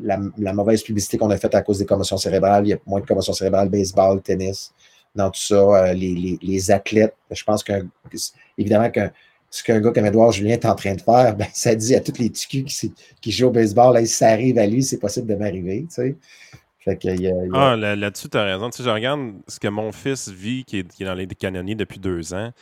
[0.00, 2.66] la, mauvaise publicité qu'on a faite à cause des commotions cérébrales.
[2.66, 4.72] Il y a moins de commotions cérébrales, baseball, tennis,
[5.14, 5.56] dans tout ça.
[5.56, 7.72] Euh, les, athlètes, je pense que,
[8.56, 9.08] évidemment, que
[9.50, 12.00] ce qu'un gars comme Edouard Julien est en train de faire, ben, ça dit à
[12.00, 15.26] tous les ticus qui, qui, jouent au baseball, là, ça arrive à lui, c'est possible
[15.26, 15.86] de m'arriver.
[15.88, 16.16] Tu sais.
[17.52, 18.70] Ah, là-dessus, tu as raison.
[18.70, 21.26] Tu sais, je regarde ce que mon fils vit, qui est, qui est dans les
[21.26, 22.52] canonniers depuis deux ans.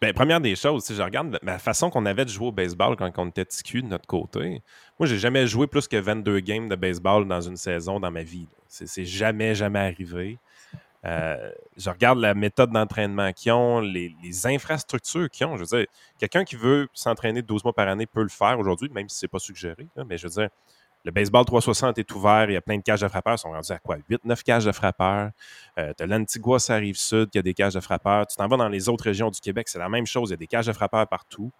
[0.00, 3.10] Ben, première des choses, je regarde la façon qu'on avait de jouer au baseball quand
[3.18, 4.62] on était TQ de notre côté.
[4.98, 8.22] Moi, j'ai jamais joué plus que 22 games de baseball dans une saison dans ma
[8.22, 8.48] vie.
[8.68, 10.38] C'est jamais, jamais arrivé.
[11.04, 14.14] Euh, je regarde la méthode d'entraînement qu'ils ont, les,
[14.46, 15.56] infrastructures qu'ils ont.
[15.56, 15.86] Je veux dire,
[16.18, 19.26] quelqu'un qui veut s'entraîner 12 mois par année peut le faire aujourd'hui, même si ce
[19.26, 19.86] n'est pas suggéré.
[20.08, 20.48] mais je veux dire,
[21.04, 23.34] le baseball 360 est ouvert, il y a plein de cages de frappeurs.
[23.34, 23.98] Ils sont rendus à quoi?
[24.10, 25.30] 8-9 cages de frappeurs.
[25.78, 28.26] Euh, tu as l'Antigua, ça arrive sud, qui a des cages de frappeurs.
[28.26, 30.30] Tu t'en vas dans les autres régions du Québec, c'est la même chose.
[30.30, 31.52] Il y a des cages de frappeurs partout.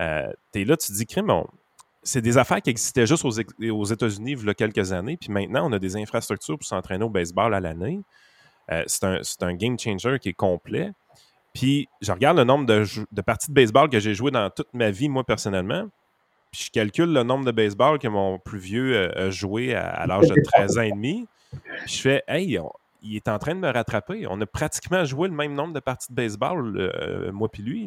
[0.00, 1.32] Euh, tu es là, tu te dis, crime,
[2.02, 3.30] c'est des affaires qui existaient juste aux,
[3.84, 5.16] États-Unis il y a quelques années.
[5.16, 8.00] Puis maintenant, on a des infrastructures pour s'entraîner au baseball à l'année.
[8.70, 10.92] Euh, c'est un, game changer qui est complet.
[11.52, 14.90] Puis je regarde le nombre de, parties de baseball que j'ai joué dans toute ma
[14.90, 15.88] vie, moi, personnellement.
[16.56, 20.26] Puis je calcule le nombre de baseball que mon plus vieux a joué à, l'âge
[20.28, 21.26] de 13 ans et demi.
[21.50, 22.58] Puis je fais, hey,
[23.02, 24.26] il est en train de me rattraper.
[24.26, 27.86] On a pratiquement joué le même nombre de parties de baseball, euh, moi puis lui.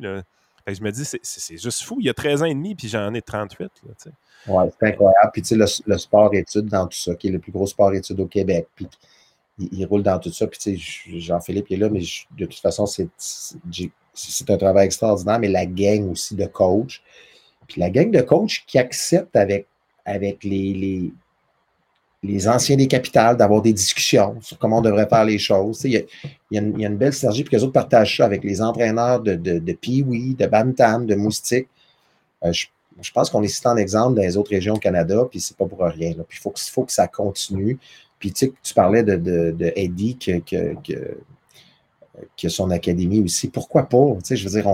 [0.67, 1.97] je me dis, c'est juste fou.
[1.99, 3.71] Il y a 13 ans et demi, puis j'en ai 38.
[4.47, 5.31] Oui, c'est incroyable.
[5.33, 8.27] Puis tu sais, le, sport-études dans tout ça, qui est le plus gros sport-études au
[8.27, 8.67] Québec.
[8.75, 8.87] Puis
[9.57, 10.45] il, roule dans tout ça.
[10.45, 12.01] Puis tu sais, Jean-Philippe est là, mais
[12.37, 13.09] de toute façon, c'est
[14.47, 15.39] un travail extraordinaire.
[15.39, 17.01] Mais la gang aussi de coach.
[17.69, 19.67] Puis la gang de coach qui accepte avec,
[20.05, 21.13] avec les
[22.21, 25.81] les anciens des capitales, d'avoir des discussions sur comment on devrait faire les choses.
[25.85, 26.05] Il
[26.51, 29.59] y, a, une, belle synergie, puis les autres partagent ça avec les entraîneurs de, de,
[29.59, 31.67] de Pee-Wee, de Bantam, de Moustique.
[32.43, 35.39] Euh, je, pense qu'on est cité en exemple dans les autres régions au Canada, puis
[35.39, 36.13] c'est pas pour rien.
[36.27, 37.77] Puis il faut, faut, que ça continue.
[38.19, 41.17] Puis tu sais, tu parlais de, de, Eddie que, que,
[42.43, 43.49] a son académie aussi.
[43.49, 44.15] Pourquoi pas?
[44.15, 44.67] Tu sais, je veux dire,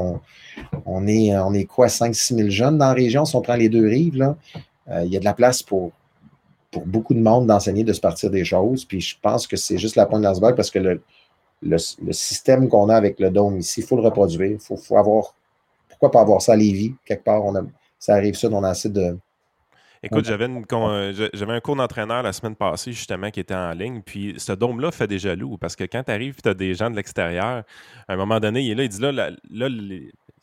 [0.86, 3.70] on, est, on est quoi, 5-6 000 jeunes dans la région si on prend les
[3.70, 4.36] deux rives?
[4.90, 5.92] Euh, il y a de la place pour,
[6.72, 8.86] pour beaucoup de monde d'enseigner de se partir des choses.
[8.86, 11.02] Puis je pense que c'est juste la pointe de l'iceberg parce que le,
[11.62, 11.78] le,
[12.12, 14.52] système qu'on a avec le dôme ici, il faut le reproduire.
[14.52, 15.36] Il faut, avoir.
[15.90, 16.94] Pourquoi pas avoir ça à Lévis?
[17.06, 17.62] Quelque part, on a,
[17.98, 19.18] ça arrive ça, on a assez de.
[20.06, 20.48] Écoute, j'avais,
[21.34, 24.02] j'avais un cours d'entraîneur la semaine passée, justement, qui était en ligne.
[24.06, 26.76] Puis ce dôme-là fait des jaloux parce que quand tu arrives et tu as des
[26.76, 27.64] gens de l'extérieur,
[28.08, 29.70] à un moment donné, il est là, il dit là, là, là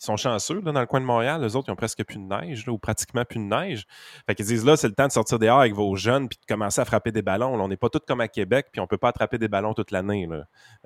[0.02, 1.40] ils sont chanceux là, dans le coin de Montréal.
[1.40, 3.86] Les autres, ils ont presque plus de neige ou pratiquement plus de neige.
[4.26, 6.46] Fait qu'ils disent là, c'est le temps de sortir dehors avec vos jeunes puis de
[6.52, 7.54] commencer à frapper des ballons.
[7.54, 9.92] on n'est pas tous comme à Québec puis on peut pas attraper des ballons toute
[9.92, 10.28] l'année.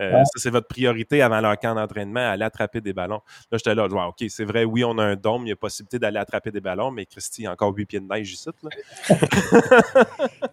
[0.01, 3.23] Euh, Ça, c'est votre priorité avant leur camp d'entraînement, aller attraper des ballons.
[3.51, 5.99] Là, j'étais là, OK, c'est vrai, oui, on a un dôme, il y a possibilité
[5.99, 8.51] d'aller attraper des ballons, mais Christy, il y a encore huit pieds de neige ici.
[8.63, 8.71] Là.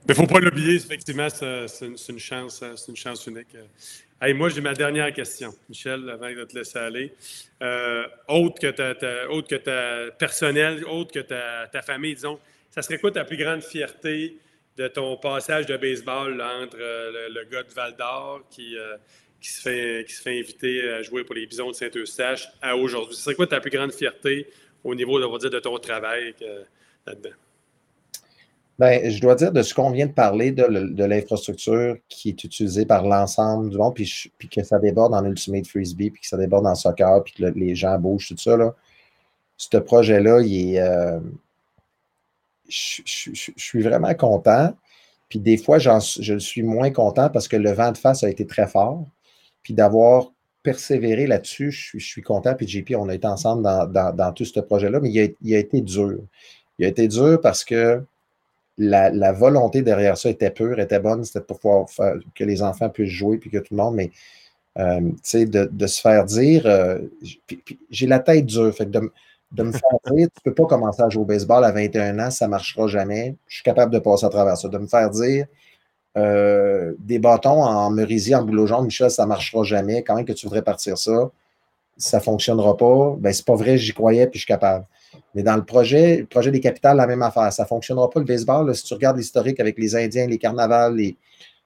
[0.07, 3.55] mais faut pas l'oublier, effectivement, c'est une, chance, c'est une chance unique
[4.31, 7.13] moi, j'ai ma dernière question, Michel, avant de te laisser aller.
[7.61, 12.99] Euh, autre que ta, autre que ta personnel, autre que ta, famille, disons, ça serait
[12.99, 14.37] quoi ta plus grande fierté
[14.77, 18.95] de ton passage de baseball entre euh, le, gars de Val d'Or qui, euh,
[19.41, 22.77] qui, se fait, qui se fait inviter à jouer pour les Bisons de Saint-Eustache à
[22.77, 23.15] aujourd'hui?
[23.15, 24.47] Ce serait quoi ta plus grande fierté
[24.83, 26.33] au niveau, on va dire, de ton travail
[27.05, 27.35] là-dedans?
[28.79, 32.85] Ben, je dois dire de ce qu'on vient de parler de, l'infrastructure qui est utilisée
[32.85, 36.65] par l'ensemble du monde, puis, que ça déborde en Ultimate Frisbee, puis que ça déborde
[36.65, 38.57] en soccer, puis que les gens bougent, tout ça.
[38.57, 38.73] Là.
[39.57, 40.79] Ce projet-là, il est.
[40.79, 41.19] Euh,
[42.67, 44.73] je, suis vraiment content.
[45.29, 48.47] Puis des fois, je suis moins content parce que le vent de face a été
[48.47, 49.05] très fort.
[49.61, 50.31] Puis d'avoir
[50.63, 52.55] persévéré là-dessus, je, suis content.
[52.55, 56.19] Puis JP, on a été ensemble dans, tout ce projet-là, mais il a été dur.
[56.79, 58.03] Il a été dur parce que
[58.77, 62.89] la, volonté derrière ça était pure, était bonne, c'était pour pouvoir faire, que les enfants
[62.89, 64.11] puissent jouer puis que tout le monde, mais
[64.79, 66.99] euh, de, de, se faire dire, euh,
[67.89, 71.09] j'ai la tête dure, fait de, me faire dire, tu ne peux pas commencer à
[71.09, 73.35] jouer au baseball à 21 ans, ça ne marchera jamais.
[73.47, 74.67] Je suis capable de passer à travers ça.
[74.67, 75.45] De me faire dire,
[76.17, 80.03] euh, des bâtons en merisier, en boulot jaune, Michel, ça ne marchera jamais.
[80.03, 81.29] Quand même que tu voudrais partir ça,
[81.97, 83.15] ça ne fonctionnera pas.
[83.19, 84.85] Ben, c'est pas vrai, j'y croyais, puis je suis capable.
[85.35, 87.51] Mais dans le projet, projet des capitales, la même affaire.
[87.51, 88.73] Ça ne fonctionnera pas le baseball.
[88.75, 90.99] si tu regardes l'historique avec les Indiens, les carnavals,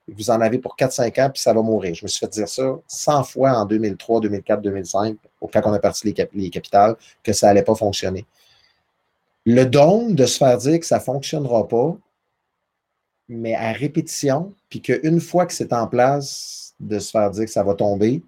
[0.07, 1.93] vous en avez pour 4-5 ans, puis ça va mourir.
[1.93, 5.79] Je me suis fait dire ça 100 fois en 2003, 2004, 2005, quand on a
[5.79, 8.25] parti les, les capitales, que ça n'allait pas fonctionner.
[9.45, 11.95] Le don de se faire dire que ça ne fonctionnera pas,
[13.29, 17.51] mais à répétition, puis qu'une fois que c'est en place, de se faire dire que
[17.51, 18.21] ça va tomber,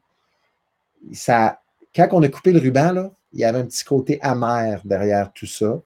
[1.13, 1.59] ça,
[1.95, 5.31] quand on a coupé le ruban, là, il y avait un petit côté amer derrière
[5.33, 5.79] tout ça.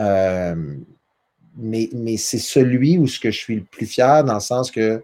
[0.00, 0.76] Euh,
[1.56, 5.02] mais, c'est celui où ce que je suis le plus fier, dans le sens que,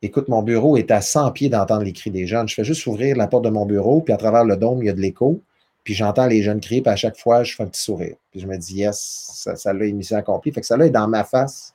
[0.00, 2.48] écoute, mon bureau est à 100 pieds d'entendre les cris des jeunes.
[2.48, 4.86] Je fais juste ouvrir la porte de mon bureau, puis à travers le dôme, il
[4.86, 5.40] y a de l'écho.
[5.82, 8.14] Puis j'entends les jeunes crier, puis à chaque fois, je fais un petit sourire.
[8.30, 10.52] Puis je me dis, yes, ça, ça l'a mission accomplie.
[10.52, 11.72] Fait que ça là est dans ma face,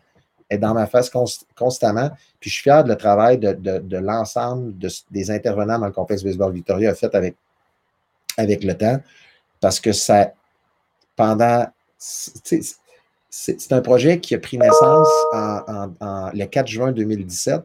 [0.50, 1.12] est dans ma face
[1.56, 2.12] constamment.
[2.40, 4.74] Puis je suis fier de le travail de, l'ensemble
[5.12, 7.36] des intervenants dans le complexe Baseball Victoria a fait avec,
[8.38, 9.00] avec le temps
[9.64, 10.34] parce que ça,
[11.16, 11.66] pendant.
[11.98, 17.62] C'est un projet qui a pris naissance en, le 4 juin 2017,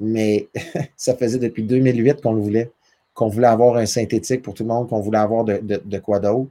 [0.00, 0.48] mais
[0.96, 2.72] ça faisait depuis 2008 qu'on le voulait,
[3.14, 6.50] qu'on voulait avoir un synthétique pour tout le monde, qu'on voulait avoir de, quoi d'autre.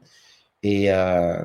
[0.62, 1.44] Et, euh,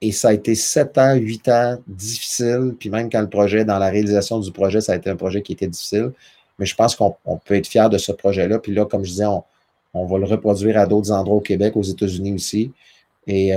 [0.00, 3.78] et ça a été sept ans, huit ans difficile, puis même quand le projet, dans
[3.78, 6.12] la réalisation du projet, ça a été un projet qui était difficile.
[6.58, 7.14] Mais je pense qu'on
[7.44, 8.58] peut être fier de ce projet-là.
[8.58, 9.44] Puis là, comme je disais, on,
[9.94, 12.72] on va le reproduire à d'autres endroits au Québec, aux États-Unis aussi.
[13.26, 13.50] Et,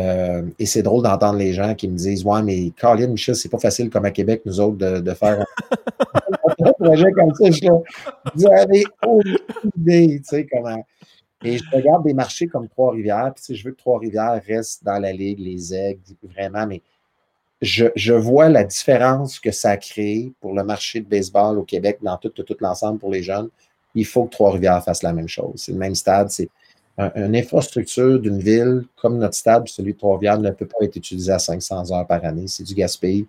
[0.59, 3.57] et c'est drôle d'entendre les gens qui me disent Ouais, mais Colin, Michel, c'est pas
[3.57, 5.43] facile comme à Québec, nous autres, de, faire
[6.59, 7.49] un projet comme ça.
[7.49, 7.67] Je,
[8.35, 10.83] vous avez aucune idée, tu sais, comment.
[11.43, 15.11] Et je regarde des marchés comme Trois-Rivières, puis je veux que Trois-Rivières reste dans la
[15.11, 16.81] ligue, les aigles, vraiment, mais
[17.61, 19.77] je, vois la différence que ça a
[20.39, 23.49] pour le marché de baseball au Québec, dans tout, l'ensemble pour les jeunes.
[23.95, 25.53] Il faut que Trois-Rivières fasse la même chose.
[25.55, 26.49] C'est le même stade, c'est
[26.97, 31.31] une infrastructure d'une ville comme notre stade, celui de Trois-Rivières, ne peut pas être utilisé
[31.31, 32.45] à 500 heures par année.
[32.47, 33.25] C'est du gaspillage.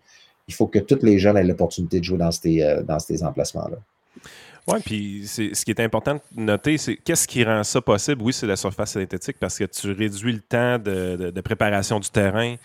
[0.47, 3.25] Il faut que tous les jeunes aient l'opportunité de jouer dans ces, euh, dans ces
[3.25, 3.79] emplacements-là.
[4.67, 8.23] Oui, puis ce qui est important de noter, c'est qu'est-ce qui rend ça possible?
[8.23, 12.57] Oui, c'est la surface synthétique parce que tu réduis le temps de, préparation du terrain.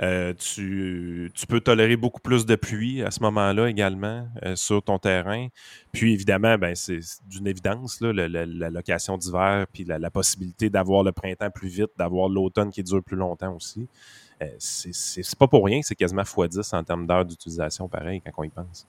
[0.00, 5.00] Euh, tu, peux tolérer beaucoup plus de pluie à ce moment-là également euh, sur ton
[5.00, 5.48] terrain.
[5.90, 11.10] Puis évidemment, ben, c'est d'une évidence, là, la, location d'hiver, puis la, possibilité d'avoir le
[11.10, 13.88] printemps plus vite, d'avoir l'automne qui dure plus longtemps aussi.
[14.40, 18.44] Euh, c'est pas pour rien c'est quasiment x10 en termes d'heures d'utilisation, pareil, quand on
[18.44, 18.86] y pense.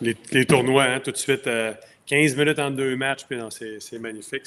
[0.00, 4.44] Les, tournois, hein, tout de suite, 15 euh, minutes en deux matchs, puis c'est magnifique.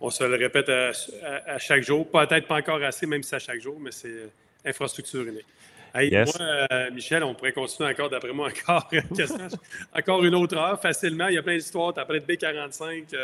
[0.00, 2.08] On, se le répète à, chaque jour.
[2.08, 4.28] Peut-être pas encore assez, même si c'est à chaque jour, mais c'est
[4.64, 5.46] infrastructure unique.
[5.94, 8.90] Moi, euh, Michel, on pourrait continuer encore, d'après moi, encore,
[9.94, 11.28] encore une autre heure facilement.
[11.28, 11.94] Il y a plein d'histoires.
[11.94, 13.14] Tu as parlé de B45.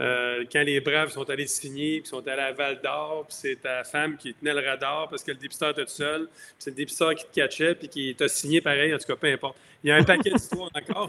[0.00, 3.62] Euh, quand les Braves sont allés signer, puis sont allés à Val d'Or, puis c'est
[3.62, 6.28] ta femme qui tenait le radar parce que le dépisteur était tout seul,
[6.58, 9.28] c'est le dépisteur qui te catchait, puis qui t'a signé pareil, en tout cas, peu
[9.28, 9.56] importe.
[9.82, 11.08] Il y a un paquet d'histoires encore,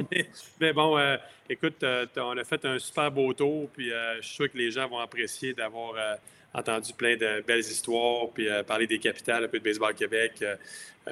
[0.61, 1.17] mais, bon, euh,
[1.49, 4.71] écoute, euh, on a fait un super beau tour, puis je suis sûr que les
[4.71, 5.95] gens vont apprécier d'avoir
[6.57, 10.43] entendu plein de belles histoires, puis parler des capitales, un peu de baseball Québec.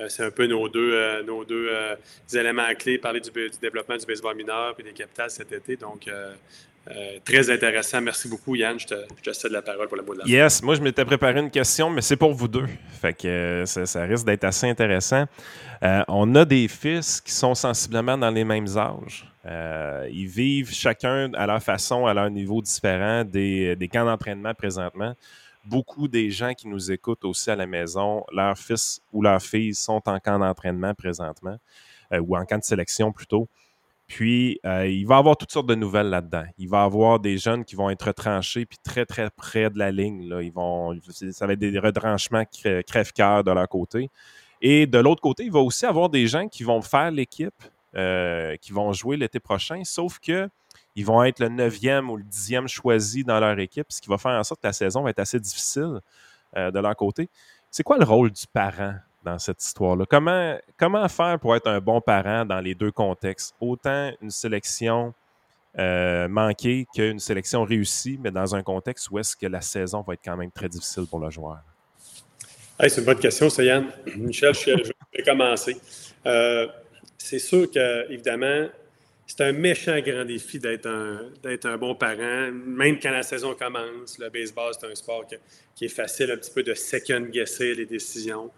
[0.09, 1.69] c'est un peu nos deux, nos deux
[2.34, 5.76] éléments clés, parler du, du, développement du baseball mineur, puis des capitales cet été.
[5.76, 6.09] Donc,
[6.91, 7.99] euh, très intéressant.
[7.99, 8.80] Merci beaucoup, Yann.
[8.80, 11.40] Je te, cède la parole pour le mot de la Yes, moi, je m'étais préparé
[11.40, 12.68] une question, mais c'est pour vous deux.
[13.02, 15.26] Fait que euh, ça, risque d'être assez intéressant.
[15.82, 19.26] Euh, on a des fils qui sont sensiblement dans les mêmes âges.
[20.12, 25.16] ils vivent chacun à leur façon, à leur niveau différent, des, des camps d'entraînement présentement.
[25.66, 29.74] Beaucoup des gens qui nous écoutent aussi à la maison, leurs fils ou leurs filles
[29.74, 31.57] sont en camp d'entraînement présentement,
[32.12, 33.49] ou en camp de sélection plutôt.
[34.07, 36.45] Puis, euh, il va y avoir toutes sortes de nouvelles là-dedans.
[36.57, 39.80] Il va y avoir des jeunes qui vont être retranchés, puis très, très près de
[39.80, 40.30] la ligne.
[40.30, 40.41] Là.
[41.32, 42.44] Ça va être des retranchements
[42.88, 44.10] crève-cœur de leur côté.
[44.61, 47.53] Et de l'autre côté, il va aussi avoir des gens qui vont faire l'équipe,
[47.95, 50.49] euh, qui vont jouer l'été prochain, sauf que
[50.95, 54.18] ils vont être le neuvième ou le dixième choisi dans leur équipe, ce qui va
[54.18, 55.99] faire en sorte que la saison va être assez difficile
[56.56, 57.30] euh, de leur côté.
[57.69, 58.95] C'est quoi le rôle du parent
[59.26, 60.06] dans cette histoire-là.
[60.10, 63.56] Comment, comment faire pour être un bon parent dans les deux contextes?
[63.60, 65.14] Autant une sélection
[65.77, 70.14] euh, manquée qu'une sélection réussie, mais dans un contexte où est-ce que la saison va
[70.14, 71.60] être quand même très difficile pour le joueur?
[72.80, 73.88] c'est une bonne question, ça, Yann.
[74.18, 75.76] Michel, je, vais commencer.
[76.26, 76.68] Euh,
[77.18, 78.68] c'est sûr que, évidemment,
[79.26, 83.56] c'est un méchant grand défi d'être un, d'être un bon parent, même quand la saison
[83.56, 84.19] commence.
[84.19, 85.26] Le baseball, c'est un sport
[85.76, 88.52] qui est facile un petit peu de second-guesser les décisions.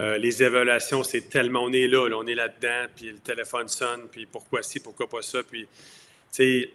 [0.00, 4.08] Euh, les évaluations, c'est tellement, on est là, on est là-dedans, puis le téléphone sonne,
[4.10, 5.68] puis pourquoi ci, pourquoi pas ça, puis, tu
[6.30, 6.70] sais,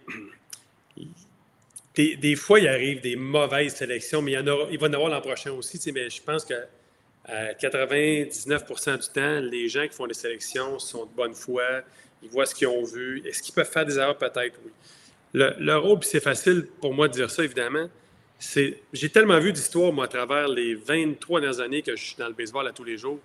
[2.18, 5.52] des, fois, il arrive des mauvaises sélections, mais il, va y en avoir l'an prochain
[5.54, 6.54] aussi, mais je pense que
[7.28, 8.64] à 99
[9.00, 11.82] du temps, les gens qui font des sélections sont de bonne foi,
[12.22, 13.24] ils voient ce qu'ils ont vu.
[13.26, 14.16] Est-ce qu'ils peuvent faire des erreurs?
[14.16, 14.72] Peut-être, oui.
[15.34, 17.90] Le, le rôle, puis c'est facile pour moi de dire ça, évidemment,
[18.40, 22.28] j'ai tellement vu d'histoires, moi, à travers les 23 dernières années que je suis dans
[22.28, 23.20] le baseball à tous les jours,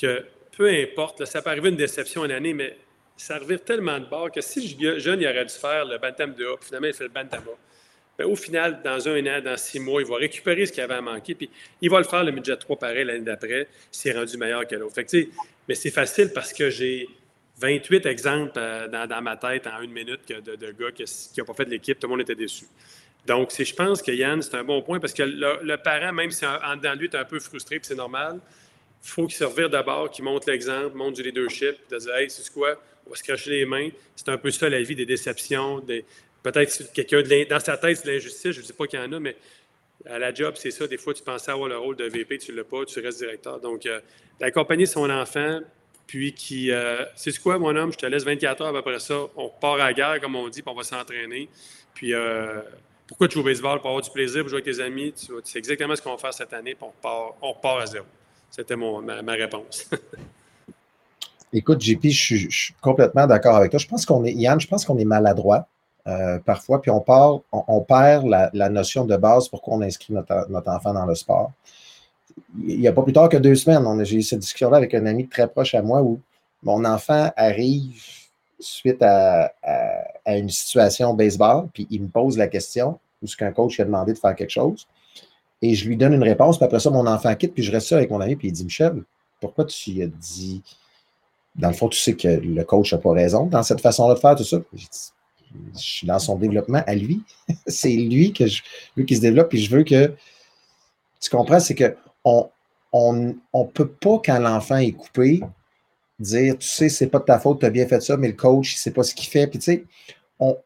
[0.00, 0.24] que
[0.56, 2.76] peu importe, ça peut arriver une déception une année, mais
[3.16, 6.44] ça revient tellement de bord que si jeune, il aurait dû faire le Bantam de
[6.46, 7.58] A, puis finalement, il fait le Bantam A.
[8.18, 10.94] Bien, au final, dans un an, dans six mois, il va récupérer ce qu'il avait
[10.94, 11.50] à manquer, puis
[11.82, 14.74] il va le faire le midget 3 pareil l'année d'après, s'il est rendu meilleur que
[14.74, 14.98] l'autre.
[15.68, 17.06] mais c'est facile parce que j'ai
[17.58, 21.04] 28 exemples euh, dans, ma tête en une minute de, de gars qui
[21.38, 22.64] n'ont pas fait de l'équipe, tout le monde était déçu.
[23.26, 26.46] Donc, je pense que Yann, c'est un bon point parce que le, parent, même si
[26.46, 28.38] en, dedans lui, est un peu frustré, puis c'est normal,
[29.02, 32.52] il faut qu'il se d'abord, qu'il montre l'exemple, montre du leadership, de dire Hey, c'est
[32.52, 33.88] quoi, on va se cracher les mains.
[34.14, 35.80] C'est un peu ça la vie des déceptions.
[35.80, 36.04] Des...
[36.42, 39.18] Peut-être quelqu'un dans sa tête, c'est l'injustice, je ne dis pas qu'il y en a,
[39.18, 39.36] mais
[40.08, 40.86] à la job, c'est ça.
[40.86, 43.18] Des fois, tu pensais avoir le rôle de VP, tu ne l'as pas, tu restes
[43.18, 43.60] directeur.
[43.60, 44.00] Donc, euh,
[44.38, 45.60] d'accompagner son enfant,
[46.06, 49.48] puis qui, euh, c'est quoi, mon homme, je te laisse 24 heures après ça, on
[49.48, 51.48] part à la guerre, comme on dit, puis on va s'entraîner.
[51.94, 52.60] Puis, euh,
[53.06, 53.78] pourquoi tu joues au baseball?
[53.78, 55.14] Pour avoir du plaisir, pour jouer avec tes amis.
[55.44, 58.04] C'est exactement ce qu'on va faire cette année, puis on repart, à zéro.
[58.50, 59.88] C'était ma, réponse.
[61.52, 63.78] Écoute, JP, je suis, complètement d'accord avec toi.
[63.78, 65.68] Je pense qu'on est, Yann, je pense qu'on est maladroit
[66.06, 67.04] euh, parfois, puis on,
[67.52, 71.50] on, perd la, notion de base pourquoi on inscrit notre, enfant dans le sport.
[72.64, 75.04] il n'y a pas plus tard que deux semaines, j'ai eu cette discussion-là avec un
[75.06, 76.20] ami très proche à moi où
[76.62, 78.25] mon enfant arrive
[78.58, 79.52] suite à,
[80.26, 84.12] une situation baseball, puis il me pose la question, ou ce qu'un coach a demandé
[84.12, 84.86] de faire quelque chose,
[85.62, 87.88] et je lui donne une réponse, puis après ça, mon enfant quitte, puis je reste
[87.88, 89.02] ça avec mon ami, puis il dit Michel,
[89.40, 90.62] pourquoi tu as dit
[91.54, 94.14] Dans le fond, tu sais que le coach n'a pas raison dans cette façon de
[94.14, 94.58] faire tout ça?
[94.74, 94.84] Je,
[95.74, 97.22] suis dans son développement à lui.
[97.66, 98.62] c'est lui que je
[98.96, 100.12] veux qu'il se développe, puis je veux que.
[101.20, 105.40] Tu comprends, c'est que on ne on, peut pas, quand l'enfant est coupé,
[106.18, 108.34] dire, tu sais, c'est pas de ta faute, tu as bien fait ça, mais le
[108.34, 109.46] coach, il sait pas ce qu'il fait.
[109.46, 109.84] Puis tu sais,
[110.38, 110.56] on,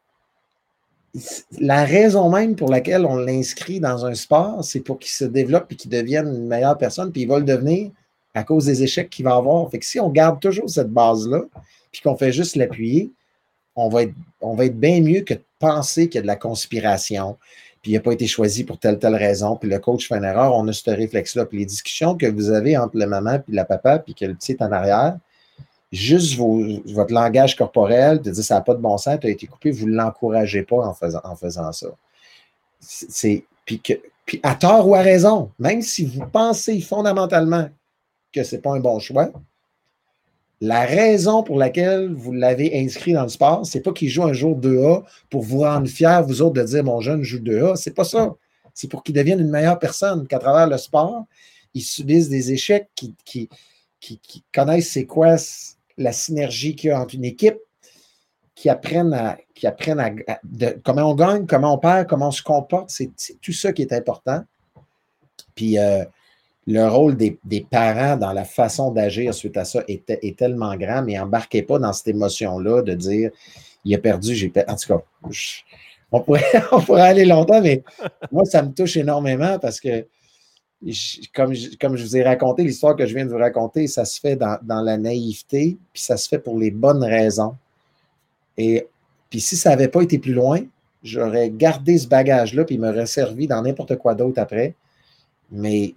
[1.58, 5.72] la raison même pour laquelle on l'inscrit dans un sport, c'est pour qu'il se développe
[5.72, 7.90] et qu'il devienne une meilleure personne, puis il va le devenir
[8.34, 9.68] à cause des échecs qu'il va avoir.
[9.70, 11.42] Fait que si on garde toujours cette base-là,
[11.90, 13.10] puis qu'on fait juste l'appuyer,
[13.74, 16.26] on va, être, on va être bien mieux que de penser qu'il y a de
[16.28, 17.36] la conspiration,
[17.82, 20.24] puis il n'a pas été choisi pour telle telle raison, puis le coach fait une
[20.24, 21.46] erreur, on a ce réflexe-là.
[21.46, 24.34] Puis les discussions que vous avez entre la maman puis la papa, puis que le
[24.34, 25.16] petit est en arrière,
[25.92, 29.46] juste votre langage corporel, de dire ça n'a pas de bon sens, tu as été
[29.46, 31.88] coupé, vous ne l'encouragez pas en faisant, en faisant ça.
[32.80, 33.94] C'est, puis, que,
[34.24, 37.68] puis à tort ou à raison, même si vous pensez fondamentalement
[38.32, 39.30] que ce n'est pas un bon choix,
[40.62, 44.34] la raison pour laquelle vous l'avez inscrit dans le sport, c'est pas qu'il joue un
[44.34, 47.76] jour 2A pour vous rendre fier, vous autres, de dire mon jeune joue 2A.
[47.76, 48.34] C'est pas ça.
[48.74, 51.24] C'est pour qu'il devienne une meilleure personne, qu'à travers le sport,
[51.72, 53.48] il subisse des échecs, qui, qui,
[54.00, 55.36] qui, connaissent c'est quoi
[56.00, 57.58] la synergie qu'il y a entre une équipe,
[58.54, 60.10] qui apprennent à, qui apprennent à,
[60.84, 62.90] comment on gagne, comment on perd, comment on se comporte.
[62.90, 63.10] C'est
[63.40, 64.42] tout ça qui est important.
[65.54, 66.04] Puis euh,
[66.66, 67.38] le rôle des,
[67.70, 71.92] parents dans la façon d'agir suite à ça est, tellement grand, mais embarquez pas dans
[71.92, 73.30] cette émotion-là de dire
[73.84, 74.70] il a perdu, j'ai perdu.
[74.70, 75.02] En tout cas,
[76.12, 77.82] on, pourrait, on pourrait aller longtemps, mais
[78.30, 80.06] moi, ça me touche énormément parce que
[81.34, 84.36] comme, je, vous ai raconté, l'histoire que je viens de vous raconter, ça se fait
[84.36, 87.54] dans, la naïveté, puis ça se fait pour les bonnes raisons.
[88.56, 88.86] Et
[89.28, 90.60] puis si ça n'avait pas été plus loin,
[91.02, 94.74] j'aurais gardé ce bagage-là, puis il m'aurait servi dans n'importe quoi d'autre après.
[95.50, 95.94] Mais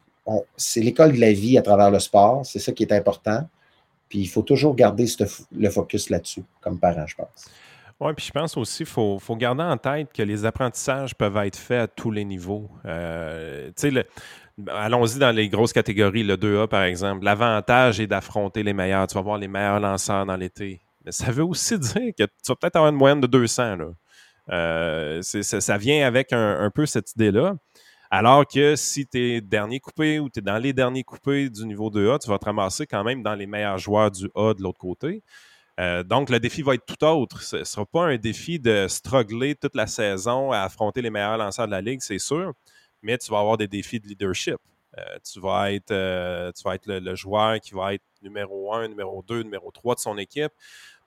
[0.58, 3.48] c'est l'école de la vie à travers le sport, c'est ça qui est important.
[4.10, 5.06] Puis il faut toujours garder
[5.54, 7.50] le focus là-dessus, comme parent, je pense.
[8.00, 11.56] Oui, puis je pense aussi qu'il faut, garder en tête que les apprentissages peuvent être
[11.56, 12.70] faits à tous les niveaux.
[12.86, 14.06] Euh, tu sais,
[14.68, 17.26] Allons-y dans les grosses catégories, le 2A par exemple.
[17.26, 19.08] L'avantage est d'affronter les meilleurs.
[19.08, 20.82] Tu vas voir les meilleurs lanceurs dans l'été.
[21.04, 23.78] Mais ça veut aussi dire que tu vas peut-être avoir une moyenne de 200.
[23.78, 23.86] Là.
[24.52, 27.56] Euh, ça, vient avec un, peu cette idée-là.
[28.12, 31.66] Alors que si tu es dernier coupé ou tu es dans les derniers coupés du
[31.66, 34.62] niveau 2A, tu vas te ramasser quand même dans les meilleurs joueurs du A de
[34.62, 35.24] l'autre côté.
[35.80, 37.42] Euh, donc, le défi va être tout autre.
[37.42, 41.38] Ce ne sera pas un défi de struggler toute la saison à affronter les meilleurs
[41.38, 42.54] lanceurs de la ligue, c'est sûr
[43.04, 44.58] mais tu vas avoir des défis de leadership.
[44.98, 48.88] Euh, tu vas être, euh, tu vas être le, joueur qui va être numéro un,
[48.88, 50.52] numéro deux, numéro trois de son équipe.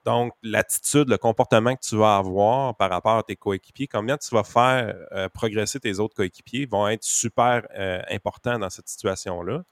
[0.05, 4.33] Donc, l'attitude, le comportement que tu vas avoir par rapport à tes coéquipiers, combien tu
[4.33, 7.67] vas faire euh, progresser tes autres coéquipiers vont être super
[8.09, 9.63] importants dans cette situation-là.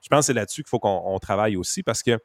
[0.00, 2.18] Je pense que c'est là-dessus qu'il faut qu'on travaille aussi parce que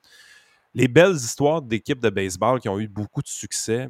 [0.74, 3.88] les belles histoires d'équipes de baseball qui ont eu beaucoup de succès,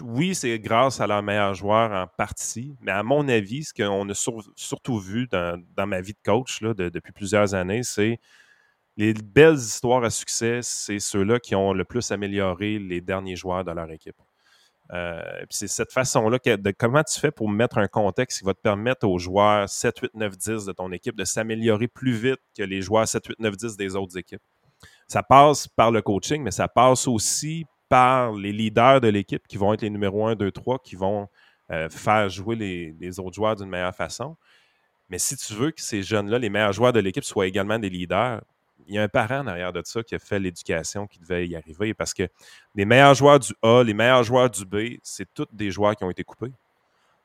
[0.00, 4.08] oui, c'est grâce à leur meilleur joueur en partie, mais à mon avis, ce qu'on
[4.08, 4.14] a
[4.56, 8.18] surtout vu dans, ma vie de coach depuis plusieurs années, c'est
[8.96, 13.64] les belles histoires à succès, c'est ceux-là qui ont le plus amélioré les derniers joueurs
[13.64, 14.16] de leur équipe.
[14.92, 18.60] Euh, c'est cette façon-là de comment tu fais pour mettre un contexte qui va te
[18.60, 22.62] permettre aux joueurs 7, 8, 9, 10 de ton équipe de s'améliorer plus vite que
[22.62, 24.42] les joueurs 7, 8, 9, 10 des autres équipes?
[25.08, 29.58] Ça passe par le coaching, mais ça passe aussi par les leaders de l'équipe qui
[29.58, 31.28] vont être les numéros 1, 2, 3, qui vont
[31.70, 34.38] euh, faire jouer les, autres joueurs d'une meilleure façon.
[35.10, 37.90] Mais si tu veux que ces jeunes-là, les meilleurs joueurs de l'équipe, soient également des
[37.90, 38.40] leaders,
[38.86, 41.54] il y a un parent derrière de ça qui a fait l'éducation qui devait y
[41.54, 42.26] arriver parce que
[42.74, 46.04] les meilleurs joueurs du A, les meilleurs joueurs du B, c'est tous des joueurs qui
[46.04, 46.52] ont été coupés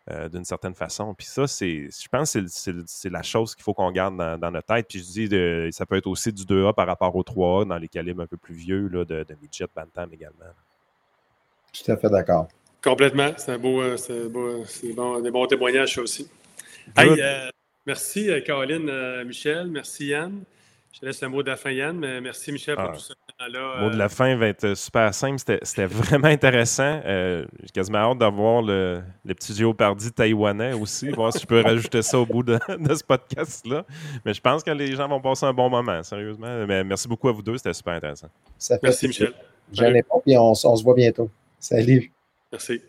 [0.09, 1.13] euh, d'une certaine façon.
[1.13, 4.67] Puis ça, c'est, je pense que c'est, la chose qu'il faut qu'on garde dans, notre
[4.67, 4.87] tête.
[4.87, 7.77] Puis je dis, de, ça peut être aussi du 2A par rapport au 3A dans
[7.77, 10.45] les calibres un peu plus vieux là, de, de midget, bantam également.
[11.73, 12.47] Tout à fait d'accord.
[12.81, 13.31] Complètement.
[13.37, 16.29] C'est un beau, euh, c'est beau, c'est bon, des bons témoignages, ça aussi.
[16.95, 17.49] Hey, euh,
[17.85, 18.89] merci, Caroline,
[19.25, 19.67] Michel.
[19.67, 20.43] Merci, Yann.
[20.97, 22.93] Je te laisse le mot de la fin, Yann, mais merci, Michel, pour ah.
[22.95, 23.13] tout ça.
[23.47, 25.37] Le mot de la fin va être super simple.
[25.37, 27.01] C'était vraiment intéressant.
[27.05, 31.61] Euh, j'ai quasiment hâte d'avoir le, le, petit géopardi taïwanais aussi, voir si je peux
[31.61, 33.85] rajouter ça au bout de, ce podcast-là.
[34.25, 36.65] Mais je pense que les gens vont passer un bon moment, sérieusement.
[36.65, 38.29] Mais merci beaucoup à vous deux, c'était super intéressant.
[38.81, 39.33] merci, Michel.
[39.71, 41.29] J'en ai pas, puis on se voit bientôt.
[41.59, 42.11] Salut.
[42.51, 42.81] Merci.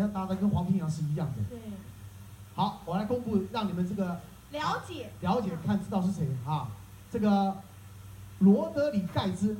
[0.00, 1.44] 那你看，答的跟黄平阳是一样的。
[1.50, 1.58] 对。
[2.54, 4.20] 好，我来公布，让你们这个
[4.50, 6.68] 了解了解，看知道是谁啊？
[7.10, 7.56] 这个
[8.38, 9.56] 罗德里盖兹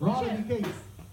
[0.00, 0.66] （Rodriguez）。